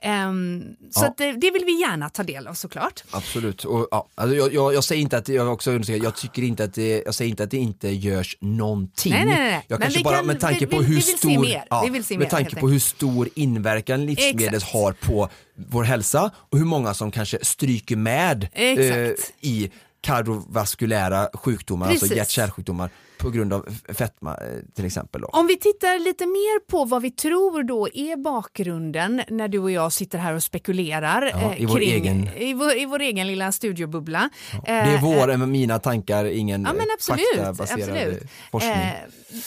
Em, 0.01 0.63
så 0.91 1.13
Ja. 1.17 1.25
eh, 1.25 1.33
det 1.37 1.51
vill 1.51 1.65
vi 1.65 1.81
gärna 1.81 2.09
ta 2.09 2.23
del 2.23 2.47
av 2.47 2.53
såklart. 2.53 3.03
Absolut, 3.11 3.63
och, 3.65 3.87
ja, 3.91 4.07
alltså 4.15 4.35
jag, 4.35 4.53
jag, 4.53 4.73
jag 4.73 4.83
säger 4.83 5.01
inte 5.01 5.17
att, 5.17 5.29
jag 5.29 5.53
också 5.53 5.71
jag 5.71 6.15
tycker 6.15 6.41
inte 6.41 6.63
att 6.63 6.73
det, 6.73 7.03
jag 7.05 7.15
säger 7.15 7.29
inte 7.29 7.43
att 7.43 7.51
det 7.51 7.57
inte 7.57 7.89
görs 7.89 8.37
någonting. 8.41 9.11
Nej, 9.13 9.25
nej, 9.25 9.35
nej. 9.37 9.65
Jag 9.67 9.81
kanske 9.81 10.03
bara 10.03 10.15
kan- 10.17 10.25
med 10.25 10.39
tanke 10.39 10.67
på 10.67 10.77
vi- 10.79 10.85
hur 10.85 10.95
vi 10.95 11.01
stor, 11.01 11.39
mer. 11.41 11.63
ja, 11.69 11.85
med 12.17 12.29
tanke 12.29 12.55
på 12.55 12.69
hur 12.69 12.79
stor 12.79 13.29
inverkan 13.35 14.05
livsmedel 14.05 14.53
Exakt. 14.55 14.73
har 14.73 14.91
på 14.91 15.29
vår 15.69 15.83
hälsa 15.83 16.31
och 16.49 16.57
hur 16.57 16.65
många 16.65 16.93
som 16.93 17.11
kanske 17.11 17.37
stryker 17.41 17.95
med 17.95 18.47
eh, 18.53 19.11
i 19.41 19.71
kardiovaskulära 20.01 21.29
sjukdomar, 21.33 21.87
alltså 21.89 22.05
Precis. 22.05 22.17
hjärt-kärlsjukdomar 22.17 22.89
på 23.19 23.29
grund 23.29 23.53
av 23.53 23.65
fetma 23.97 24.31
eh, 24.37 24.73
till 24.75 24.85
exempel. 24.85 25.21
Då. 25.21 25.27
Om 25.27 25.47
vi 25.47 25.57
tittar 25.57 25.99
lite 25.99 26.25
mer 26.25 26.59
på 26.67 26.85
vad 26.85 27.01
vi 27.01 27.11
tror 27.11 27.63
då 27.63 27.87
är 27.93 28.15
bakgrunden 28.17 29.21
när 29.29 29.47
du 29.47 29.59
och 29.59 29.71
jag 29.71 29.93
sitter 29.93 30.17
här 30.17 30.33
och 30.33 30.43
spekulerar 30.43 31.21
Ja, 31.33 31.53
eh, 31.53 31.61
i 31.61 31.65
vår 31.65 31.75
kring, 31.77 31.89
egen- 31.89 32.29
i, 32.37 32.53
vår, 32.53 32.77
i 32.77 32.85
vår 32.85 32.99
egen 33.01 33.27
lilla 33.27 33.51
studiobubbla. 33.51 34.29
Det 34.65 34.71
är 34.71 34.95
Eh, 34.95 35.01
våra, 35.03 35.37
mina 35.37 35.79
tankar, 35.79 36.25
ingen 36.25 36.61
Ja 36.63 36.73
men 36.73 36.81
eh, 36.81 36.93
absolut. 36.93 37.25
faktabaserad 37.35 37.89
absolut. 37.89 38.23
forskning. 38.51 38.73
Eh, 38.73 38.93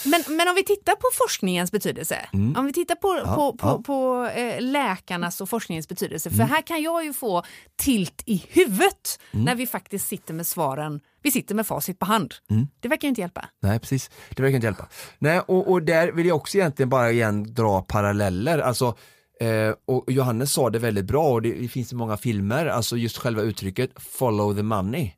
men, 0.05 0.23
men 0.37 0.47
om 0.47 0.55
vi 0.55 0.63
tittar 0.63 0.95
på 0.95 1.07
forskningens 1.13 1.71
betydelse, 1.71 2.17
om 2.31 2.65
vi 2.65 2.73
tittar 2.73 2.95
på, 2.95 3.09
Mm. 3.13 3.25
Ja, 3.25 3.35
på, 3.35 3.57
på, 3.57 3.67
ja. 3.67 3.81
på 3.85 4.29
eh, 4.39 4.61
läkarnas 4.61 5.41
och 5.41 5.49
forskningens 5.49 5.87
betydelse, 5.87 6.29
Mm. 6.29 6.37
för 6.47 6.55
här 6.55 6.61
kan 6.61 6.81
jag 6.81 7.05
ju 7.05 7.13
få 7.13 7.43
tilt 7.75 8.23
i 8.25 8.45
huvudet 8.49 9.19
Mm. 9.33 9.45
när 9.45 9.55
vi 9.55 9.67
faktiskt 9.67 10.07
sitter 10.07 10.33
med 10.33 10.47
svaren, 10.47 10.99
vi 11.23 11.31
sitter 11.31 11.55
med 11.55 11.67
facit 11.67 11.99
på 11.99 12.05
hand. 12.05 12.33
Mm. 12.49 12.67
Det 12.79 12.87
verkar 12.87 13.07
ju 13.07 13.09
inte 13.09 13.21
hjälpa. 13.21 13.49
Nej 13.59 13.79
precis, 13.79 14.09
det 14.35 14.43
verkar 14.43 14.55
inte 14.55 14.67
hjälpa. 14.67 14.87
Nej, 15.19 15.39
och, 15.39 15.71
och 15.71 15.83
där 15.83 16.11
vill 16.11 16.25
jag 16.25 16.35
också 16.35 16.57
egentligen 16.57 16.89
bara 16.89 17.11
igen 17.11 17.53
dra 17.53 17.81
paralleller. 17.81 18.59
Alltså, 18.59 18.97
eh, 19.39 19.73
och 19.85 20.11
Johannes 20.11 20.53
sa 20.53 20.69
det 20.69 20.79
väldigt 20.79 21.05
bra 21.05 21.31
och 21.31 21.41
det, 21.41 21.53
det 21.53 21.67
finns 21.67 21.91
i 21.91 21.95
många 21.95 22.17
filmer, 22.17 22.65
alltså 22.65 22.97
just 22.97 23.17
själva 23.17 23.41
uttrycket 23.41 23.91
follow 23.95 24.55
the 24.55 24.63
money. 24.63 25.11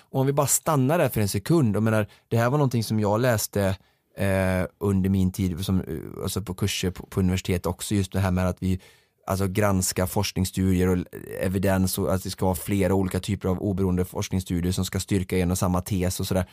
Och 0.00 0.20
om 0.20 0.26
vi 0.26 0.32
bara 0.32 0.46
stannar 0.46 0.98
där 0.98 1.08
för 1.08 1.20
en 1.20 1.28
sekund, 1.28 1.76
och 1.76 1.82
menar, 1.82 2.06
det 2.28 2.36
här 2.36 2.50
var 2.50 2.58
någonting 2.58 2.84
som 2.84 3.00
jag 3.00 3.20
läste 3.20 3.76
eh, 4.18 4.66
under 4.78 5.10
min 5.10 5.32
tid 5.32 5.64
som, 5.64 5.80
eh, 5.80 6.22
alltså 6.22 6.42
på 6.42 6.54
kurser 6.54 6.90
på, 6.90 7.06
på 7.06 7.20
universitet 7.20 7.66
också, 7.66 7.94
just 7.94 8.12
det 8.12 8.20
här 8.20 8.30
med 8.30 8.48
att 8.48 8.62
vi 8.62 8.80
alltså 9.26 9.46
granska 9.46 10.06
forskningsstudier 10.06 10.88
och 10.88 10.98
evidens 11.40 11.98
och 11.98 12.14
att 12.14 12.22
det 12.22 12.30
ska 12.30 12.44
vara 12.44 12.54
flera 12.54 12.94
olika 12.94 13.20
typer 13.20 13.48
av 13.48 13.58
oberoende 13.58 14.04
forskningsstudier 14.04 14.72
som 14.72 14.84
ska 14.84 15.00
styrka 15.00 15.38
en 15.38 15.50
och 15.50 15.58
samma 15.58 15.80
tes 15.80 16.20
och 16.20 16.26
sådär. 16.26 16.46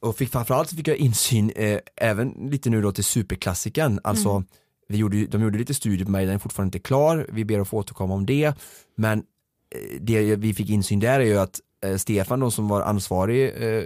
Och 0.00 0.16
fick 0.16 0.30
framförallt 0.30 0.70
fick 0.70 0.88
jag 0.88 0.96
insyn 0.96 1.50
eh, 1.56 1.78
även 1.96 2.30
lite 2.30 2.70
nu 2.70 2.82
då 2.82 2.92
till 2.92 3.04
superklassiken, 3.04 4.00
alltså 4.04 4.44
vi 4.88 4.96
gjorde, 4.96 5.26
de 5.26 5.42
gjorde 5.42 5.58
lite 5.58 5.74
studier 5.74 6.04
på 6.04 6.10
mig, 6.10 6.26
den 6.26 6.34
är 6.34 6.38
fortfarande 6.38 6.76
inte 6.76 6.88
klar, 6.88 7.26
vi 7.32 7.44
ber 7.44 7.60
att 7.60 7.68
få 7.68 7.78
återkomma 7.78 8.14
om 8.14 8.26
det, 8.26 8.54
men 8.96 9.18
eh, 9.18 10.00
det 10.00 10.36
vi 10.36 10.54
fick 10.54 10.70
insyn 10.70 11.00
där 11.00 11.20
är 11.20 11.24
ju 11.24 11.38
att 11.38 11.60
eh, 11.84 11.96
Stefan 11.96 12.40
då 12.40 12.50
som 12.50 12.68
var 12.68 12.82
ansvarig 12.82 13.52
eh, 13.56 13.84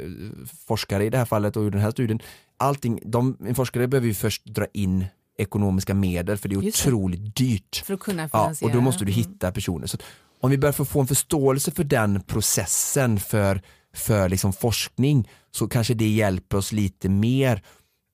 forskare 0.67 1.05
i 1.05 1.11
det 1.11 1.19
här 1.19 1.25
fallet 1.25 1.57
och 1.57 1.65
gjorde 1.65 1.77
den 1.77 1.85
här 1.85 1.91
studien, 1.91 2.21
allting, 2.57 3.01
de, 3.05 3.37
en 3.47 3.55
forskare 3.55 3.89
behöver 3.89 4.09
ju 4.09 4.15
först 4.15 4.45
dra 4.45 4.67
in 4.73 5.05
ekonomiska 5.39 5.95
medel 5.95 6.37
för 6.39 6.49
det 6.49 6.55
är 6.57 6.63
Just 6.63 6.85
det. 6.85 6.89
otroligt 6.91 7.37
dyrt. 7.37 7.83
För 7.87 7.95
att 7.95 8.01
kunna 8.01 8.23
Ja, 8.23 8.29
finansiera. 8.29 8.69
och 8.71 8.75
då 8.77 8.81
måste 8.81 9.05
du 9.05 9.13
Mm. 9.13 9.25
hitta 9.25 9.53
personer. 9.53 9.87
Så 9.87 9.99
om 10.41 10.51
vi 10.51 10.59
börjar 10.59 10.73
få, 10.73 11.01
en 11.01 11.07
förståelse 11.07 11.71
för 11.71 11.85
den 11.85 12.21
processen 12.21 13.21
för, 13.21 13.63
för 13.95 14.29
liksom 14.29 14.53
forskning 14.53 15.29
så 15.51 15.69
kanske 15.69 15.95
det 15.95 16.09
hjälper 16.09 16.57
oss 16.57 16.73
lite 16.73 17.09
mer. 17.09 17.63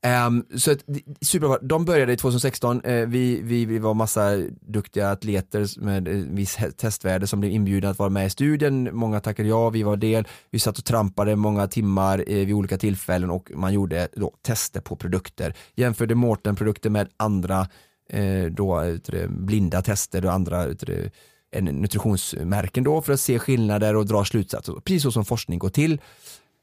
Ehm, 0.05 0.45
så 0.57 0.73
att, 0.73 0.79
superbra, 1.21 1.59
de 1.63 1.85
började 1.85 2.17
2016, 2.17 2.81
eh, 2.85 3.07
vi, 3.07 3.41
vi, 3.43 3.65
vi 3.65 3.79
var 3.79 3.95
massa 3.95 4.37
duktiga 4.61 5.11
atleter 5.11 5.81
med 5.81 6.09
eh, 6.09 6.15
viss 6.15 6.59
testvärde 6.77 7.27
som 7.27 7.41
blev 7.41 7.53
inbjudna 7.53 7.91
att 7.91 7.99
vara 7.99 8.11
med 8.11 8.27
i 8.27 8.31
studien, 8.31 8.89
många 8.93 9.21
tackade 9.21 9.49
ja, 9.49 9.71
vi 9.71 9.83
var 9.83 9.97
del, 9.97 10.29
vi 10.51 10.59
satt 10.59 10.79
och 10.79 10.85
trampade 10.85 11.37
många 11.37 11.67
timmar 11.67 12.25
eh, 12.27 12.47
vid 12.47 12.55
olika 12.55 12.79
tillfällen 12.79 13.31
och 13.31 13.51
man 13.55 13.73
gjorde 13.73 14.09
då 14.17 14.35
tester 14.43 14.81
på 14.81 14.97
produkter, 14.97 15.55
jämförde 15.75 16.15
Mårten-produkter 16.15 16.91
med 16.91 17.09
andra 17.17 17.67
eh, 18.09 18.45
då, 18.45 18.81
det, 19.05 19.29
blinda 19.29 19.83
tester 19.83 20.27
och 20.27 20.33
andra 20.33 20.67
det, 20.67 21.11
en 21.51 21.65
nutritionsmärken 21.65 22.85
då 22.85 23.03
för 23.03 23.13
att 23.13 23.21
se 23.21 23.39
skillnader 23.39 23.97
och 23.97 24.07
dra 24.07 24.25
slutsatser, 24.25 24.73
precis 24.73 25.03
så 25.03 25.13
som 25.13 25.25
forskning 25.25 25.59
går 25.59 25.69
till. 25.69 26.01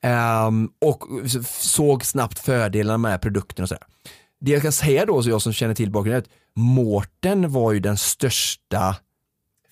Ehm, 0.02 0.70
och 0.82 1.04
såg 1.48 2.06
snabbt 2.06 2.40
fördelarna 2.40 2.98
med 2.98 3.22
produkten 3.22 3.64
och 3.64 3.70
sådär. 3.70 3.84
Det 4.42 4.52
jag 4.52 4.62
kan 4.62 4.72
säga 4.72 5.06
då, 5.06 5.24
så 5.24 5.30
jag 5.30 5.42
som 5.42 5.54
känner 5.54 5.76
till 5.76 5.92
bakgrunden, 5.92 6.22
är 6.22 6.26
att 6.26 6.30
Mårten 6.56 7.52
var 7.52 7.72
ju 7.72 7.80
den 7.80 7.98
största 7.98 8.96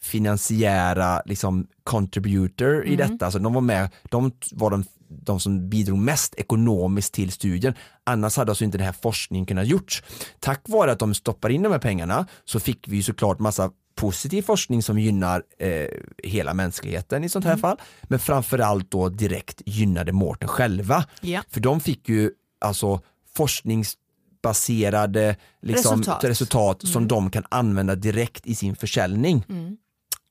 finansiära 0.07 1.21
liksom 1.25 1.67
contributor 1.83 2.85
i 2.85 2.95
detta, 2.95 3.25
alltså 3.25 3.39
de 3.39 3.53
var 3.53 3.61
med, 3.61 3.89
de 4.09 4.31
var 4.51 4.71
de, 4.71 4.83
de 5.09 5.39
som 5.39 5.69
bidrog 5.69 5.97
mest 5.97 6.35
ekonomiskt 6.35 7.13
till 7.13 7.31
studien, 7.31 7.73
annars 8.03 8.37
hade 8.37 8.51
alltså 8.51 8.63
inte 8.63 8.77
den 8.77 8.85
här 8.85 8.95
forskningen 9.01 9.45
kunnat 9.45 9.67
gjorts. 9.67 10.03
Tack 10.39 10.61
vare 10.67 10.91
att 10.91 10.99
de 10.99 11.13
stoppar 11.13 11.49
in 11.49 11.63
de 11.63 11.71
här 11.71 11.79
pengarna 11.79 12.27
så 12.45 12.59
fick 12.59 12.87
vi 12.87 12.95
ju 12.95 13.03
såklart 13.03 13.39
massa 13.39 13.71
positiv 13.95 14.41
forskning 14.41 14.83
som 14.83 14.99
gynnar 14.99 15.43
eh, 15.59 15.87
hela 16.23 16.53
mänskligheten 16.53 17.23
i 17.23 17.29
sånt 17.29 17.45
här 17.45 17.57
fall, 17.57 17.77
men 18.03 18.19
framförallt 18.19 18.91
då 18.91 19.09
direkt 19.09 19.61
gynnade 19.65 20.11
Mårten 20.11 20.49
själva. 20.49 21.05
Ja. 21.21 21.41
För 21.49 21.59
de 21.59 21.79
fick 21.79 22.09
ju 22.09 22.31
alltså 22.59 23.01
forskningsbaserade 23.35 25.35
liksom, 25.61 25.99
Resultat. 25.99 26.23
resultat, 26.23 26.87
som 26.87 27.07
de 27.07 27.31
kan 27.31 27.43
använda 27.49 27.95
direkt 27.95 28.47
i 28.47 28.55
sin 28.55 28.75
försäljning 28.75 29.43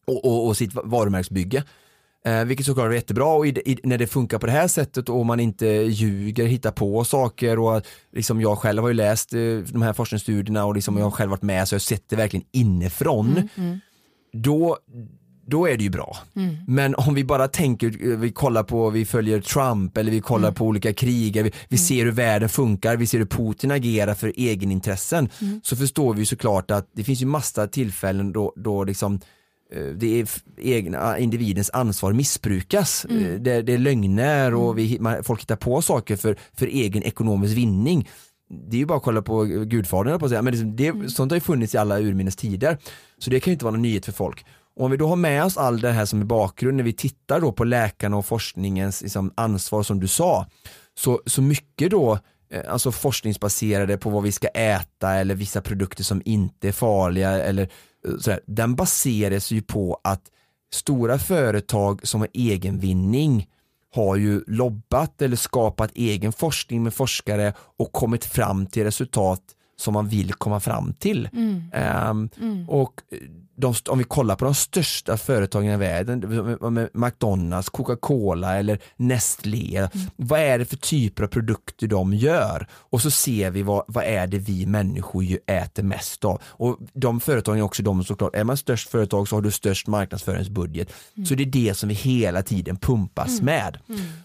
och, 0.06 0.24
och, 0.24 0.46
och 0.46 0.56
sitt 0.56 0.74
varumärkesbygge. 0.74 1.64
Eh, 2.26 2.44
vilket 2.44 2.66
såklart 2.66 2.90
är 2.90 2.94
jättebra 2.94 3.26
och 3.26 3.46
i, 3.46 3.50
i, 3.50 3.78
när 3.82 3.98
det 3.98 4.06
funkar 4.06 4.38
på 4.38 4.46
det 4.46 4.52
här 4.52 4.68
sättet 4.68 5.08
och 5.08 5.26
man 5.26 5.40
inte 5.40 5.66
ljuger, 5.66 6.46
hittar 6.46 6.70
på 6.70 7.04
saker 7.04 7.58
och 7.58 7.82
liksom 8.12 8.40
jag 8.40 8.58
själv 8.58 8.82
har 8.82 8.88
ju 8.88 8.94
läst 8.94 9.32
eh, 9.34 9.38
de 9.72 9.82
här 9.82 9.92
forskningsstudierna 9.92 10.64
och 10.64 10.74
liksom 10.74 10.96
jag 10.96 11.04
har 11.04 11.10
själv 11.10 11.30
varit 11.30 11.42
med 11.42 11.68
så 11.68 11.74
jag 11.74 11.78
har 11.78 11.80
sett 11.80 12.08
det 12.08 12.16
verkligen 12.16 12.46
inifrån. 12.52 13.48
Då, 14.32 14.78
då 15.46 15.68
är 15.68 15.76
det 15.76 15.84
ju 15.84 15.90
bra. 15.90 16.16
Men 16.66 16.94
om 16.94 17.14
vi 17.14 17.24
bara 17.24 17.48
tänker, 17.48 18.10
eh, 18.10 18.18
vi 18.18 18.30
kollar 18.30 18.62
på, 18.62 18.90
vi 18.90 19.04
följer 19.04 19.40
Trump 19.40 19.96
eller 19.96 20.10
vi 20.10 20.20
kollar 20.20 20.52
på 20.52 20.64
olika 20.66 20.92
krig, 20.92 21.42
vi, 21.42 21.52
vi 21.68 21.78
ser 21.78 22.04
hur 22.04 22.12
världen 22.12 22.48
funkar, 22.48 22.96
vi 22.96 23.06
ser 23.06 23.18
hur 23.18 23.26
Putin 23.26 23.70
agerar 23.70 24.14
för 24.14 24.32
egenintressen, 24.36 25.28
så 25.62 25.76
förstår 25.76 26.14
vi 26.14 26.20
ju 26.20 26.26
såklart 26.26 26.70
att 26.70 26.90
det 26.92 27.04
finns 27.04 27.22
ju 27.22 27.26
massa 27.26 27.66
tillfällen 27.66 28.32
då, 28.32 28.52
då 28.56 28.84
liksom 28.84 29.20
det 29.96 30.20
är 30.20 30.28
egna 30.58 31.18
individens 31.18 31.70
ansvar 31.70 32.12
missbrukas. 32.12 33.04
Eh, 33.04 33.40
Det, 33.40 33.62
det 33.62 33.72
är 33.72 33.78
lögner 33.78 34.54
och 34.54 34.78
vi, 34.78 34.98
man, 35.00 35.24
folk 35.24 35.40
hittar 35.40 35.56
på 35.56 35.82
saker 35.82 36.16
för, 36.16 36.36
för 36.58 36.66
egen 36.66 37.02
ekonomisk 37.02 37.56
vinning. 37.56 38.08
Det 38.70 38.76
är 38.76 38.78
ju 38.78 38.86
bara 38.86 38.98
att 38.98 39.04
kolla 39.04 39.22
på 39.22 39.44
Gudfadern 39.44 40.06
höll 40.06 40.12
jag 40.12 40.20
på 40.20 40.28
säga, 40.28 40.42
men 40.42 40.52
liksom 40.52 40.76
det, 40.76 41.10
sånt 41.12 41.32
har 41.32 41.36
ju 41.36 41.40
funnits 41.40 41.74
i 41.74 41.78
alla 41.78 42.00
urminnes 42.00 42.36
tider. 42.36 42.78
Så 43.18 43.30
det 43.30 43.40
kan 43.40 43.50
ju 43.50 43.52
inte 43.52 43.64
vara 43.64 43.72
någon 43.72 43.82
nyhet 43.82 44.04
för 44.04 44.12
folk. 44.12 44.44
Och 44.76 44.84
om 44.84 44.90
vi 44.90 44.96
då 44.96 45.06
har 45.06 45.16
med 45.16 45.44
oss 45.44 45.56
all 45.56 45.80
det 45.80 45.92
här 45.92 46.04
som 46.04 46.20
är 46.20 46.24
bakgrund 46.24 46.76
när 46.76 46.84
vi 46.84 46.92
tittar 46.92 47.40
då 47.40 47.52
på 47.52 47.64
läkarna 47.64 48.16
och 48.16 48.26
forskningens 48.26 49.02
liksom, 49.02 49.32
ansvar 49.34 49.82
som 49.82 50.00
du 50.00 50.08
sa, 50.08 50.46
så, 50.98 51.22
så 51.26 51.42
mycket 51.42 51.90
då 51.90 52.18
eh, 52.52 52.72
alltså 52.72 52.92
forskningsbaserade 52.92 53.98
på 53.98 54.10
vad 54.10 54.22
vi 54.22 54.32
ska 54.32 54.48
äta 54.48 55.14
eller 55.14 55.34
vissa 55.34 55.60
produkter 55.60 56.04
som 56.04 56.22
inte 56.24 56.68
är 56.68 56.72
farliga 56.72 57.30
eller 57.30 57.62
eh, 57.62 57.68
sådär, 58.20 58.40
den 58.46 58.74
baseras 58.74 59.50
ju 59.50 59.62
på 59.62 60.00
att 60.04 60.22
stora 60.72 61.18
företag 61.18 62.06
som 62.06 62.20
har 62.20 62.28
egenvinning 62.32 63.46
har 63.94 64.16
ju 64.16 64.44
lobbat 64.46 65.22
eller 65.22 65.36
skapat 65.36 65.90
egen 65.94 66.32
forskning 66.32 66.82
med 66.82 66.94
forskare 66.94 67.52
och 67.58 67.92
kommit 67.92 68.24
fram 68.24 68.66
till 68.66 68.84
resultat 68.84 69.42
som 69.78 69.94
man 69.94 70.08
vill 70.08 70.32
komma 70.32 70.60
fram 70.60 70.92
till. 70.94 71.28
Ehm, 71.72 72.28
Och 72.68 72.92
de, 73.58 73.74
om 73.88 73.98
vi 73.98 74.04
kollar 74.04 74.36
på 74.36 74.44
de 74.44 74.54
största 74.54 75.16
företagen 75.16 75.70
i 75.70 75.76
världen, 75.76 76.88
McDonalds, 76.92 77.68
Coca-Cola 77.68 78.56
eller 78.58 78.78
Nestlé, 78.96 79.88
vad 80.16 80.40
är 80.40 80.58
det 80.58 80.64
för 80.64 80.76
typer 80.76 81.22
av 81.24 81.28
produkter 81.28 81.86
de 81.86 82.14
gör? 82.14 82.66
Och 82.72 83.02
så 83.02 83.10
ser 83.10 83.50
vi 83.50 83.62
vad, 83.62 83.84
vad 83.88 84.04
är 84.04 84.26
det 84.26 84.38
vi 84.38 84.66
människor 84.66 85.24
ju 85.24 85.38
äter 85.46 85.82
mest 85.82 86.24
av. 86.24 86.42
Och 86.46 86.78
de 86.92 87.20
företagen 87.20 87.58
är 87.58 87.62
också 87.62 87.82
de 87.82 88.04
såklart, 88.04 88.34
är 88.34 88.44
man 88.44 88.56
störst 88.56 88.88
företag 88.88 89.28
så 89.28 89.36
har 89.36 89.42
du 89.42 89.50
störst 89.50 89.86
marknadsföringsbudget. 89.86 90.92
Så 91.28 91.34
det 91.34 91.42
är 91.42 91.46
det 91.46 91.74
som 91.74 91.88
vi 91.88 91.94
hela 91.94 92.42
tiden 92.42 92.76
pumpas 92.76 93.40
med. 93.40 93.78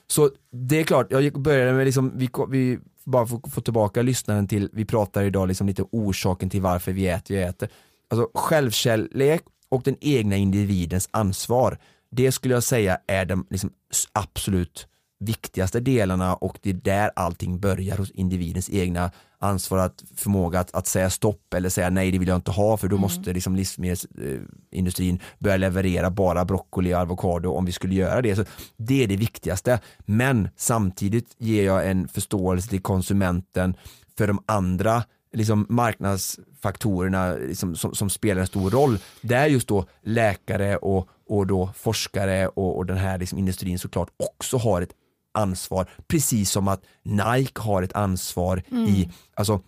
Så 0.08 0.30
det 0.52 0.80
är 0.80 0.84
klart, 0.84 1.08
jag 1.10 1.42
började 1.42 1.74
med 1.74 1.86
liksom, 1.86 2.12
vi, 2.16 2.30
vi 2.50 2.80
bara 3.06 3.26
få, 3.26 3.42
få 3.50 3.62
tillbaka 3.62 4.02
lyssnaren 4.02 4.48
till, 4.48 4.70
vi 4.74 4.86
pratar 4.86 5.24
idag 5.24 5.48
liksom 5.48 5.68
lite 5.68 5.84
orsaken 5.92 6.50
till 6.50 6.62
varför 6.62 6.92
vi 6.92 7.08
äter 7.08 7.36
och 7.36 7.42
äter. 7.42 7.70
Alltså 8.10 8.30
självkärlek 8.34 9.44
och 9.70 9.82
den 9.84 9.96
egna 10.02 10.36
individens 10.36 11.10
ansvar, 11.12 11.78
det 12.12 12.32
skulle 12.32 12.54
jag 12.54 12.64
säga 12.64 13.00
är 13.08 13.26
de 13.26 13.48
liksom 13.50 13.72
absolut 14.14 14.88
viktigaste 15.22 15.80
delarna 15.80 16.36
och 16.36 16.60
det 16.62 16.70
är 16.70 16.74
där 16.74 17.12
allting 17.16 17.60
börjar 17.60 17.98
hos 17.98 18.12
individens 18.12 18.70
egna 18.70 19.12
ansvar, 19.40 19.78
att 19.78 20.04
förmåga 20.16 20.60
att, 20.60 20.76
att 20.76 20.88
säga 20.88 21.10
stopp 21.10 21.54
eller 21.54 21.70
säga 21.70 21.90
nej 21.90 22.12
det 22.12 22.20
vill 22.20 22.28
jag 22.28 22.38
inte 22.38 22.52
ha 22.52 22.78
för 22.78 22.88
då 22.88 22.98
måste 22.98 23.34
liksom 23.34 23.56
livsmedelsindustrin 23.56 25.20
börja 25.40 25.58
leverera 25.58 26.10
bara 26.10 26.46
broccoli 26.46 26.94
och 26.94 27.00
avokado 27.00 27.52
om 27.52 27.66
vi 27.66 27.72
skulle 27.72 27.96
göra 27.96 28.22
det. 28.22 28.36
Så 28.36 28.46
det 28.78 29.04
är 29.04 29.08
det 29.08 29.16
viktigaste. 29.18 29.80
Men 30.00 30.50
samtidigt 30.56 31.36
ger 31.38 31.66
jag 31.66 31.90
en 31.90 32.08
förståelse 32.08 32.70
till 32.70 32.82
konsumenten 32.82 33.76
för 34.18 34.28
de 34.28 34.44
andra 34.46 35.04
liksom 35.34 35.66
marknadsfaktorerna 35.70 37.34
liksom, 37.34 37.76
som, 37.76 37.96
som 37.96 38.10
spelar 38.10 38.42
en 38.42 38.48
stor 38.48 38.70
roll. 38.70 38.98
Där 39.22 39.48
just 39.48 39.68
då 39.68 39.86
läkare 40.02 40.78
och, 40.78 41.08
och 41.28 41.48
då 41.48 41.70
forskare 41.76 42.48
och, 42.48 42.78
och 42.78 42.86
den 42.86 42.98
här 42.98 43.18
liksom 43.18 43.38
industrin 43.38 43.80
såklart 43.80 44.10
också 44.18 44.58
har 44.58 44.82
ett 44.82 44.94
ansvar, 45.32 45.90
precis 46.08 46.52
som 46.52 46.68
att 46.68 46.82
Nike 47.04 47.62
har 47.62 47.84
ett 47.84 47.94
ansvar 47.94 48.64
i, 48.90 49.10
alltså 49.34 49.62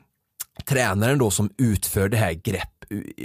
tränaren 0.66 1.18
då 1.18 1.32
som 1.32 1.50
utför 1.58 2.10
det 2.10 2.18
här 2.18 2.34
grepp, 2.34 2.70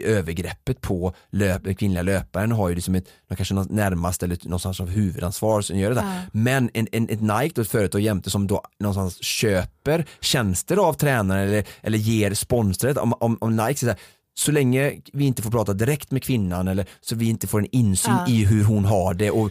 övergreppet 0.05 0.81
på 0.81 1.15
löp, 1.31 1.65
den 1.65 1.75
kvinnliga 1.75 2.03
löparen 2.03 2.53
har 2.53 2.69
ju 2.69 2.75
liksom 2.75 2.95
ett, 2.95 3.09
kanske 3.37 3.55
närmast 3.55 4.23
eller 4.23 4.39
någonstans 4.43 4.81
av 4.81 4.89
huvudansvar 4.89 5.61
som 5.61 5.79
gör 5.79 5.89
det 5.89 5.95
där. 5.95 6.23
Men 6.33 6.71
en, 6.75 6.89
en, 6.93 7.09
ett 7.09 7.21
Nike 7.21 7.53
då, 7.55 7.63
ett 7.63 7.71
företag 7.71 8.01
jämte 8.01 8.31
som 8.31 8.47
då 8.47 8.63
någonstans 8.81 9.25
köper 9.25 10.05
tjänster 10.21 10.77
av 10.77 10.93
tränaren 10.93 11.49
eller, 11.49 11.65
eller 11.81 11.99
ger 11.99 12.35
sponsret, 12.35 12.97
om, 12.97 13.13
om, 13.13 13.39
om 13.41 13.57
Nike 13.57 13.75
säger 13.75 13.97
så, 14.39 14.53
länge 14.53 14.93
vi 15.13 15.25
inte 15.25 15.43
får 15.43 15.51
prata 15.51 15.73
direkt 15.73 16.11
med 16.11 16.23
kvinnan 16.23 16.69
eller 16.69 16.87
så 17.01 17.17
vi 17.17 17.29
inte 17.29 17.47
får 17.47 17.59
en 17.59 17.69
insyn 17.73 18.15
Ja. 18.27 18.29
i 18.29 18.45
hur 18.45 18.65
hon 18.65 18.85
har 18.85 19.15
det 19.15 19.31
och 19.31 19.51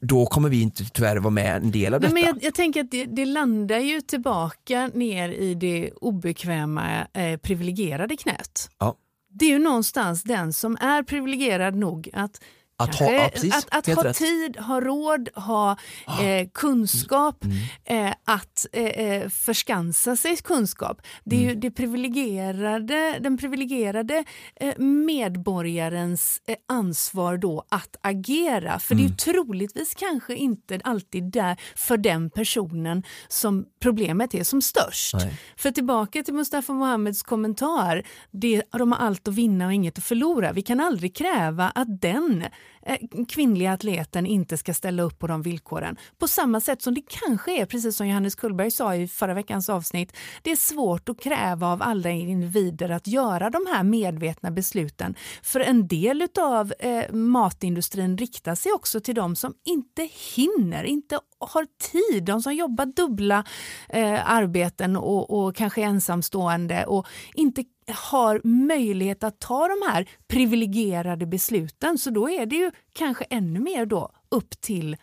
då 0.00 0.26
kommer 0.26 0.48
vi 0.48 0.60
inte 0.62 0.84
tyvärr 0.84 1.16
vara 1.16 1.30
med 1.30 1.56
en 1.56 1.70
del 1.70 1.94
av 1.94 2.00
detta. 2.00 2.14
men 2.14 2.22
jag, 2.22 2.38
jag 2.42 2.54
tänker 2.54 2.80
att 2.80 2.90
det, 2.90 3.04
det 3.04 3.24
landar 3.24 3.78
ju 3.78 4.00
tillbaka 4.00 4.90
ner 4.94 5.28
i 5.28 5.54
det 5.54 5.90
obekväma 6.00 7.06
eh, 7.12 7.36
privilegierade 7.36 8.16
knät. 8.16 8.70
Ja. 8.78 8.96
Det 9.30 9.44
är 9.44 9.50
ju 9.50 9.58
någonstans 9.58 10.22
den 10.22 10.52
som 10.52 10.76
är 10.80 11.02
privilegierad 11.02 11.74
nog 11.74 12.10
att 12.12 12.40
Att 12.78 12.94
ha- 12.94 13.12
ja, 13.12 13.28
precis. 13.32 13.54
att, 13.70 13.88
att 13.88 13.96
ha 13.96 14.04
rätt. 14.04 14.16
tid, 14.16 14.56
ha 14.56 14.80
råd, 14.80 15.28
ha 15.34 15.76
eh, 16.22 16.48
kunskap, 16.54 17.44
Mm. 17.44 18.08
eh, 18.08 18.14
att 18.24 18.66
eh, 18.72 18.84
eh, 18.84 19.28
förskansa 19.28 20.16
sig 20.16 20.36
kunskap. 20.36 21.02
Det 21.24 21.36
är 21.36 21.40
Mm. 21.40 21.54
ju 21.54 21.60
det 21.60 21.70
privilegierade, 21.70 23.18
den 23.20 23.38
privilegierade 23.38 24.24
eh, 24.60 24.78
medborgarens 24.78 26.42
eh, 26.46 26.56
ansvar 26.68 27.36
då 27.36 27.64
att 27.68 27.96
agera. 28.00 28.78
För 28.78 28.94
det 28.94 29.02
är 29.02 29.04
Mm. 29.04 29.16
troligtvis 29.16 29.94
kanske 29.94 30.34
inte 30.36 30.80
alltid 30.84 31.24
där 31.24 31.56
för 31.76 31.96
den 31.96 32.30
personen 32.30 33.02
som 33.28 33.64
problemet 33.80 34.34
är 34.34 34.44
som 34.44 34.62
störst. 34.62 35.14
Nej. 35.14 35.34
För 35.56 35.70
tillbaka 35.70 36.22
till 36.22 36.34
Mustafa 36.34 36.72
Mohammeds 36.72 37.22
kommentar, 37.22 38.02
det, 38.30 38.62
de 38.70 38.92
har 38.92 38.98
allt 38.98 39.28
att 39.28 39.34
vinna 39.34 39.66
och 39.66 39.72
inget 39.72 39.98
att 39.98 40.04
förlora. 40.04 40.52
Vi 40.52 40.62
kan 40.62 40.80
aldrig 40.80 41.16
kräva 41.16 41.72
att 41.74 42.00
den 42.00 42.44
Eh, 42.86 43.24
kvinnliga 43.28 43.72
atleten 43.72 44.26
inte 44.26 44.56
ska 44.56 44.74
ställa 44.74 45.02
upp 45.02 45.18
på 45.18 45.26
de 45.26 45.42
villkoren. 45.42 45.96
På 46.18 46.28
samma 46.28 46.60
sätt 46.60 46.82
som 46.82 46.94
det 46.94 47.02
kanske 47.08 47.60
är, 47.60 47.66
precis 47.66 47.96
som 47.96 48.08
Johannes 48.08 48.34
Kullberg 48.34 48.70
sa 48.70 48.94
i 48.94 49.08
förra 49.08 49.34
veckans 49.34 49.68
avsnitt, 49.68 50.16
det 50.42 50.50
är 50.50 50.56
svårt 50.56 51.08
att 51.08 51.20
kräva 51.20 51.66
av 51.66 51.82
alla 51.82 52.10
individer 52.10 52.88
att 52.88 53.06
göra 53.06 53.50
de 53.50 53.66
här 53.72 53.82
medvetna 53.82 54.50
besluten. 54.50 55.14
För 55.42 55.60
en 55.60 55.88
del 55.88 56.28
av 56.40 56.72
eh, 56.78 57.12
matindustrin 57.12 58.18
riktar 58.18 58.54
sig 58.54 58.72
också 58.72 59.00
till 59.00 59.14
de 59.14 59.36
som 59.36 59.54
inte 59.64 60.08
hinner, 60.34 60.84
inte 60.84 61.18
har 61.38 61.66
tid, 61.92 62.24
de 62.24 62.42
som 62.42 62.54
jobbar 62.54 62.86
dubbla 62.86 63.44
eh, 63.88 64.30
arbeten 64.30 64.96
och, 64.96 65.30
och 65.30 65.56
kanske 65.56 65.82
är 65.82 65.86
ensamstående 65.86 66.86
och 66.86 67.06
inte 67.34 67.64
har 67.94 68.40
möjlighet 68.44 69.24
att 69.24 69.38
ta 69.38 69.68
de 69.68 69.92
här 69.92 70.08
privilegierade 70.28 71.26
besluten. 71.26 71.98
Så 71.98 72.10
då 72.10 72.30
är 72.30 72.46
det 72.46 72.56
ju 72.56 72.70
kanske 72.92 73.24
ännu 73.24 73.60
mer 73.60 73.86
då 73.86 74.10
upp 74.30 74.60
till 74.60 74.96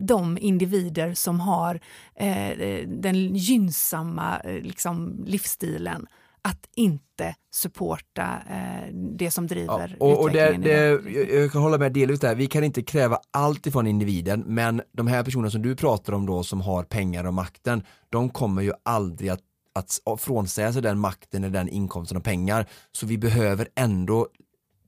de 0.00 0.38
individer 0.38 1.14
som 1.14 1.40
har 1.40 1.80
eh, 2.14 2.88
den 2.88 3.36
gynnsamma 3.36 4.40
eh, 4.40 4.62
liksom, 4.62 5.24
livsstilen 5.26 6.06
att 6.42 6.68
inte 6.74 7.34
supporta 7.50 8.38
eh, 8.50 8.94
det 8.94 9.30
som 9.30 9.46
driver 9.46 9.96
ja, 10.00 10.06
och, 10.06 10.22
och 10.22 10.30
det, 10.30 10.52
det, 10.52 11.10
Jag 11.34 11.52
kan 11.52 11.62
hålla 11.62 11.78
med 11.78 11.92
delvis 11.92 12.20
där, 12.20 12.34
vi 12.34 12.46
kan 12.46 12.64
inte 12.64 12.82
kräva 12.82 13.18
allt 13.30 13.66
ifrån 13.66 13.86
individen 13.86 14.44
men 14.46 14.82
de 14.92 15.06
här 15.06 15.24
personerna 15.24 15.50
som 15.50 15.62
du 15.62 15.76
pratar 15.76 16.12
om 16.12 16.26
då 16.26 16.42
som 16.42 16.60
har 16.60 16.82
pengar 16.82 17.24
och 17.24 17.34
makten, 17.34 17.82
de 18.10 18.30
kommer 18.30 18.62
ju 18.62 18.72
aldrig 18.82 19.30
att 19.30 19.40
att 19.72 20.20
frånsäga 20.20 20.72
sig 20.72 20.82
den 20.82 20.98
makten 20.98 21.44
eller 21.44 21.58
den 21.58 21.68
inkomsten 21.68 22.16
och 22.16 22.24
pengar. 22.24 22.66
Så 22.92 23.06
vi 23.06 23.18
behöver 23.18 23.68
ändå, 23.74 24.26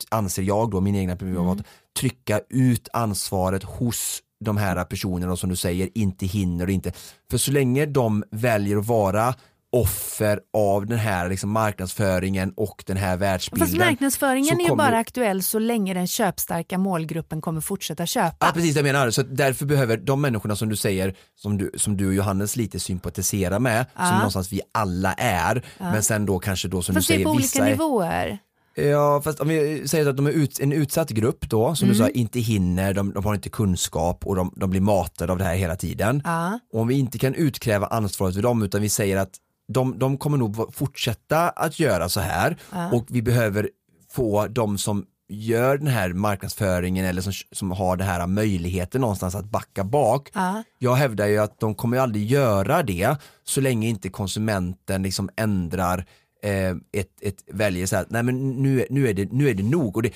anser 0.08 0.42
jag 0.42 0.70
då, 0.70 0.80
min 0.80 0.94
egna 0.94 1.12
mm. 1.12 1.64
trycka 1.98 2.40
ut 2.48 2.88
ansvaret 2.92 3.62
hos 3.62 4.22
de 4.44 4.56
här 4.56 4.84
personerna 4.84 5.36
som 5.36 5.50
du 5.50 5.56
säger 5.56 5.88
inte 5.94 6.26
hinner 6.26 6.66
och 6.66 6.72
inte. 6.72 6.92
För 7.30 7.38
så 7.38 7.52
länge 7.52 7.86
de 7.86 8.24
väljer 8.30 8.76
att 8.76 8.86
vara 8.86 9.34
offer 9.72 10.40
av 10.52 10.86
den 10.86 10.98
här 10.98 11.28
liksom 11.28 11.50
marknadsföringen 11.50 12.52
och 12.56 12.84
den 12.86 12.96
här 12.96 13.16
världsbilden. 13.16 13.68
Fast 13.68 13.78
marknadsföringen 13.78 14.60
är 14.60 14.64
ju 14.64 14.76
bara 14.76 14.98
aktuell 14.98 15.42
så 15.42 15.58
länge 15.58 15.94
den 15.94 16.06
köpstarka 16.06 16.78
målgruppen 16.78 17.40
kommer 17.40 17.60
fortsätta 17.60 18.06
köpa. 18.06 18.46
Ja 18.46 18.52
precis, 18.54 18.76
jag 18.76 18.82
menar 18.82 19.10
så 19.10 19.22
därför 19.22 19.66
behöver 19.66 19.96
de 19.96 20.20
människorna 20.20 20.56
som 20.56 20.68
du 20.68 20.76
säger, 20.76 21.16
som 21.36 21.58
du, 21.58 21.70
som 21.76 21.96
du 21.96 22.08
och 22.08 22.14
Johannes 22.14 22.56
lite 22.56 22.80
sympatiserar 22.80 23.58
med, 23.58 23.86
ja. 23.96 24.06
som 24.06 24.16
någonstans 24.16 24.52
vi 24.52 24.60
alla 24.72 25.12
är, 25.12 25.64
ja. 25.78 25.92
men 25.92 26.02
sen 26.02 26.26
då 26.26 26.38
kanske 26.38 26.68
då 26.68 26.82
som 26.82 26.94
Fast 26.94 27.08
du 27.08 27.14
säger, 27.14 27.24
på 27.24 27.30
olika 27.30 27.66
är, 27.66 27.70
nivåer. 27.70 28.38
Ja 28.74 29.22
fast 29.24 29.40
om 29.40 29.48
vi 29.48 29.88
säger 29.88 30.10
att 30.10 30.16
de 30.16 30.26
är 30.26 30.30
ut, 30.30 30.60
en 30.60 30.72
utsatt 30.72 31.10
grupp 31.10 31.50
då, 31.50 31.74
som 31.74 31.86
mm. 31.86 31.98
du 31.98 32.04
sa, 32.04 32.08
inte 32.08 32.40
hinner, 32.40 32.94
de, 32.94 33.12
de 33.12 33.24
har 33.24 33.34
inte 33.34 33.48
kunskap 33.48 34.26
och 34.26 34.36
de, 34.36 34.52
de, 34.56 34.70
blir 34.70 34.80
matade 34.80 35.32
av 35.32 35.38
det 35.38 35.44
här 35.44 35.54
hela 35.54 35.76
tiden. 35.76 36.22
Ja. 36.24 36.58
Och 36.72 36.80
om 36.80 36.88
vi 36.88 36.98
inte 36.98 37.18
kan 37.18 37.34
utkräva 37.34 37.86
ansvaret 37.86 38.34
för 38.34 38.42
dem 38.42 38.62
utan 38.62 38.82
vi 38.82 38.88
säger 38.88 39.16
att 39.16 39.30
de, 39.72 39.98
de 39.98 40.18
kommer 40.18 40.38
nog 40.38 40.74
fortsätta 40.74 41.48
att 41.48 41.78
göra 41.78 42.08
så 42.08 42.20
här 42.20 42.56
ja. 42.72 42.92
och 42.92 43.06
vi 43.08 43.22
behöver 43.22 43.70
få 44.10 44.46
de 44.46 44.78
som 44.78 45.06
gör 45.28 45.78
den 45.78 45.86
här 45.86 46.12
marknadsföringen 46.12 47.04
eller 47.04 47.22
som, 47.22 47.32
som 47.52 47.70
har 47.70 47.96
den 47.96 48.06
här 48.06 48.26
möjligheten 48.26 49.00
någonstans 49.00 49.34
att 49.34 49.44
backa 49.44 49.84
bak. 49.84 50.30
Ja. 50.34 50.62
Jag 50.78 50.94
hävdar 50.94 51.26
ju 51.26 51.38
att 51.38 51.60
de 51.60 51.74
kommer 51.74 51.98
aldrig 51.98 52.30
göra 52.30 52.82
det 52.82 53.16
så 53.44 53.60
länge 53.60 53.88
inte 53.88 54.08
konsumenten 54.08 55.02
liksom 55.02 55.30
ändrar 55.36 56.06
eh, 56.42 56.70
ett, 56.92 57.22
ett 57.22 57.44
väljer 57.46 57.86
så 57.86 57.96
här, 57.96 58.06
nej 58.08 58.22
men 58.22 58.50
nu, 58.50 58.86
nu, 58.90 59.08
är 59.08 59.14
det, 59.14 59.32
nu 59.32 59.48
är 59.48 59.54
det 59.54 59.62
nog. 59.62 59.96
Och 59.96 60.02
det, 60.02 60.12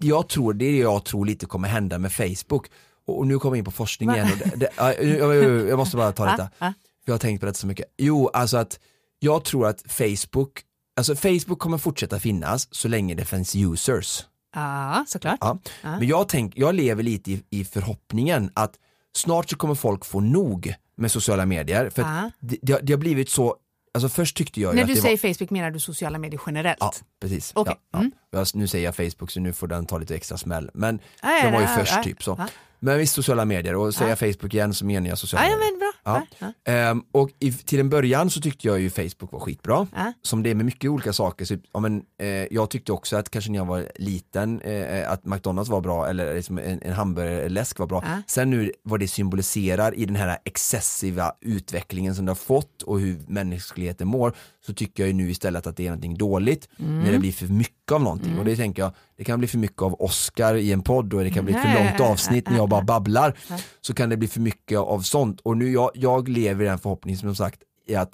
jag 0.00 0.28
tror, 0.28 0.52
det 0.52 0.64
är 0.64 0.72
det 0.72 0.78
jag 0.78 1.04
tror 1.04 1.26
lite 1.26 1.46
kommer 1.46 1.68
hända 1.68 1.98
med 1.98 2.12
Facebook. 2.12 2.66
Och, 3.06 3.26
nu 3.26 3.38
kommer 3.38 3.56
jag 3.56 3.58
in 3.58 3.64
på 3.64 3.70
forskning 3.70 4.10
igen. 4.10 4.28
Och 4.32 4.38
det, 4.38 4.56
det, 4.56 4.68
jag, 5.04 5.36
jag, 5.68 5.76
måste 5.76 5.96
bara 5.96 6.12
ta 6.12 6.24
detta. 6.30 6.48
För 6.58 6.72
jag 7.04 7.14
har 7.14 7.18
tänkt 7.18 7.40
på 7.40 7.46
detta 7.46 7.56
så 7.56 7.66
mycket. 7.66 7.86
Jo, 7.98 8.28
alltså 8.28 8.56
att 8.56 8.80
jag 9.18 9.44
tror 9.44 9.66
att 9.66 9.92
Facebook, 9.92 10.62
alltså 10.96 11.16
Facebook 11.16 11.58
kommer 11.58 11.78
fortsätta 11.78 12.20
finnas 12.20 12.68
så 12.70 12.88
länge 12.88 13.14
det 13.14 13.24
finns 13.24 13.56
users. 13.56 14.24
Ja, 14.54 15.04
såklart. 15.08 15.38
Ja. 15.40 15.58
ja. 15.82 15.98
Men 15.98 16.08
jag, 16.08 16.28
tänk, 16.28 16.52
jag 16.56 16.74
lever 16.74 17.02
lite 17.02 17.30
i, 17.30 17.42
i 17.50 17.64
förhoppningen 17.64 18.50
att 18.54 18.74
snart 19.16 19.50
så 19.50 19.56
kommer 19.56 19.74
folk 19.74 20.04
få 20.04 20.20
nog 20.20 20.74
med 20.96 21.12
sociala 21.12 21.46
medier. 21.46 21.90
För 21.90 22.02
ja. 22.02 22.30
det, 22.40 22.58
det, 22.62 22.78
det, 22.82 22.92
har 22.92 22.98
blivit 22.98 23.30
så 23.30 23.56
Alltså 23.94 24.08
först 24.08 24.36
tyckte 24.36 24.60
jag 24.60 24.74
När 24.74 24.84
du 24.84 24.96
säger 24.96 25.16
var... 25.22 25.34
Facebook 25.34 25.50
menar 25.50 25.70
du 25.70 25.80
sociala 25.80 26.18
medier 26.18 26.40
generellt? 26.46 26.78
Ja, 26.80 26.92
precis. 27.20 27.52
Okay. 27.54 27.74
Ja, 27.92 27.98
mm. 27.98 28.12
ja. 28.30 28.44
Nu 28.54 28.68
säger 28.68 28.84
jag 28.84 28.96
Facebook 28.96 29.30
så 29.30 29.40
nu 29.40 29.52
får 29.52 29.66
den 29.66 29.86
ta 29.86 29.98
lite 29.98 30.14
extra 30.14 30.38
smäll. 30.38 30.70
Men 30.74 30.98
ah, 31.20 31.42
de 31.42 31.52
var 31.52 31.60
ju 31.60 31.66
först 31.66 32.02
typ 32.02 32.22
så. 32.22 32.46
Men 32.78 32.98
visst 32.98 33.14
sociala 33.14 33.44
medier 33.44 33.76
och 33.76 33.94
säger 33.94 34.08
jag 34.08 34.18
Facebook 34.18 34.54
igen 34.54 34.74
så 34.74 34.84
menar 34.84 35.08
jag 35.08 35.18
sociala 35.18 35.44
medier. 35.44 35.85
Ja. 36.06 36.90
Um, 36.90 37.04
och 37.12 37.30
i, 37.38 37.52
till 37.52 37.80
en 37.80 37.88
början 37.88 38.30
så 38.30 38.40
tyckte 38.40 38.66
jag 38.66 38.80
ju 38.80 38.90
Facebook 38.90 39.32
var 39.32 39.40
skitbra. 39.40 39.86
Som 40.22 40.42
det 40.42 40.50
är 40.50 40.54
med 40.54 40.66
mycket 40.66 40.90
olika 40.90 41.12
saker. 41.12 41.44
Så, 41.44 41.56
ja, 41.72 41.80
men, 41.80 42.02
eh, 42.18 42.28
jag 42.28 42.70
tyckte 42.70 42.92
också 42.92 43.16
att 43.16 43.30
kanske 43.30 43.50
när 43.50 43.58
jag 43.58 43.66
var 43.66 43.92
liten 43.96 44.60
eh, 44.60 45.12
att 45.12 45.24
McDonalds 45.24 45.70
var 45.70 45.80
bra 45.80 46.08
eller 46.08 46.34
liksom 46.34 46.58
en, 46.58 46.82
en 46.82 46.92
hamburgerläsk 46.92 47.78
var 47.78 47.86
bra. 47.86 48.04
Sen 48.26 48.50
nu 48.50 48.72
vad 48.82 49.00
det 49.00 49.08
symboliserar 49.08 49.94
i 49.94 50.04
den 50.04 50.16
här 50.16 50.38
excessiva 50.44 51.32
utvecklingen 51.40 52.14
som 52.14 52.24
det 52.24 52.30
har 52.30 52.36
fått 52.36 52.82
och 52.82 53.00
hur 53.00 53.18
mänskligheten 53.26 54.08
mår 54.08 54.32
så 54.66 54.74
tycker 54.74 55.02
jag 55.02 55.08
ju 55.08 55.14
nu 55.14 55.30
istället 55.30 55.66
att 55.66 55.76
det 55.76 55.82
är 55.82 55.90
någonting 55.90 56.18
dåligt 56.18 56.68
mm. 56.78 57.00
när 57.00 57.12
det 57.12 57.18
blir 57.18 57.32
för 57.32 57.46
mycket 57.46 57.75
av 57.92 58.02
någonting. 58.02 58.28
Mm. 58.28 58.38
och 58.38 58.44
det 58.44 58.56
tänker 58.56 58.82
jag 58.82 58.92
det 59.16 59.24
kan 59.24 59.38
bli 59.38 59.48
för 59.48 59.58
mycket 59.58 59.82
av 59.82 60.02
Oscar 60.02 60.54
i 60.54 60.72
en 60.72 60.82
podd 60.82 61.14
och 61.14 61.24
det 61.24 61.30
kan 61.30 61.44
bli 61.44 61.54
för 61.54 61.74
långt 61.74 62.00
avsnitt 62.00 62.50
när 62.50 62.56
jag 62.56 62.68
bara 62.68 62.82
babblar. 62.94 63.38
Så 63.80 63.94
kan 63.94 64.08
det 64.08 64.16
bli 64.16 64.28
för 64.28 64.40
mycket 64.40 64.78
av 64.78 65.00
sånt. 65.00 65.40
Och 65.40 65.56
nu 65.56 65.72
jag, 65.72 65.90
jag 65.94 66.28
lever 66.28 66.64
i 66.64 66.68
den 66.68 66.78
förhoppningen 66.78 67.18
som 67.18 67.36
sagt 67.36 67.60
i 67.88 67.94
att 67.94 68.12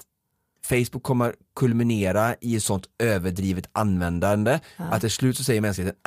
Facebook 0.65 1.03
kommer 1.03 1.35
kulminera 1.55 2.35
i 2.41 2.55
ett 2.55 2.63
sånt 2.63 2.85
överdrivet 2.99 3.69
användande. 3.71 4.59
Att 4.77 5.01
till 5.01 5.11
slut 5.11 5.37
så 5.37 5.43
säger 5.43 5.61
mänskligheten 5.61 5.99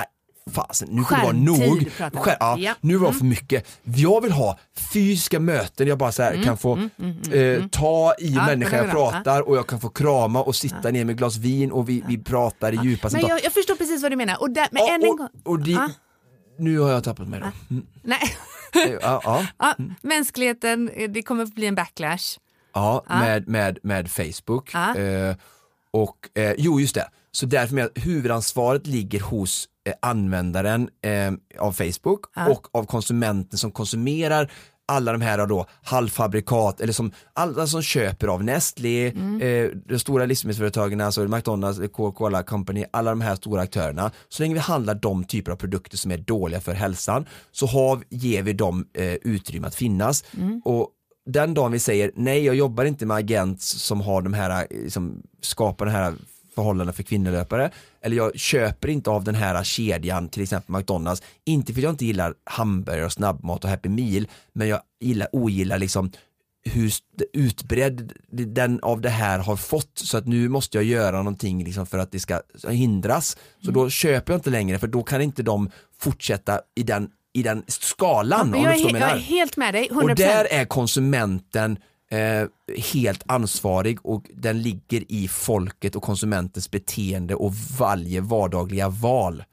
fasen 0.51 0.89
nu 0.91 1.05
får 1.05 1.17
det 1.17 1.23
vara 1.23 1.33
nog. 1.33 1.91
Skär, 2.25 2.37
ja, 2.41 2.57
ja. 2.59 2.75
Nu 2.81 2.97
var 2.97 3.07
det 3.07 3.13
för 3.13 3.21
mm. 3.21 3.29
mycket. 3.29 3.81
Jag 3.83 4.21
vill 4.21 4.33
ha 4.33 4.59
fysiska 4.93 5.41
möten, 5.41 5.89
jag 5.89 5.99
bara 5.99 6.13
så 6.13 6.23
här, 6.23 6.33
mm, 6.33 6.45
kan 6.45 6.59
få 6.59 6.73
mm, 6.73 6.91
mm, 6.99 7.17
mm 7.33 7.63
eh, 7.63 7.69
ta 7.69 8.15
i 8.19 8.35
ja, 8.35 8.47
människan 8.47 8.79
jag 8.79 8.91
pratar 8.91 9.49
och 9.49 9.57
jag 9.57 9.67
kan 9.67 9.81
få 9.81 9.89
krama 9.89 10.43
och 10.43 10.57
sitta 10.57 10.81
ja. 10.83 10.91
ner 10.91 11.05
med 11.05 11.19
glas 11.19 11.37
vin 11.37 11.73
och 11.73 11.89
vi, 11.89 12.05
vi 12.09 12.19
pratar 12.19 12.73
i 12.73 12.79
djupa 12.89 13.11
samtal. 13.11 13.31
Jag, 13.31 13.45
jag, 13.45 13.53
förstår 13.53 13.75
precis 13.75 14.03
vad 14.03 14.13
du 14.13 14.17
menar. 14.17 14.41
Och 14.41 14.51
där, 14.51 14.69
men 14.71 14.83
ja, 14.87 14.95
en 14.95 15.01
gång. 15.01 15.21
Och, 15.21 15.51
och 15.51 15.59
de. 15.59 15.93
Nu 16.59 16.79
har 16.79 16.91
jag 16.91 17.05
tappat 17.05 17.29
mig 17.29 17.41
då. 17.41 17.47
Mm. 17.71 17.87
Nej. 18.03 18.37
ja. 19.03 19.45
Mänskligheten, 20.03 20.89
eh, 20.89 21.11
det 21.11 21.23
kommer 21.23 21.43
att 21.43 21.55
bli 21.55 21.67
en 21.67 21.75
backlash. 21.75 22.39
Ja, 22.75 23.05
Med, 23.09 23.49
med, 23.49 23.79
med 23.83 24.11
Facebook. 24.11 24.75
Eh, 24.75 25.37
och 25.91 26.29
eh, 26.35 26.55
jo 26.59 26.81
just 26.81 26.95
det, 26.95 27.09
så 27.37 27.47
därför 27.47 27.75
med 27.75 27.85
att 27.85 27.93
huvudansvaret 27.95 28.87
ligger 28.87 29.21
hos 29.21 29.69
eh, 29.87 29.95
användaren 30.03 30.89
eh, 31.03 31.33
av 31.59 31.73
Facebook 31.73 32.25
ja. 32.35 32.49
och 32.49 32.69
av 32.73 32.85
konsumenten 32.85 33.59
som 33.59 33.71
konsumerar 33.71 34.53
alla 34.89 35.13
de 35.13 35.21
här 35.21 35.47
då 35.47 35.67
halvfabrikat 35.83 36.81
eller 36.81 36.93
som 36.93 37.13
alla 37.33 37.67
som 37.67 37.83
köper 37.83 38.29
av 38.29 38.45
Nestlé, 38.45 39.09
mm. 39.11 39.41
eh, 39.41 39.71
de 39.89 39.99
stora 39.99 40.27
livsmedelsföretagen, 40.27 41.01
alltså 41.01 41.29
McDonalds, 41.29 41.79
Coca-Cola 41.93 42.43
Company, 42.43 42.85
alla 42.91 43.11
de 43.11 43.21
här 43.21 43.35
stora 43.37 43.63
aktörerna. 43.63 44.11
Så 44.29 44.43
länge 44.43 44.55
vi 44.55 44.61
handlar 44.61 44.95
de 44.95 45.25
typer 45.25 45.53
av 45.53 45.57
produkter 45.57 45.97
som 45.97 46.11
är 46.11 46.19
dåliga 46.19 46.61
för 46.61 46.73
hälsan 46.73 47.27
så 47.53 47.67
har, 47.67 48.03
ger 48.09 48.43
vi 48.43 48.53
dem 48.53 48.87
eh, 48.95 49.15
utrymme 49.15 49.67
att 49.67 49.75
finnas. 49.75 50.25
Mm. 50.37 50.63
Och 50.65 50.91
den 51.27 51.55
dagen 51.55 51.73
vi 51.73 51.79
säger 51.79 52.11
nej 52.15 52.45
jag 52.45 52.55
jobbar 52.55 52.85
inte 52.85 53.07
med 53.07 53.17
agent 53.17 53.63
som 53.63 54.01
har 54.01 54.23
de 54.23 54.35
här, 54.35 54.67
liksom, 54.71 55.23
skapar 55.41 55.87
den 55.87 55.95
här 55.95 56.15
förhållanden 56.57 56.95
för 56.95 57.03
kvinnolöpare. 57.03 57.71
Eller 58.03 58.17
jag 58.17 58.39
köper 58.39 58.89
inte 58.89 59.11
av 59.11 59.25
den 59.25 59.35
här 59.35 59.65
kedjan, 59.65 60.29
till 60.29 60.43
exempel 60.43 60.77
McDonalds. 60.77 61.23
Inte 61.45 61.73
för 61.73 61.81
att 61.81 61.85
jag 61.85 61.93
inte 61.93 62.07
gillar 62.07 62.35
hamburgare 62.45 63.05
och 63.05 63.13
snabbmat 63.13 63.65
och 63.65 63.71
Happy 63.71 63.89
Meal, 63.89 64.29
men 64.53 64.69
jag 64.69 64.81
gillar, 65.01 65.29
ogillar 65.33 65.79
liksom 65.79 66.11
hur 66.67 66.93
utbredd 67.33 68.13
den 68.31 68.81
av 68.83 69.01
det 69.01 69.09
här 69.09 69.39
har 69.39 69.57
fått 69.57 69.91
så 69.95 70.19
att 70.19 70.27
nu 70.27 70.49
måste 70.49 70.79
jag 70.79 70.85
göra 70.85 71.17
någonting 71.17 71.65
liksom 71.65 71.87
för 71.87 71.99
att 71.99 72.13
det 72.13 72.21
ska 72.21 72.41
hindras. 72.69 73.37
Så 73.65 73.71
då 73.71 73.91
köper 73.91 74.33
jag 74.33 74.39
inte 74.39 74.51
längre 74.51 74.79
för 74.79 74.87
då 74.87 75.03
kan 75.03 75.23
inte 75.23 75.43
de 75.43 75.71
fortsätta 75.99 76.61
i 76.75 76.83
den, 76.83 77.11
i 77.33 77.43
den 77.43 77.63
skalan. 77.67 78.53
Ja, 78.57 78.63
jag, 78.63 78.81
är, 78.81 79.01
jag 79.01 79.11
är 79.11 79.19
helt 79.19 79.57
med 79.57 79.75
dig, 79.75 79.89
100%. 79.91 80.03
Och 80.03 80.17
där 80.17 80.47
är 80.51 80.65
konsumenten 80.65 81.79
eh, 82.11 82.49
helt 82.93 83.23
ansvarig 83.27 84.07
och 84.07 84.31
den 84.35 84.63
ligger 84.63 85.13
i 85.13 85.29
folket 85.29 85.97
och 85.97 86.03
konsumentens 86.03 86.71
beteende 86.71 87.35
och 87.35 87.53
varje 87.79 88.21
vardagliga 88.21 88.89
val. 88.89 89.45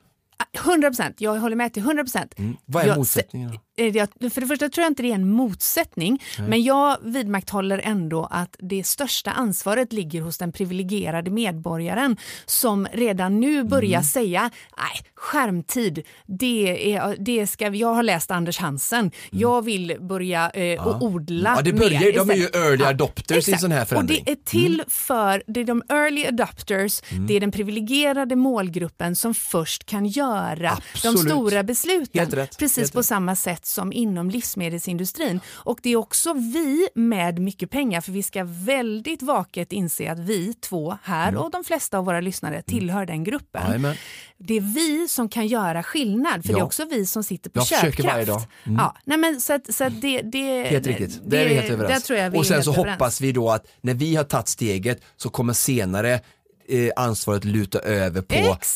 100 0.66 0.90
procent, 0.90 1.22
jag 1.22 1.40
håller 1.40 1.56
med 1.56 1.74
till 1.74 1.84
100 1.84 2.04
procent. 2.04 2.40
Mm. 2.40 2.58
Vad 2.66 2.84
är 2.84 2.88
jag, 2.88 2.98
motsättningen 2.98 3.60
för 3.78 4.42
det 4.42 4.48
första 4.48 4.70
tror 4.70 4.84
jag 4.84 4.92
inte 4.92 5.04
det 5.04 5.10
är 5.12 5.16
en 5.16 5.30
motsättning, 5.30 6.24
men 6.48 6.64
jag 6.64 6.98
vidmakthåller 7.04 7.82
ändå 7.84 8.28
att 8.32 8.56
det 8.60 8.84
största 8.86 9.32
ansvaret 9.32 9.94
ligger 9.94 10.22
hos 10.22 10.38
den 10.38 10.52
privilegierade 10.52 11.32
medborgaren 11.32 12.18
som 12.46 12.88
redan 12.94 13.40
nu 13.40 13.64
börjar 13.64 13.84
Mm. 13.94 14.04
säga 14.04 14.50
nej, 14.78 15.12
skärmtid, 15.16 16.04
det 16.26 16.94
är, 16.96 17.16
det 17.20 17.48
ska, 17.48 17.68
jag 17.68 17.94
har 17.94 18.04
läst 18.04 18.32
Anders 18.32 18.58
Hansen, 18.60 19.12
jag 19.32 19.62
vill 19.66 19.98
börja 20.00 20.50
eh, 20.50 20.88
och 20.88 21.02
odla 21.02 21.50
Mm. 21.50 21.66
Ja, 21.66 21.72
det 21.72 21.80
börjar- 21.80 22.00
mer 22.00 22.12
de 22.14 22.30
är 22.30 22.36
ju 22.36 22.44
istället." 22.44 22.56
early 22.68 22.84
adopters 22.84 23.36
i 23.36 23.40
exakt. 23.40 23.62
sån 23.62 23.72
här 23.72 23.86
förändring. 23.86 24.20
Och 24.20 24.26
det 24.26 24.32
är 24.32 24.36
till 24.46 24.84
för, 24.88 25.44
det 25.48 25.60
är 25.60 25.66
de 25.66 25.84
early 25.90 26.26
adopters, 26.26 27.02
Mm. 27.12 27.28
det 27.28 27.34
är 27.34 27.40
den 27.40 27.52
privilegierade 27.52 28.36
målgruppen 28.36 29.16
som 29.16 29.34
först 29.34 29.86
kan 29.86 30.06
göra 30.06 30.72
Absolut. 30.94 31.22
de 31.22 31.30
stora 31.30 31.64
besluten. 31.64 32.48
Precis 32.60 32.78
helt 32.78 32.94
på 32.94 33.00
rätt. 33.00 33.06
samma 33.06 33.36
sätt 33.36 33.63
som 33.66 33.94
inom 33.94 34.30
livsmedelsindustrin. 34.30 35.40
Och 35.54 35.80
det 35.84 35.90
är 35.90 35.96
också 35.96 36.34
vi 36.34 36.88
med 36.96 37.40
mycket 37.40 37.70
pengar, 37.70 38.02
för 38.02 38.12
vi 38.12 38.24
ska 38.24 38.44
väldigt 38.44 39.22
vaket 39.22 39.72
inse 39.72 40.12
att 40.12 40.20
vi 40.20 40.54
två 40.54 40.98
här 41.04 41.30
Mm. 41.30 41.42
och 41.42 41.52
de 41.52 41.64
flesta 41.64 41.98
av 41.98 42.06
våra 42.06 42.22
lyssnare 42.22 42.62
tillhör 42.62 43.06
den 43.06 43.24
gruppen. 43.24 43.62
Jajamän. 43.68 43.96
Det 44.38 44.54
är 44.58 44.62
vi 44.62 45.08
som 45.08 45.30
kan 45.30 45.48
göra 45.48 45.84
skillnad, 45.84 46.44
för 46.46 46.50
Ja. 46.50 46.56
det 46.56 46.62
är 46.62 46.66
också 46.66 46.86
vi 46.86 47.06
som 47.06 47.24
sitter 47.24 47.50
på 47.50 47.60
Jag 47.60 47.68
köpkraft. 47.68 48.30
Mm. 48.64 48.78
Ja, 48.80 48.96
nej 49.06 49.18
men 49.18 49.42
så 49.42 49.54
att, 49.54 49.74
så 49.74 49.84
att 49.84 50.02
det, 50.02 50.22
det, 50.22 50.64
Helt 50.64 50.88
riktigt, 50.88 51.20
det 51.26 51.38
är 51.44 51.50
vi 51.50 51.56
helt 51.56 51.70
överens. 51.72 52.10
och 52.36 52.46
sen 52.46 52.64
så 52.64 52.72
överens. 52.72 52.94
hoppas 52.94 53.22
vi 53.22 53.32
då 53.32 53.50
att 53.50 53.66
när 53.82 53.94
vi 53.94 54.16
har 54.16 54.24
tagit 54.24 54.48
steget 54.48 55.02
så 55.18 55.30
kommer 55.30 55.54
senare 55.54 56.20
eh, 56.68 56.90
ansvaret 56.96 57.46
luta 57.46 57.80
över 57.80 58.22
på 58.22 58.36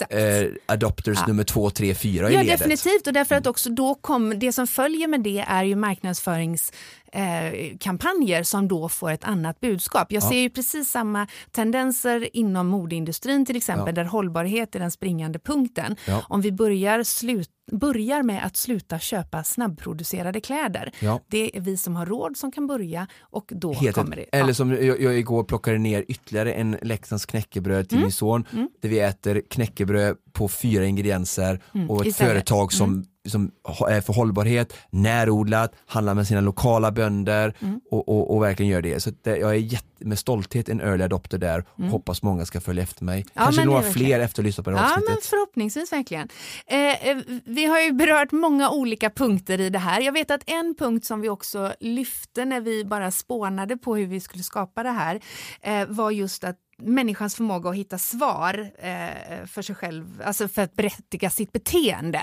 eh, 0.09 0.47
adopters 0.65 1.27
nummer 1.27 1.43
två, 1.43 1.69
tre, 1.69 1.95
fyra 1.95 2.29
i 2.29 2.33
Ja, 2.33 2.41
ledet. 2.41 2.59
definitivt. 2.59 3.07
Och 3.07 3.13
därför 3.13 3.35
att 3.35 3.47
också 3.47 3.69
då 3.69 3.95
kom, 3.95 4.39
det 4.39 4.51
som 4.53 4.67
följer 4.67 5.07
med 5.07 5.21
det 5.21 5.39
är 5.47 5.63
ju 5.63 5.75
marknadsföringskampanjer 5.75 7.71
eh, 7.71 7.77
kampanjer 7.77 8.43
som 8.43 8.67
då 8.67 8.89
får 8.89 9.11
ett 9.11 9.23
annat 9.23 9.59
budskap. 9.59 10.11
Jag 10.11 10.23
ser 10.23 10.35
ju 10.39 10.49
precis 10.49 10.89
samma 10.91 11.27
tendenser 11.51 12.29
inom 12.37 12.67
modeindustrin 12.67 13.45
till 13.45 13.55
exempel, 13.55 13.95
där 13.95 14.03
hållbarhet 14.05 14.75
är 14.75 14.79
den 14.79 14.91
springande 14.91 15.39
punkten. 15.39 15.95
Ja. 16.05 16.25
Om 16.29 16.41
vi 16.41 16.51
börjar, 16.51 17.03
slut, 17.03 17.49
börjar 17.71 18.23
med 18.23 18.45
att 18.45 18.57
sluta 18.57 18.99
köpa 18.99 19.43
snabbproducerade 19.43 20.41
kläder, 20.41 20.91
Ja. 20.99 21.19
det 21.27 21.57
är 21.57 21.61
vi 21.61 21.77
som 21.77 21.95
har 21.95 22.05
råd 22.05 22.37
som 22.37 22.51
kan 22.51 22.67
börja 22.67 23.07
och 23.19 23.51
då 23.55 23.73
Helt 23.73 23.95
kommer 23.95 24.15
det. 24.15 24.23
Eller 24.31 24.47
ja. 24.49 24.53
som 24.53 24.71
jag, 24.71 25.01
jag 25.01 25.17
igår 25.17 25.43
plockade 25.43 25.77
ner 25.77 26.05
ytterligare 26.07 26.53
en 26.53 26.77
Leksands 26.81 27.25
knäckebröd 27.25 27.77
Mm. 27.77 27.85
till 27.87 27.99
min 27.99 28.11
son 28.11 28.45
där 28.81 28.89
vi 28.89 28.99
äter 28.99 29.41
knäckebröd 29.49 30.17
på 30.37 30.47
fyra 30.47 30.85
ingredienser 30.85 31.53
och 31.53 31.75
ett 31.75 31.89
Mm. 31.89 32.07
istället. 32.07 32.15
företag 32.33 32.73
som, 32.73 33.05
som 33.29 33.51
ha- 33.63 33.89
är 33.89 34.01
för 34.01 34.13
hållbarhet, 34.13 34.73
närodlat, 34.89 35.73
handlar 35.85 36.13
med 36.13 36.27
sina 36.27 36.41
lokala 36.41 36.91
bönder 36.91 37.53
Mm. 37.61 37.79
och, 37.91 38.09
och, 38.09 38.35
och 38.35 38.43
verkligen 38.43 38.71
gör 38.71 38.81
det. 38.81 38.99
Så 38.99 39.11
det, 39.23 39.37
jag 39.37 39.49
är 39.49 39.53
jätte, 39.55 39.85
med 39.99 40.19
stolthet 40.19 40.69
en 40.69 40.81
early 40.81 41.03
adopter 41.03 41.37
där 41.37 41.65
och 41.69 41.83
hoppas 41.83 42.21
många 42.23 42.45
ska 42.45 42.61
följa 42.61 42.83
efter 42.83 43.03
mig. 43.03 43.15
Mm. 43.21 43.27
Ja, 43.33 43.41
Kanske 43.43 43.61
men 43.61 43.67
några 43.67 43.81
fler 43.81 44.19
efter 44.19 44.41
att 44.41 44.45
lyssna 44.45 44.63
på 44.63 44.69
det 44.69 44.77
här 44.77 44.83
Ja, 44.83 44.89
men 44.95 45.03
avsnittet. 45.03 45.25
förhoppningsvis 45.25 45.91
verkligen. 45.91 46.27
Eh, 46.67 47.07
eh, 47.09 47.17
vi 47.45 47.65
har 47.65 47.79
ju 47.79 47.91
berört 47.91 48.31
många 48.31 48.69
olika 48.69 49.09
punkter 49.09 49.59
i 49.61 49.69
det 49.69 49.79
här. 49.79 50.01
Jag 50.01 50.11
vet 50.13 50.31
att 50.31 50.41
en 50.45 50.75
punkt 50.79 51.05
som 51.05 51.21
vi 51.21 51.29
också 51.29 51.73
lyfte 51.79 52.45
när 52.45 52.61
vi 52.61 52.85
bara 52.85 53.11
spånade 53.11 53.77
på 53.77 53.95
hur 53.95 54.07
vi 54.07 54.19
skulle 54.19 54.43
skapa 54.43 54.83
det 54.83 54.89
här 54.91 55.19
eh, 55.61 55.85
var 55.87 56.11
just 56.11 56.43
att 56.43 56.55
människans 56.83 57.35
förmåga 57.35 57.69
att 57.69 57.75
hitta 57.75 57.97
svar 57.97 58.71
eh, 58.77 59.45
för 59.45 59.61
sig 59.61 59.75
själv, 59.75 60.21
alltså 60.25 60.47
för 60.47 60.61
att 60.61 60.73
berättiga 60.73 61.29
sitt 61.29 61.51
beteende. 61.51 62.21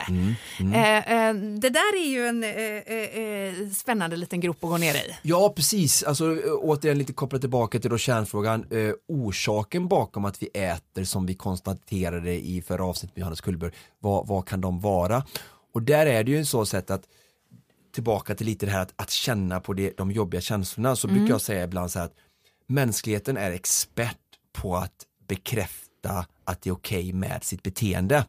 Eh, 0.74 1.12
eh, 1.12 1.34
det 1.34 1.70
där 1.70 1.96
är 1.96 2.08
ju 2.08 2.26
en 2.26 2.44
eh, 2.44 2.50
eh, 2.50 3.62
eh, 3.64 3.70
spännande 3.70 4.16
liten 4.16 4.40
grop 4.40 4.64
att 4.64 4.70
gå 4.70 4.76
ner 4.78 4.94
i. 4.94 5.16
Ja 5.22 5.52
precis, 5.56 6.02
alltså 6.02 6.38
återigen 6.60 6.98
lite 6.98 7.12
kopplat 7.12 7.40
tillbaka 7.40 7.78
till 7.78 7.90
då 7.90 7.98
kärnfrågan, 7.98 8.66
orsaken 9.08 9.88
bakom 9.88 10.24
att 10.24 10.42
vi 10.42 10.46
äter 10.46 11.04
som 11.04 11.26
vi 11.26 11.34
konstaterade 11.34 12.32
i 12.46 12.62
förra 12.62 12.84
avsnittet 12.84 13.16
med 13.16 13.20
Johannes 13.20 13.40
Kullberg, 13.40 13.72
vad, 13.98 14.26
vad 14.26 14.46
kan 14.46 14.60
de 14.60 14.80
vara? 14.80 15.24
Och 15.74 15.82
där 15.82 16.06
är 16.06 16.24
det 16.24 16.30
ju 16.30 16.38
en 16.38 16.46
så 16.46 16.66
sätt 16.66 16.90
att 16.90 17.02
tillbaka 17.94 18.34
till 18.34 18.46
lite 18.46 18.66
det 18.66 18.72
här 18.72 18.82
att, 18.82 18.92
att 18.96 19.10
känna 19.10 19.60
på 19.60 19.72
det, 19.72 19.96
de 19.96 20.10
jobbiga 20.10 20.40
känslorna 20.40 20.96
så 20.96 21.08
brukar 21.08 21.34
jag 21.34 21.40
säga 21.40 21.64
ibland 21.64 21.90
så 21.90 21.98
här 21.98 22.06
att 22.06 22.14
mänskligheten 22.66 23.36
är 23.36 23.50
expert 23.50 24.18
på 24.54 24.76
att 24.76 25.06
bekräfta 25.28 26.26
att 26.44 26.62
det 26.62 26.70
är 26.70 26.74
okej 26.74 27.12
med 27.12 27.44
sitt 27.44 27.62
beteende. 27.62 28.26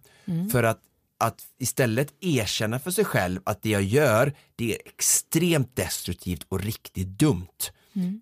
För 0.51 0.63
att, 0.63 0.79
att 1.19 1.41
istället 1.59 2.13
erkänna 2.21 2.79
för 2.79 2.91
sig 2.91 3.05
själv 3.05 3.41
att 3.43 3.61
det 3.61 3.69
jag 3.69 3.83
gör 3.83 4.33
det 4.55 4.75
är 4.75 4.79
extremt 4.85 5.75
destruktivt 5.75 6.45
och 6.49 6.61
riktigt 6.61 7.07
dumt. 7.07 7.71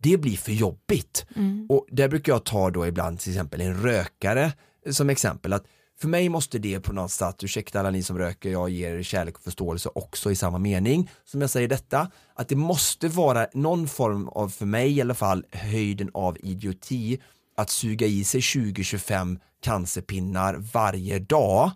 Det 0.02 0.18
blir 0.18 0.38
för 0.38 0.52
jobbigt. 0.52 1.26
Och 1.70 1.88
där 1.92 2.08
brukar 2.08 2.34
jag 2.34 2.44
ta 2.44 2.70
då 2.70 2.88
ibland 2.88 3.20
till 3.20 3.32
exempel 3.32 3.62
en 3.62 3.82
rökare 3.82 4.54
som 4.92 5.10
exempel. 5.10 5.54
att 5.54 5.66
för 6.00 6.08
mig 6.08 6.30
måste 6.30 6.60
det 6.60 6.80
på 6.80 6.94
något 6.94 7.12
sätt, 7.12 7.44
ursäkta 7.44 7.80
alla 7.80 7.90
ni 7.90 8.04
som 8.04 8.18
röker, 8.18 8.52
jag 8.52 8.70
ger 8.70 8.98
er 8.98 9.04
kärlek 9.04 9.36
och 9.36 9.44
förståelse 9.44 9.90
också 9.96 10.32
i 10.32 10.36
samma 10.36 10.58
mening 10.58 11.10
som 11.26 11.42
jag 11.42 11.50
säger 11.50 11.68
detta, 11.68 12.12
att 12.34 12.48
det 12.48 12.56
måste 12.56 13.08
vara 13.08 13.48
någon 13.54 13.88
form 13.88 14.28
av, 14.28 14.50
för 14.50 14.66
mig 14.66 14.98
i 14.98 15.02
alla 15.02 15.14
fall, 15.14 15.46
höjden 15.52 16.10
av 16.14 16.38
idioti 16.40 17.20
att 17.56 17.70
suga 17.70 18.08
i 18.08 18.24
sig 18.24 18.42
20-25 18.42 19.40
cancerpinnar 19.64 20.56
varje 20.74 21.20
dag 21.20 21.72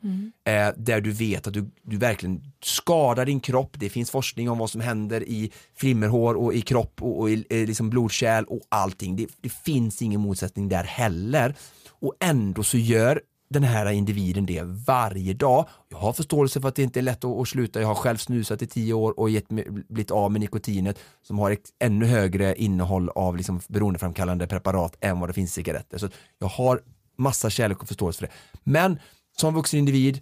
eh, 0.45 0.69
där 0.78 1.01
du 1.01 1.11
vet 1.11 1.47
att 1.47 1.53
du, 1.53 1.71
du 1.84 1.97
verkligen 1.97 2.41
skadar 2.63 3.25
din 3.25 3.39
kropp. 3.39 3.75
Det 3.80 3.89
finns 3.89 4.11
forskning 4.11 4.49
om 4.49 4.57
vad 4.57 4.69
som 4.69 4.82
händer 4.82 5.23
i 5.23 5.51
flimmerhår 5.75 6.36
och 6.36 6.53
i 6.53 6.61
kropp 6.61 7.01
och, 7.01 7.19
och 7.19 7.30
i 7.30 7.45
eh, 7.49 7.67
liksom 7.67 7.89
blodkärl 7.89 8.43
och 8.43 8.61
allting. 8.69 9.15
Det, 9.15 9.28
det 9.41 9.49
finns 9.49 10.01
ingen 10.01 10.21
motsättning 10.21 10.69
där 10.69 10.84
heller. 10.84 11.55
Och 11.89 12.13
ändå 12.19 12.63
så 12.63 12.78
gör 12.78 13.21
den 13.49 13.63
här 13.63 13.91
individen 13.91 14.45
det 14.45 14.61
varje 14.63 15.33
dag. 15.33 15.67
Jag 15.89 15.97
har 15.97 16.13
förståelse 16.13 16.61
för 16.61 16.67
att 16.67 16.75
det 16.75 16.83
inte 16.83 16.99
är 16.99 17.01
lätt 17.01 17.23
att, 17.23 17.37
att 17.41 17.47
sluta. 17.47 17.81
Jag 17.81 17.87
har 17.87 17.95
själv 17.95 18.17
snusat 18.17 18.61
i 18.61 18.67
tio 18.67 18.93
år 18.93 19.19
och 19.19 19.29
gett, 19.29 19.47
blivit 19.47 20.11
av 20.11 20.31
med 20.31 20.41
nikotinet 20.41 20.99
som 21.21 21.39
har 21.39 21.51
ett 21.51 21.69
ännu 21.79 22.05
högre 22.05 22.55
innehåll 22.55 23.09
av 23.09 23.37
liksom 23.37 23.61
beroendeframkallande 23.67 24.47
preparat 24.47 24.97
än 25.01 25.19
vad 25.19 25.29
det 25.29 25.33
finns 25.33 25.53
cigaretter. 25.53 25.97
Så 25.97 26.09
jag 26.39 26.47
har 26.47 26.81
massa 27.17 27.49
kärlek 27.49 27.81
och 27.81 27.87
förståelse 27.87 28.19
för 28.19 28.27
det. 28.27 28.33
Men 28.63 28.99
som 29.37 29.53
vuxen 29.53 29.79
individ, 29.79 30.21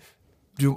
du, 0.58 0.76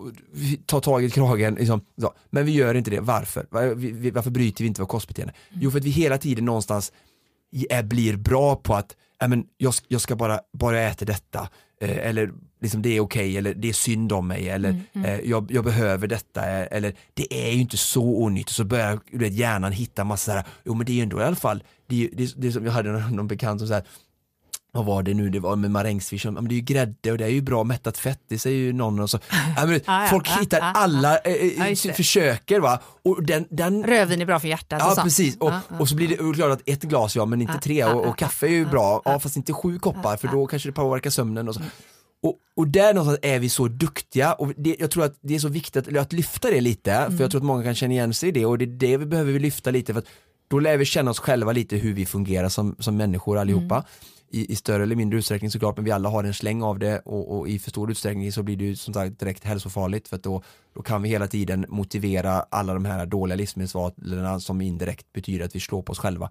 tar 0.66 0.80
tag 0.80 1.04
i 1.04 1.10
kragen, 1.10 1.54
liksom, 1.54 1.80
så. 2.00 2.12
men 2.30 2.46
vi 2.46 2.52
gör 2.52 2.74
inte 2.74 2.90
det. 2.90 3.00
Varför? 3.00 3.46
Var- 3.50 4.10
Varför 4.12 4.30
bryter 4.30 4.64
vi 4.64 4.68
inte 4.68 4.80
vårt 4.80 4.90
kostbeteende? 4.90 5.34
Jo, 5.52 5.70
för 5.70 5.78
att 5.78 5.84
vi 5.84 5.90
hela 5.90 6.18
tiden 6.18 6.44
någonstans 6.44 6.92
är, 7.70 7.82
blir 7.82 8.16
bra 8.16 8.56
på 8.56 8.74
att 8.74 8.96
men 9.28 9.44
jag, 9.56 9.74
ska- 9.74 9.86
jag 9.88 10.00
ska 10.00 10.16
bara, 10.16 10.40
bara 10.52 10.80
äta 10.80 11.04
detta 11.04 11.48
eller 11.80 12.30
liksom 12.60 12.82
det 12.82 12.96
är 12.96 13.00
okej 13.00 13.36
eller 13.38 13.54
det 13.54 13.68
är 13.68 13.72
synd 13.72 14.12
om 14.12 14.28
mig 14.28 14.48
eller 14.48 14.80
eh, 15.04 15.20
jag, 15.20 15.50
jag 15.52 15.64
behöver 15.64 16.06
detta 16.06 16.40
eh, 16.60 16.66
eller 16.70 16.94
det 17.14 17.48
är 17.48 17.52
ju 17.52 17.60
inte 17.60 17.76
så 17.76 18.02
onyttigt. 18.22 18.54
Så 18.56 18.64
börjar 18.64 19.00
du 19.10 19.18
vet, 19.18 19.32
hjärnan 19.32 19.72
hitta 19.72 20.04
massa 20.04 20.32
här, 20.32 20.44
jo 20.64 20.74
men 20.74 20.86
det 20.86 20.92
är 20.92 20.94
ju 20.94 21.02
ändå 21.02 21.20
i 21.20 21.24
alla 21.24 21.36
fall, 21.36 21.62
det 21.86 22.04
är, 22.04 22.08
det, 22.12 22.22
är- 22.22 22.32
det 22.36 22.46
är 22.46 22.50
som 22.50 22.64
jag 22.64 22.72
hade 22.72 22.92
någon, 22.92 23.16
någon 23.16 23.28
bekant 23.28 23.60
som 23.60 23.68
så 23.68 23.74
här, 23.74 23.82
vad 24.72 24.84
var 24.84 25.02
det 25.02 25.14
nu, 25.14 25.28
det 25.30 25.40
var 25.40 25.56
med 25.56 25.70
marängsviss, 25.70 26.24
men 26.24 26.48
det 26.48 26.54
är 26.54 26.56
ju 26.56 26.62
grädde 26.62 27.12
och 27.12 27.18
det 27.18 27.24
är 27.24 27.28
ju 27.28 27.42
bra 27.42 27.64
mättat 27.64 27.98
fett, 27.98 28.20
det 28.28 28.38
säger 28.38 28.58
ju 28.58 28.72
någon 28.72 29.00
och 29.00 29.10
så. 29.10 29.18
Folk 30.10 30.28
hittar 30.28 30.60
alla, 30.60 31.18
försöker 31.94 32.60
va, 32.60 32.80
och 33.04 33.22
den, 33.22 33.46
den 33.50 33.84
Rödvin 33.84 34.20
är 34.22 34.26
bra 34.26 34.40
för 34.40 34.48
hjärtat 34.48 34.78
Ja 34.82 34.90
sånt. 34.94 35.04
precis, 35.04 35.36
och, 35.36 35.52
och 35.78 35.88
så 35.88 35.94
blir 35.96 36.08
det 36.08 36.34
klart 36.34 36.52
att 36.52 36.68
ett 36.68 36.82
glas 36.82 37.16
ja 37.16 37.24
men 37.24 37.40
inte 37.42 37.58
tre 37.58 37.84
och, 37.84 38.06
och 38.06 38.18
kaffe 38.18 38.46
är 38.46 38.50
ju 38.50 38.66
bra, 38.66 39.02
ja 39.04 39.20
fast 39.20 39.36
inte 39.36 39.52
sju 39.52 39.78
koppar 39.78 40.16
för 40.16 40.28
då 40.28 40.46
kanske 40.46 40.68
det 40.68 40.72
påverkar 40.72 41.10
sömnen 41.10 41.48
och 41.48 41.54
så. 41.54 41.60
Och, 42.22 42.34
och 42.56 42.68
där 42.68 42.94
någonstans 42.94 43.18
är 43.22 43.38
vi 43.38 43.48
så 43.48 43.68
duktiga 43.68 44.32
och 44.32 44.52
det, 44.56 44.76
jag 44.78 44.90
tror 44.90 45.04
att 45.04 45.18
det 45.20 45.34
är 45.34 45.38
så 45.38 45.48
viktigt 45.48 45.88
att, 45.88 45.96
att 45.96 46.12
lyfta 46.12 46.50
det 46.50 46.60
lite 46.60 47.06
för 47.16 47.24
jag 47.24 47.30
tror 47.30 47.40
att 47.40 47.44
många 47.46 47.62
kan 47.62 47.74
känna 47.74 47.92
igen 47.92 48.14
sig 48.14 48.28
i 48.28 48.32
det 48.32 48.46
och 48.46 48.58
det 48.58 48.64
är 48.64 48.66
det 48.66 48.96
vi 48.96 49.06
behöver 49.06 49.32
vi 49.32 49.38
lyfta 49.38 49.70
lite 49.70 49.92
för 49.92 49.98
att 50.00 50.06
då 50.48 50.58
lär 50.58 50.76
vi 50.76 50.84
känna 50.84 51.10
oss 51.10 51.18
själva 51.18 51.52
lite 51.52 51.76
hur 51.76 51.94
vi 51.94 52.06
fungerar 52.06 52.48
som, 52.48 52.76
som 52.78 52.96
människor 52.96 53.38
allihopa. 53.38 53.84
I, 54.30 54.52
I 54.52 54.56
större 54.56 54.82
eller 54.82 54.96
mindre 54.96 55.18
utsträckning 55.18 55.50
såklart 55.50 55.76
men 55.76 55.84
vi 55.84 55.90
alla 55.90 56.08
har 56.08 56.24
en 56.24 56.34
släng 56.34 56.62
av 56.62 56.78
det 56.78 56.98
och, 56.98 57.38
och 57.38 57.48
i 57.48 57.58
för 57.58 57.70
stor 57.70 57.90
utsträckning 57.90 58.32
så 58.32 58.42
blir 58.42 58.56
det 58.56 58.64
ju 58.64 58.76
som 58.76 58.94
sagt 58.94 59.20
direkt 59.20 59.44
hälsofarligt 59.44 60.08
för 60.08 60.16
att 60.16 60.22
då, 60.22 60.42
då 60.74 60.82
kan 60.82 61.02
vi 61.02 61.08
hela 61.08 61.26
tiden 61.26 61.66
motivera 61.68 62.44
alla 62.50 62.74
de 62.74 62.84
här 62.84 63.06
dåliga 63.06 63.36
livsmedelsvalen 63.36 64.40
som 64.40 64.60
indirekt 64.60 65.12
betyder 65.12 65.44
att 65.44 65.54
vi 65.54 65.60
slår 65.60 65.82
på 65.82 65.92
oss 65.92 65.98
själva. 65.98 66.30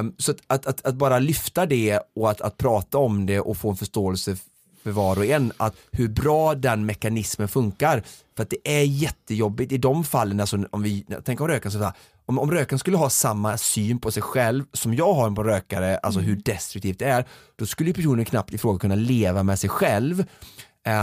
Um, 0.00 0.14
så 0.18 0.32
att, 0.32 0.38
att, 0.46 0.66
att, 0.66 0.86
att 0.86 0.94
bara 0.94 1.18
lyfta 1.18 1.66
det 1.66 2.00
och 2.14 2.30
att, 2.30 2.40
att 2.40 2.56
prata 2.56 2.98
om 2.98 3.26
det 3.26 3.40
och 3.40 3.56
få 3.56 3.70
en 3.70 3.76
förståelse 3.76 4.36
för 4.82 4.90
var 4.90 5.18
och 5.18 5.24
en 5.24 5.52
att 5.56 5.74
hur 5.90 6.08
bra 6.08 6.54
den 6.54 6.86
mekanismen 6.86 7.48
funkar. 7.48 8.02
För 8.36 8.42
att 8.42 8.50
det 8.50 8.78
är 8.78 8.82
jättejobbigt 8.82 9.72
i 9.72 9.78
de 9.78 10.04
fallen, 10.04 10.40
alltså 10.40 10.64
om 10.70 10.82
vi, 10.82 11.06
tänk 11.24 11.40
om 11.40 11.48
rökaren, 11.48 11.72
så 11.72 11.78
här, 11.78 11.92
om, 12.28 12.38
om 12.38 12.50
rökaren 12.50 12.78
skulle 12.78 12.96
ha 12.96 13.10
samma 13.10 13.58
syn 13.58 13.98
på 13.98 14.10
sig 14.10 14.22
själv 14.22 14.64
som 14.72 14.94
jag 14.94 15.14
har 15.14 15.30
på 15.30 15.44
rökare, 15.44 15.98
alltså 15.98 16.20
hur 16.20 16.36
destruktivt 16.36 16.98
det 16.98 17.04
är, 17.04 17.24
då 17.56 17.66
skulle 17.66 17.92
personen 17.92 18.24
knappt 18.24 18.54
i 18.54 18.58
fråga 18.58 18.78
kunna 18.78 18.94
leva 18.94 19.42
med 19.42 19.58
sig 19.58 19.70
själv. 19.70 20.24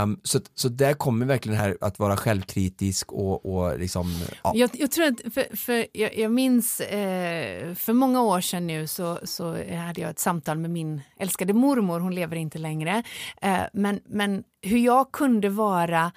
Um, 0.02 0.20
så, 0.22 0.40
så 0.54 0.68
där 0.68 0.94
kommer 0.94 1.26
verkligen 1.26 1.58
det 1.58 1.64
här 1.64 1.76
att 1.80 1.98
vara 1.98 2.16
självkritisk 2.16 3.12
och, 3.12 3.46
och 3.46 3.78
liksom, 3.78 4.14
ja. 4.44 4.52
jag, 4.54 4.70
jag, 4.72 4.90
tror 4.90 5.06
att, 5.06 5.34
för, 5.34 5.56
för 5.56 5.86
jag, 5.92 6.18
jag 6.18 6.32
minns 6.32 6.80
eh, 6.80 7.74
för 7.74 7.92
många 7.92 8.22
år 8.22 8.40
sedan 8.40 8.66
nu 8.66 8.86
så, 8.86 9.18
så 9.24 9.50
hade 9.76 10.00
jag 10.00 10.10
ett 10.10 10.18
samtal 10.18 10.58
med 10.58 10.70
min 10.70 11.00
älskade 11.18 11.52
mormor, 11.52 12.00
hon 12.00 12.14
lever 12.14 12.36
inte 12.36 12.58
längre, 12.58 13.02
eh, 13.42 13.60
men, 13.72 14.00
men 14.08 14.44
hur 14.62 14.78
jag 14.78 15.12
kunde 15.12 15.48
vara 15.48 16.12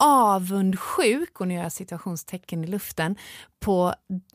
avundsjuk, 0.00 1.40
och 1.40 1.48
nu 1.48 1.54
gör 1.54 1.62
jag 1.62 1.72
situationstecken 1.72 2.64
i 2.64 2.66
luften, 2.66 3.16
på 3.60 3.94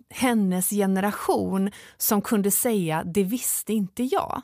hennes 0.09 0.69
generation 0.69 1.71
som 1.97 2.21
kunde 2.21 2.51
säga 2.51 3.03
det 3.03 3.23
visste 3.23 3.73
inte 3.73 4.03
jag. 4.03 4.41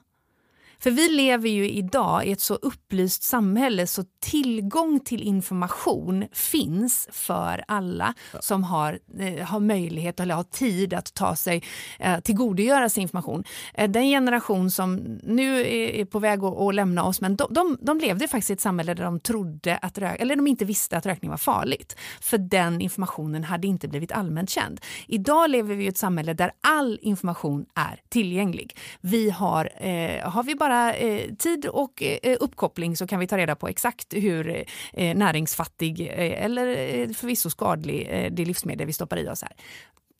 För 0.83 0.91
vi 0.91 1.09
lever 1.09 1.49
ju 1.49 1.69
idag 1.69 2.25
i 2.25 2.31
ett 2.31 2.39
så 2.39 2.55
upplyst 2.55 3.23
samhälle 3.23 3.87
så 3.87 4.03
tillgång 4.19 4.99
till 4.99 5.23
information 5.23 6.25
finns 6.31 7.07
för 7.11 7.63
alla 7.67 8.13
ja. 8.33 8.39
som 8.41 8.63
har, 8.63 8.99
eh, 9.19 9.45
har 9.45 9.59
möjlighet 9.59 10.19
eller 10.19 10.35
har 10.35 10.43
tid 10.43 10.93
att 10.93 11.13
ta 11.13 11.35
sig 11.35 11.63
eh, 11.99 12.19
tillgodogöra 12.19 12.89
sig 12.89 13.03
information. 13.03 13.43
Eh, 13.73 13.89
den 13.89 14.03
generation 14.03 14.71
som 14.71 14.95
nu 15.23 15.59
är, 15.59 15.89
är 15.89 16.05
på 16.05 16.19
väg 16.19 16.43
att, 16.43 16.57
att, 16.57 16.75
lämna 16.75 17.03
oss, 17.03 17.21
men 17.21 17.35
de, 17.35 17.53
de, 17.53 17.77
de, 17.81 17.99
levde 17.99 18.27
faktiskt 18.27 18.49
i 18.49 18.53
ett 18.53 18.61
samhälle 18.61 18.93
där 18.93 19.03
de 19.03 19.19
trodde 19.19 19.77
att 19.77 19.97
rök, 19.97 20.19
eller 20.19 20.35
de 20.35 20.47
inte 20.47 20.65
visste 20.65 20.97
att 20.97 21.05
rökning 21.05 21.31
var 21.31 21.37
farligt. 21.37 21.95
För 22.21 22.37
den 22.37 22.81
informationen 22.81 23.43
hade 23.43 23.67
inte 23.67 23.87
blivit 23.87 24.11
allmänt 24.11 24.49
känd. 24.49 24.81
Idag 25.07 25.49
lever 25.49 25.75
vi 25.75 25.83
i 25.83 25.87
ett 25.87 25.97
samhälle 25.97 26.33
där 26.33 26.51
all 26.61 26.99
information 27.01 27.65
är 27.75 28.01
tillgänglig. 28.09 28.77
Vi 29.01 29.29
har, 29.29 29.69
eh, 29.77 30.29
har 30.29 30.43
vi 30.43 30.55
bara 30.55 30.72
bara 30.73 30.93
eh, 30.93 31.35
tid 31.35 31.65
och 31.65 32.03
eh, 32.03 32.37
uppkoppling 32.39 32.97
så 32.97 33.07
kan 33.07 33.19
vi 33.19 33.27
ta 33.27 33.37
reda 33.37 33.55
på 33.55 33.67
exakt 33.67 34.13
hur 34.13 34.65
eh, 34.93 35.15
näringsfattig 35.15 36.01
eh, 36.01 36.45
eller 36.45 36.67
eh, 36.67 37.09
förvisso 37.09 37.49
skadlig 37.49 38.07
eh, 38.09 38.31
det 38.31 38.45
livsmedel 38.45 38.87
vi 38.87 38.93
stoppar 38.93 39.17
i 39.17 39.29
oss 39.29 39.43
är. 39.43 39.53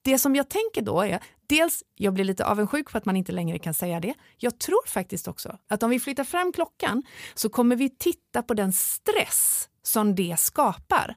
Det 0.04 0.20
som 0.20 0.36
jag 0.36 0.49
tänker 0.49 0.82
då 0.82 1.01
är 1.01 1.20
dels, 1.47 1.84
jag 1.95 2.14
blir 2.14 2.26
lite 2.26 2.45
avundsjuk 2.45 2.89
för 2.89 2.97
att 2.97 3.06
man 3.06 3.16
inte 3.16 3.32
längre 3.32 3.60
kan 3.60 3.74
säga 3.74 3.99
det. 3.99 4.14
Jag 4.38 4.60
tror 4.60 4.88
faktiskt 4.88 5.28
också 5.28 5.58
att 5.70 5.84
om 5.84 5.89
vi 5.89 5.99
flyttar 5.99 6.24
fram 6.24 6.51
klockan 6.51 7.04
så 7.36 7.49
kommer 7.49 7.76
vi 7.76 7.89
titta 7.89 8.43
på 8.43 8.54
den 8.54 8.74
stress 8.74 9.70
som 9.84 10.16
det 10.16 10.39
skapar. 10.39 11.16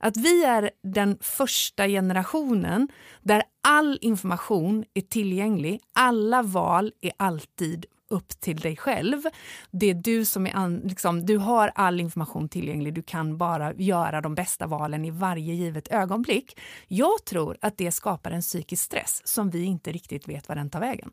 Att 0.00 0.16
vi 0.16 0.44
är 0.44 0.70
den 0.82 1.18
första 1.20 1.88
generationen 1.88 2.88
där 3.22 3.42
all 3.62 3.98
information 4.00 4.84
är 4.94 5.00
tillgänglig, 5.00 5.80
alla 5.94 6.42
val 6.42 6.92
är 7.00 7.12
alltid 7.16 7.86
upp 8.08 8.28
till 8.40 8.56
dig 8.56 8.76
själv. 8.76 9.22
Det 9.70 9.90
är 9.90 9.94
du 9.94 10.24
som 10.24 10.46
är 10.46 10.56
an, 10.56 10.78
liksom, 10.78 11.26
du 11.26 11.36
har 11.36 11.72
all 11.74 12.00
information 12.00 12.48
tillgänglig, 12.48 12.94
du 12.94 13.02
kan 13.02 13.36
bara 13.38 13.74
göra 13.74 14.20
de 14.20 14.34
bästa 14.34 14.66
valen 14.66 15.04
i 15.04 15.10
varje 15.10 15.54
givet 15.54 15.88
ögonblick. 15.88 16.58
Jag 16.88 17.24
tror 17.24 17.56
att 17.60 17.78
det 17.78 17.92
skapar 17.92 18.30
en 18.30 18.42
psykisk 18.42 18.84
stress 18.84 19.22
som 19.24 19.50
vi 19.50 19.64
inte 19.64 19.92
riktigt 19.92 20.28
vet 20.28 20.48
var 20.48 20.56
den 20.56 20.70
tar 20.70 20.80
vägen. 20.80 21.10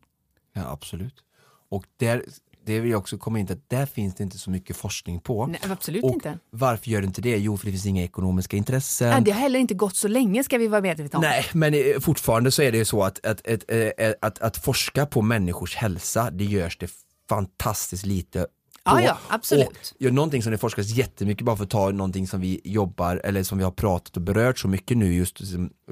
Ja, 0.54 0.72
absolut. 0.72 1.24
Och 1.70 1.86
där 1.98 2.26
det 2.66 2.80
vill 2.80 2.92
jag 2.92 3.00
också 3.00 3.18
komma 3.18 3.40
in 3.40 3.48
till, 3.48 3.56
att 3.56 3.70
där 3.70 3.86
finns 3.86 4.16
det 4.16 4.24
inte 4.24 4.38
så 4.38 4.50
mycket 4.50 4.76
forskning 4.76 5.20
på. 5.20 5.48
Nej, 5.48 5.60
absolut 5.70 6.04
och 6.04 6.14
inte. 6.14 6.40
Varför 6.50 6.90
gör 6.90 7.02
det 7.02 7.08
inte 7.08 7.22
det? 7.22 7.38
Jo, 7.38 7.58
för 7.58 7.66
det 7.66 7.72
finns 7.72 7.86
inga 7.86 8.04
ekonomiska 8.04 8.58
intressen. 8.58 9.08
Ja, 9.08 9.20
det 9.20 9.32
har 9.32 9.40
heller 9.40 9.60
inte 9.60 9.74
gått 9.74 9.96
så 9.96 10.08
länge 10.08 10.44
ska 10.44 10.58
vi 10.58 10.68
vara 10.68 10.82
medvetna 10.82 11.20
om. 11.20 11.24
Nej, 11.24 11.46
men 11.54 11.74
eh, 11.74 12.00
fortfarande 12.00 12.52
så 12.52 12.62
är 12.62 12.72
det 12.72 12.78
ju 12.78 12.86
så 12.86 13.04
att, 13.04 13.26
att, 13.26 13.48
att, 13.48 13.72
eh, 13.72 13.88
att, 13.98 14.16
att, 14.22 14.40
att 14.40 14.58
forska 14.58 15.06
på 15.06 15.22
människors 15.22 15.76
hälsa, 15.76 16.32
det 16.32 16.46
görs 16.46 16.78
det 16.78 16.92
fantastiskt 17.30 18.06
lite 18.06 18.48
Ja, 18.86 19.02
ja, 19.02 19.18
absolut. 19.28 19.94
Och 20.06 20.14
någonting 20.14 20.44
som 20.44 20.52
det 20.52 20.58
forskas 20.58 20.90
jättemycket, 20.90 21.46
bara 21.46 21.56
för 21.56 21.64
att 21.64 21.70
ta 21.70 21.92
någonting 21.92 22.28
som 22.28 22.42
vi 22.42 22.62
jobbar, 22.64 23.22
eller 23.24 23.44
som 23.44 23.58
vi 23.58 23.64
har 23.64 23.72
pratat 23.72 24.16
och 24.16 24.22
berört 24.22 24.60
så 24.60 24.68
mycket 24.68 24.98
nu, 24.98 25.14
just 25.14 25.42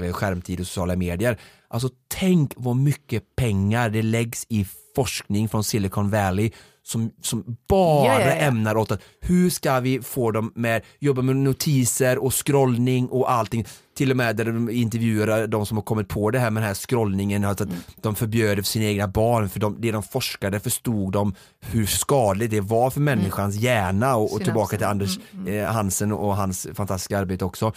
eh, 0.02 0.14
skärmtid 0.14 0.60
och 0.60 0.68
sociala 0.68 0.96
medier. 0.96 1.40
Alltså 1.68 1.90
tänk 2.08 2.54
vad 2.56 2.76
mycket 2.76 3.36
pengar 3.36 3.90
det 3.90 4.02
läggs 4.02 4.46
i 4.50 4.68
forskning 4.96 5.50
från 5.50 5.64
Silicon 5.64 6.10
Valley 6.10 6.52
som, 6.84 7.12
som 7.22 7.58
bara 7.70 8.08
ja, 8.08 8.20
ja, 8.22 8.28
ja. 8.28 8.34
ämnar 8.34 8.78
åt 8.78 8.92
att 8.92 9.02
hur 9.20 9.50
ska 9.50 9.80
vi 9.80 10.02
få 10.02 10.32
dem 10.32 10.52
med, 10.56 10.82
jobba 11.00 11.22
med 11.22 11.36
notiser 11.36 12.18
och 12.18 12.48
scrollning 12.48 13.08
och 13.08 13.32
allting. 13.32 13.66
Till 13.96 14.12
och 14.12 14.18
med 14.18 14.36
där 14.36 14.46
de 14.46 14.70
intervjuar 14.70 15.48
de 15.48 15.66
som 15.66 15.78
har 15.78 15.84
kommit 15.84 16.08
på 16.08 16.32
det 16.32 16.40
här 16.40 16.50
med 16.50 16.64
den 16.64 16.68
här 16.68 16.74
scrollningen, 16.74 17.46
att 17.46 17.62
mm. 17.62 17.76
de 18.02 18.16
förbjöd 18.16 18.58
det 18.58 18.64
för 18.64 18.68
sina 18.68 18.86
egna 18.86 19.08
barn 19.08 19.50
för 19.50 19.60
de, 19.60 19.82
det 19.82 19.92
de 19.92 20.04
forskade 20.04 20.60
förstod 20.60 21.14
de 21.14 21.36
hur 21.60 21.86
skadligt 21.86 22.52
det 22.52 22.62
var 22.62 22.90
för 22.90 23.02
människans 23.02 23.56
mm. 23.56 23.66
hjärna 23.66 24.16
och, 24.16 24.34
och 24.34 24.44
tillbaka 24.44 24.78
till 24.78 24.86
Anders 24.86 25.20
mm. 25.34 25.48
mm. 25.48 25.64
Eh, 25.64 25.72
Hansen 25.72 26.12
och 26.12 26.36
hans 26.36 26.68
fantastiska 26.74 27.20
arbete 27.20 27.46
också. 27.46 27.74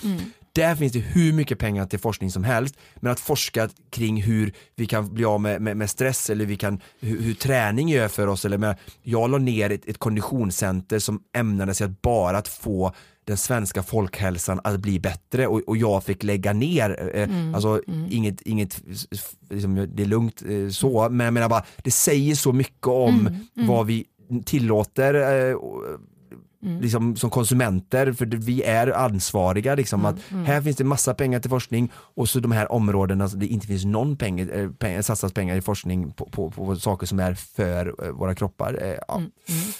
Mm. 0.56 0.68
Där 0.68 0.76
finns 0.76 0.92
det 0.92 0.98
hur 0.98 1.32
mycket 1.32 1.58
pengar 1.58 1.86
till 1.86 1.98
forskning 1.98 2.30
som 2.30 2.44
helst, 2.44 2.76
men 2.96 3.12
att 3.12 3.20
forska 3.20 3.68
kring 3.90 4.22
hur 4.22 4.52
vi 4.76 4.86
kan 4.86 5.14
bli 5.14 5.24
av 5.24 5.40
med, 5.40 5.62
med, 5.62 5.76
med 5.76 5.90
stress 5.90 6.30
eller 6.30 6.46
vi 6.46 6.56
kan, 6.56 6.80
hur, 7.00 7.20
hur, 7.20 7.34
träning 7.34 7.88
gör 7.88 8.08
för 8.08 8.26
oss. 8.26 8.44
Eller 8.44 8.58
med, 8.58 8.76
jag 9.02 9.30
la 9.30 9.38
ner 9.38 9.70
ett, 9.70 9.88
ett 9.88 9.98
konditionscenter 9.98 10.98
som 10.98 11.22
ämnade 11.36 11.74
sig 11.74 11.84
att 11.84 12.02
bara 12.02 12.38
att 12.38 12.48
få 12.48 12.94
den 13.26 13.36
svenska 13.36 13.82
folkhälsan 13.82 14.60
att 14.64 14.80
bli 14.80 15.00
bättre 15.00 15.46
och, 15.46 15.60
och 15.66 15.76
jag 15.76 16.04
fick 16.04 16.22
lägga 16.22 16.52
ner, 16.52 17.10
eh, 17.14 17.22
mm, 17.22 17.54
alltså 17.54 17.80
mm. 17.88 18.06
inget, 18.10 18.40
inget 18.40 18.82
liksom, 19.50 19.88
det 19.94 20.02
är 20.02 20.06
lugnt 20.06 20.42
eh, 20.48 20.68
så, 20.68 21.08
men 21.08 21.24
jag 21.24 21.34
menar 21.34 21.48
bara, 21.48 21.64
det 21.76 21.90
säger 21.90 22.34
så 22.34 22.52
mycket 22.52 22.86
om 22.86 23.20
mm, 23.20 23.34
mm. 23.56 23.68
vad 23.68 23.86
vi 23.86 24.04
tillåter 24.44 25.14
eh, 25.50 25.56
Mm. 26.64 26.80
Liksom, 26.80 27.16
som 27.16 27.30
konsumenter, 27.30 28.12
för 28.12 28.26
vi 28.26 28.62
är 28.62 28.86
ansvariga. 28.86 29.74
Liksom, 29.74 30.00
mm. 30.00 30.14
att. 30.14 30.46
Här 30.46 30.62
finns 30.62 30.76
det 30.76 30.84
massa 30.84 31.14
pengar 31.14 31.40
till 31.40 31.50
forskning 31.50 31.92
och 31.94 32.28
så 32.28 32.40
de 32.40 32.52
här 32.52 32.72
områdena 32.72 33.26
där 33.26 33.36
det 33.36 33.46
inte 33.46 33.66
finns 33.66 33.84
någon 33.84 34.16
pengar, 34.16 34.56
eh, 34.56 34.70
pengar, 34.70 35.02
satsas 35.02 35.32
pengar 35.32 35.56
i 35.56 35.62
forskning 35.62 36.12
på, 36.12 36.26
på, 36.26 36.50
på 36.50 36.76
saker 36.76 37.06
som 37.06 37.20
är 37.20 37.34
för 37.34 38.04
eh, 38.04 38.10
våra 38.10 38.34
kroppar. 38.34 38.78
Eh, 38.82 38.98
ja. 39.08 39.16
Mm. 39.16 39.30
mm. 39.48 39.72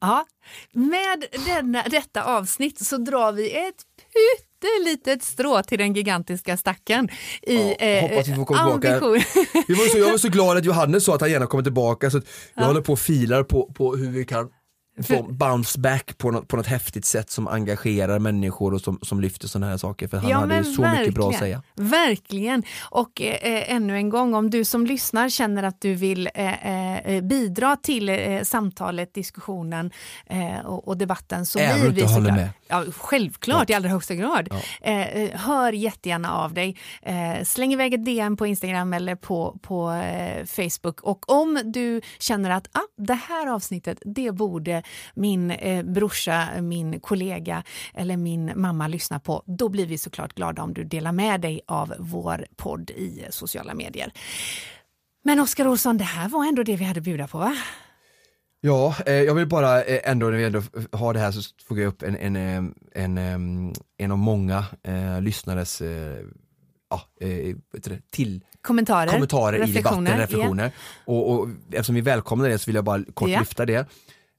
ja. 0.00 0.24
Med 0.72 1.24
denna, 1.46 1.82
detta 1.82 2.24
avsnitt 2.24 2.86
så 2.86 2.96
drar 2.96 3.32
vi 3.32 3.50
ett 3.50 3.82
pyttelitet 4.12 5.22
strå 5.22 5.62
till 5.62 5.78
den 5.78 5.92
gigantiska 5.92 6.56
stacken. 6.56 7.08
I, 7.42 7.74
ja, 7.78 8.00
hoppas 8.00 8.28
vi 8.28 8.34
får 8.34 8.44
komma 8.44 8.60
ambition. 8.60 9.20
tillbaka. 9.20 9.64
Vi 9.68 9.74
var 9.74 9.88
så, 9.88 9.98
jag 9.98 10.10
var 10.10 10.18
så 10.18 10.28
glad 10.38 10.56
att 10.56 10.64
Johannes 10.64 11.04
sa 11.04 11.14
att 11.14 11.20
han 11.20 11.30
gärna 11.30 11.46
kommer 11.46 11.64
tillbaka 11.64 12.10
så 12.10 12.16
jag 12.16 12.24
ja. 12.54 12.64
håller 12.64 12.80
på 12.80 12.92
och 12.92 12.98
filar 12.98 13.42
på, 13.42 13.72
på 13.74 13.96
hur 13.96 14.10
vi 14.10 14.24
kan 14.24 14.50
få 15.00 15.22
bounce 15.22 15.78
back 15.78 16.18
på 16.18 16.30
något, 16.30 16.48
på 16.48 16.56
något 16.56 16.66
häftigt 16.66 17.04
sätt 17.04 17.30
som 17.30 17.48
engagerar 17.48 18.18
människor 18.18 18.74
och 18.74 18.80
som, 18.80 18.98
som 19.02 19.20
lyfter 19.20 19.48
sådana 19.48 19.70
här 19.70 19.76
saker. 19.76 20.08
För 20.08 20.16
han 20.16 20.30
ja, 20.30 20.38
hade 20.38 20.64
så 20.64 20.82
mycket 20.82 21.14
bra 21.14 21.30
att 21.30 21.38
säga. 21.38 21.62
Verkligen. 21.74 22.62
Och 22.80 23.20
eh, 23.20 23.72
ännu 23.74 23.96
en 23.96 24.08
gång, 24.08 24.34
om 24.34 24.50
du 24.50 24.64
som 24.64 24.86
lyssnar 24.86 25.28
känner 25.28 25.62
att 25.62 25.80
du 25.80 25.94
vill 25.94 26.28
eh, 26.34 27.06
eh, 27.06 27.22
bidra 27.22 27.76
till 27.76 28.08
eh, 28.08 28.42
samtalet, 28.42 29.14
diskussionen 29.14 29.90
eh, 30.26 30.66
och, 30.66 30.88
och, 30.88 30.96
debatten 30.96 31.46
så 31.46 31.58
Även 31.58 31.80
blir 31.80 31.90
vi 31.90 32.08
såklart... 32.08 32.36
Med. 32.36 32.48
Ja, 32.68 32.84
självklart, 32.96 33.68
ja. 33.68 33.72
i 33.72 33.76
allra 33.76 33.88
högsta 33.88 34.14
grad. 34.14 34.48
Ja. 34.50 34.90
Eh, 34.90 35.30
hör 35.40 35.72
jättegärna 35.72 36.32
av 36.32 36.54
dig. 36.54 36.76
släng 37.44 37.72
iväg 37.72 37.94
ett 37.94 38.04
DM 38.04 38.36
på 38.36 38.46
Instagram 38.46 38.92
eller 38.92 39.14
på, 39.14 39.58
på 39.62 40.02
Facebook. 40.46 41.00
Och 41.00 41.30
om 41.30 41.60
du 41.64 42.00
känner 42.18 42.50
att 42.50 42.68
ah, 42.72 42.80
det 42.96 43.14
här 43.14 43.46
avsnittet, 43.46 43.98
det 44.04 44.32
borde 44.32 44.81
min 45.14 45.50
eh, 45.50 45.82
brorsa, 45.84 46.48
min 46.60 47.00
kollega 47.00 47.62
eller 47.94 48.16
min 48.16 48.52
mamma 48.56 48.88
lyssnar 48.88 49.18
på, 49.18 49.42
då 49.46 49.68
blir 49.68 49.86
vi 49.86 49.98
såklart 49.98 50.34
glada 50.34 50.62
om 50.62 50.74
du 50.74 50.84
delar 50.84 51.12
med 51.12 51.40
dig 51.40 51.60
av 51.66 51.94
vår 51.98 52.46
podd 52.56 52.90
i 52.90 53.26
sociala 53.30 53.74
medier. 53.74 54.12
Men 55.24 55.40
Oskar 55.40 55.66
Olsson, 55.66 55.98
det 55.98 56.04
här 56.04 56.28
var 56.28 56.44
ändå 56.44 56.62
det 56.62 56.76
vi 56.76 56.84
hade 56.84 56.98
att 56.98 57.04
bjuda 57.04 57.28
på 57.28 57.38
va? 57.38 57.56
Ja, 58.64 58.94
eh, 59.06 59.14
jag 59.14 59.34
vill 59.34 59.46
bara 59.46 59.82
eh, 59.82 60.10
ändå 60.10 60.26
när 60.26 60.38
vi 60.38 60.44
ändå 60.44 60.62
har 60.92 61.14
det 61.14 61.20
här 61.20 61.32
så 61.32 61.40
får 61.68 61.78
jag 61.78 61.88
upp 61.88 62.02
en, 62.02 62.16
en, 62.16 62.36
en, 62.36 63.18
en, 63.18 63.74
en 63.98 64.10
av 64.12 64.18
många 64.18 64.64
eh, 64.82 65.20
lyssnares 65.20 65.80
eh, 65.80 66.18
ja, 66.90 67.02
eh, 67.20 67.56
till 68.10 68.44
kommentarer, 68.60 69.10
kommentarer 69.10 69.68
i 69.68 69.72
debatten, 69.72 70.06
reflektioner. 70.06 70.62
Yeah. 70.62 70.72
Och, 71.04 71.30
och 71.30 71.48
eftersom 71.70 71.94
vi 71.94 72.00
välkomnar 72.00 72.48
det 72.48 72.58
så 72.58 72.66
vill 72.66 72.74
jag 72.74 72.84
bara 72.84 73.04
kort 73.14 73.28
yeah. 73.28 73.42
lyfta 73.42 73.66
det. 73.66 73.88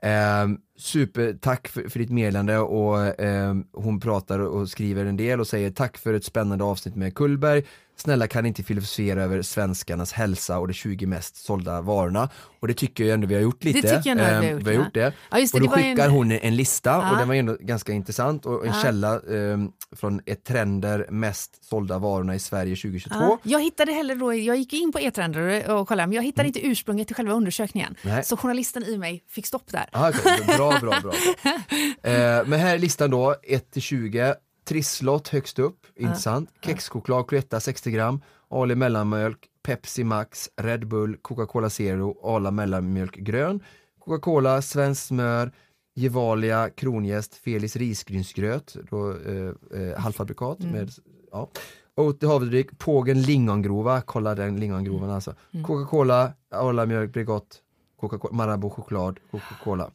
Eh, 0.03 0.47
super, 0.83 1.37
tack 1.41 1.67
för, 1.67 1.89
för 1.89 1.99
ditt 1.99 2.09
meddelande 2.09 2.57
och 2.59 3.21
eh, 3.21 3.55
hon 3.73 3.99
pratar 3.99 4.39
och 4.39 4.69
skriver 4.69 5.05
en 5.05 5.17
del 5.17 5.39
och 5.39 5.47
säger 5.47 5.71
tack 5.71 5.97
för 5.97 6.13
ett 6.13 6.25
spännande 6.25 6.63
avsnitt 6.63 6.95
med 6.95 7.15
Kullberg. 7.15 7.63
snälla 7.95 8.27
kan 8.27 8.45
inte 8.45 8.63
filosofera 8.63 9.23
över 9.23 9.41
svenskarnas 9.41 10.11
hälsa 10.13 10.59
och 10.59 10.67
de 10.67 10.73
20 10.73 11.05
mest 11.05 11.35
sålda 11.45 11.81
varorna. 11.81 12.29
Och 12.59 12.67
det 12.67 12.73
tycker 12.73 13.03
jag 13.03 13.13
ändå 13.13 13.27
vi 13.27 13.35
har 13.35 13.41
gjort 13.41 13.63
lite. 13.63 13.81
tycker 13.81 13.93
jag 13.95 14.07
ändå 14.07 14.23
vi 14.23 14.29
har 14.35 14.43
Ehm, 14.43 14.53
gjort, 14.57 14.67
vi 14.67 14.75
har 14.75 14.83
gjort 14.83 14.93
det. 14.93 15.13
Ja, 15.31 15.37
det, 15.37 15.53
och 15.53 15.59
då 15.59 15.65
det 15.65 15.69
skickar 15.83 16.05
en- 16.05 16.11
hon 16.11 16.31
en 16.31 16.55
lista 16.55 16.89
Ja. 16.89 17.11
och 17.11 17.17
den 17.17 17.27
var 17.27 17.35
ju 17.35 17.39
ändå 17.39 17.57
ganska 17.59 17.91
intressant 17.93 18.45
och 18.45 18.65
en 18.65 18.71
Ja. 18.75 18.81
källa 18.81 19.19
ehm, 19.33 19.71
från 19.95 20.21
ett 20.25 20.43
trender 20.43 21.07
mest 21.09 21.65
sålda 21.69 21.97
varorna 21.99 22.35
i 22.35 22.39
Sverige 22.39 22.75
2022. 22.75 23.19
Ja, 23.19 23.37
jag 23.43 23.61
hittade 23.63 23.91
heller 23.91 24.15
då, 24.15 24.33
jag 24.33 24.57
gick 24.57 24.73
in 24.73 24.91
på 24.91 24.99
e-trender 24.99 25.71
och 25.71 25.87
kollade 25.87 26.07
men 26.07 26.15
jag 26.15 26.23
hittade 26.23 26.47
inte 26.47 26.65
ursprunget 26.67 27.07
till 27.07 27.15
själva 27.15 27.33
undersökningen. 27.33 27.95
Mm. 28.03 28.15
Nej. 28.15 28.23
Så 28.25 28.37
journalisten 28.37 28.83
i 28.83 28.97
mig 28.97 29.23
fick 29.29 29.45
stopp 29.47 29.71
där. 29.71 29.85
Ah, 29.91 30.09
okej. 30.09 30.55
Bra, 30.81 30.89
bra, 30.89 31.01
bra. 31.01 31.13
Eh, 32.11 32.45
men 32.47 32.59
här 32.59 32.75
är 32.75 32.79
listan 32.79 33.11
då, 33.11 33.35
1-20. 33.43 34.35
Trisslott 34.65 35.27
högst 35.27 35.59
upp, 35.59 35.85
intressant. 35.95 36.49
Kexchoklad, 36.61 37.27
Cloetta 37.27 37.59
60 37.59 37.91
gram. 37.91 38.21
Ali 38.49 38.75
mellanmjölk, 38.75 39.47
Pepsi 39.63 40.03
Max, 40.03 40.49
Red 40.61 40.87
Bull, 40.87 41.17
Coca-Cola 41.21 41.69
Zero, 41.69 42.35
Arla 42.35 42.51
mellanmjölk 42.51 43.15
grön. 43.15 43.59
Coca-Cola, 43.99 44.61
svenskt 44.61 45.05
smör, 45.07 45.51
Gevalia, 45.95 46.69
kronjäst, 46.69 47.35
Felis 47.35 47.75
risgrynsgröt, 47.75 48.75
då, 48.89 49.11
eh, 49.11 49.81
eh, 49.81 49.99
halvfabrikat 49.99 50.59
med 50.59 50.91
ja. 51.31 51.49
Oatly 51.95 52.27
havredryck, 52.27 52.77
Pågen 52.77 53.21
lingongrova, 53.21 54.01
kolla 54.01 54.35
den 54.35 54.59
lingongrovan 54.59 55.09
alltså. 55.09 55.35
Coca-Cola, 55.63 56.33
Arla 56.51 56.85
mjölk, 56.85 57.13
Bregott, 57.13 57.61
Coca-Cola, 57.99 58.33
Marabou 58.33 58.69
choklad, 58.69 59.19
Coca-Cola. 59.31 59.91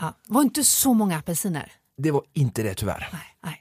Ja, 0.00 0.14
var 0.26 0.42
inte 0.42 0.64
så 0.64 0.94
många 0.94 1.18
apelsiner. 1.18 1.72
Det 1.96 2.10
var 2.10 2.22
inte 2.32 2.62
det 2.62 2.74
tyvärr. 2.74 3.08
Nej, 3.12 3.20
nej. 3.44 3.56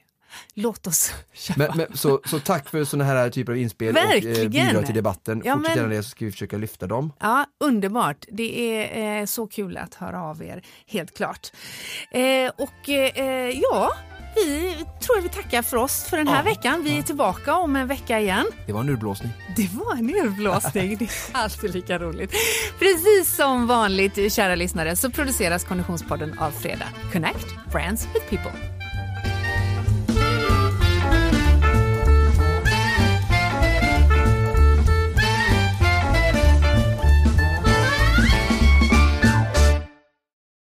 Låt 0.53 0.87
oss 0.87 1.13
köpa. 1.33 1.59
Men, 1.59 1.77
men, 1.77 1.97
så, 1.97 2.21
så 2.25 2.39
tack 2.39 2.69
för 2.69 2.83
sådana 2.83 3.03
här 3.03 3.29
typer 3.29 3.51
av 3.51 3.57
inspel 3.57 3.95
och 3.95 4.01
eh, 4.01 4.07
Verkligen. 4.07 4.49
bidrag 4.51 4.85
till 4.85 4.95
debatten. 4.95 5.41
Ja, 5.45 5.55
Fortsätt 5.55 5.75
gärna 5.75 5.89
det 5.89 6.03
så 6.03 6.09
ska 6.09 6.25
vi 6.25 6.31
försöka 6.31 6.57
lyfta 6.57 6.87
dem. 6.87 7.13
Ja, 7.19 7.45
underbart. 7.59 8.25
Det 8.31 8.81
är 8.83 9.19
eh, 9.19 9.25
så 9.25 9.47
kul 9.47 9.77
att 9.77 9.93
höra 9.93 10.23
av 10.23 10.43
er, 10.43 10.63
helt 10.87 11.17
klart. 11.17 11.51
Eh, 12.11 12.51
och 12.57 12.89
eh, 12.89 13.49
ja, 13.59 13.91
vi 14.35 14.75
tror 14.99 15.17
jag 15.17 15.21
vi 15.21 15.29
tackar 15.29 15.61
för 15.61 15.77
oss 15.77 16.03
för 16.03 16.17
den 16.17 16.27
här 16.27 16.43
veckan. 16.43 16.83
Vi 16.83 16.97
är 16.97 17.01
tillbaka 17.01 17.55
om 17.55 17.75
en 17.75 17.87
vecka 17.87 18.19
igen. 18.19 18.45
Det 18.65 18.73
var 18.73 18.81
en 18.81 18.89
urblåsning. 18.89 19.31
Det 19.55 19.69
var 19.73 19.95
en 19.95 20.09
urblåsning. 20.09 20.97
Det 20.99 21.05
är 21.05 21.09
alltid 21.31 21.73
lika 21.73 21.99
roligt. 21.99 22.31
Precis 22.79 23.35
som 23.35 23.67
vanligt, 23.67 24.33
kära 24.33 24.55
lyssnare, 24.55 24.95
så 24.95 25.09
produceras 25.09 25.63
Konditionspodden 25.63 26.39
av 26.39 26.51
Fredag. 26.51 26.87
Connect 27.13 27.47
Friends 27.71 28.07
with 28.13 28.29
People. 28.29 28.78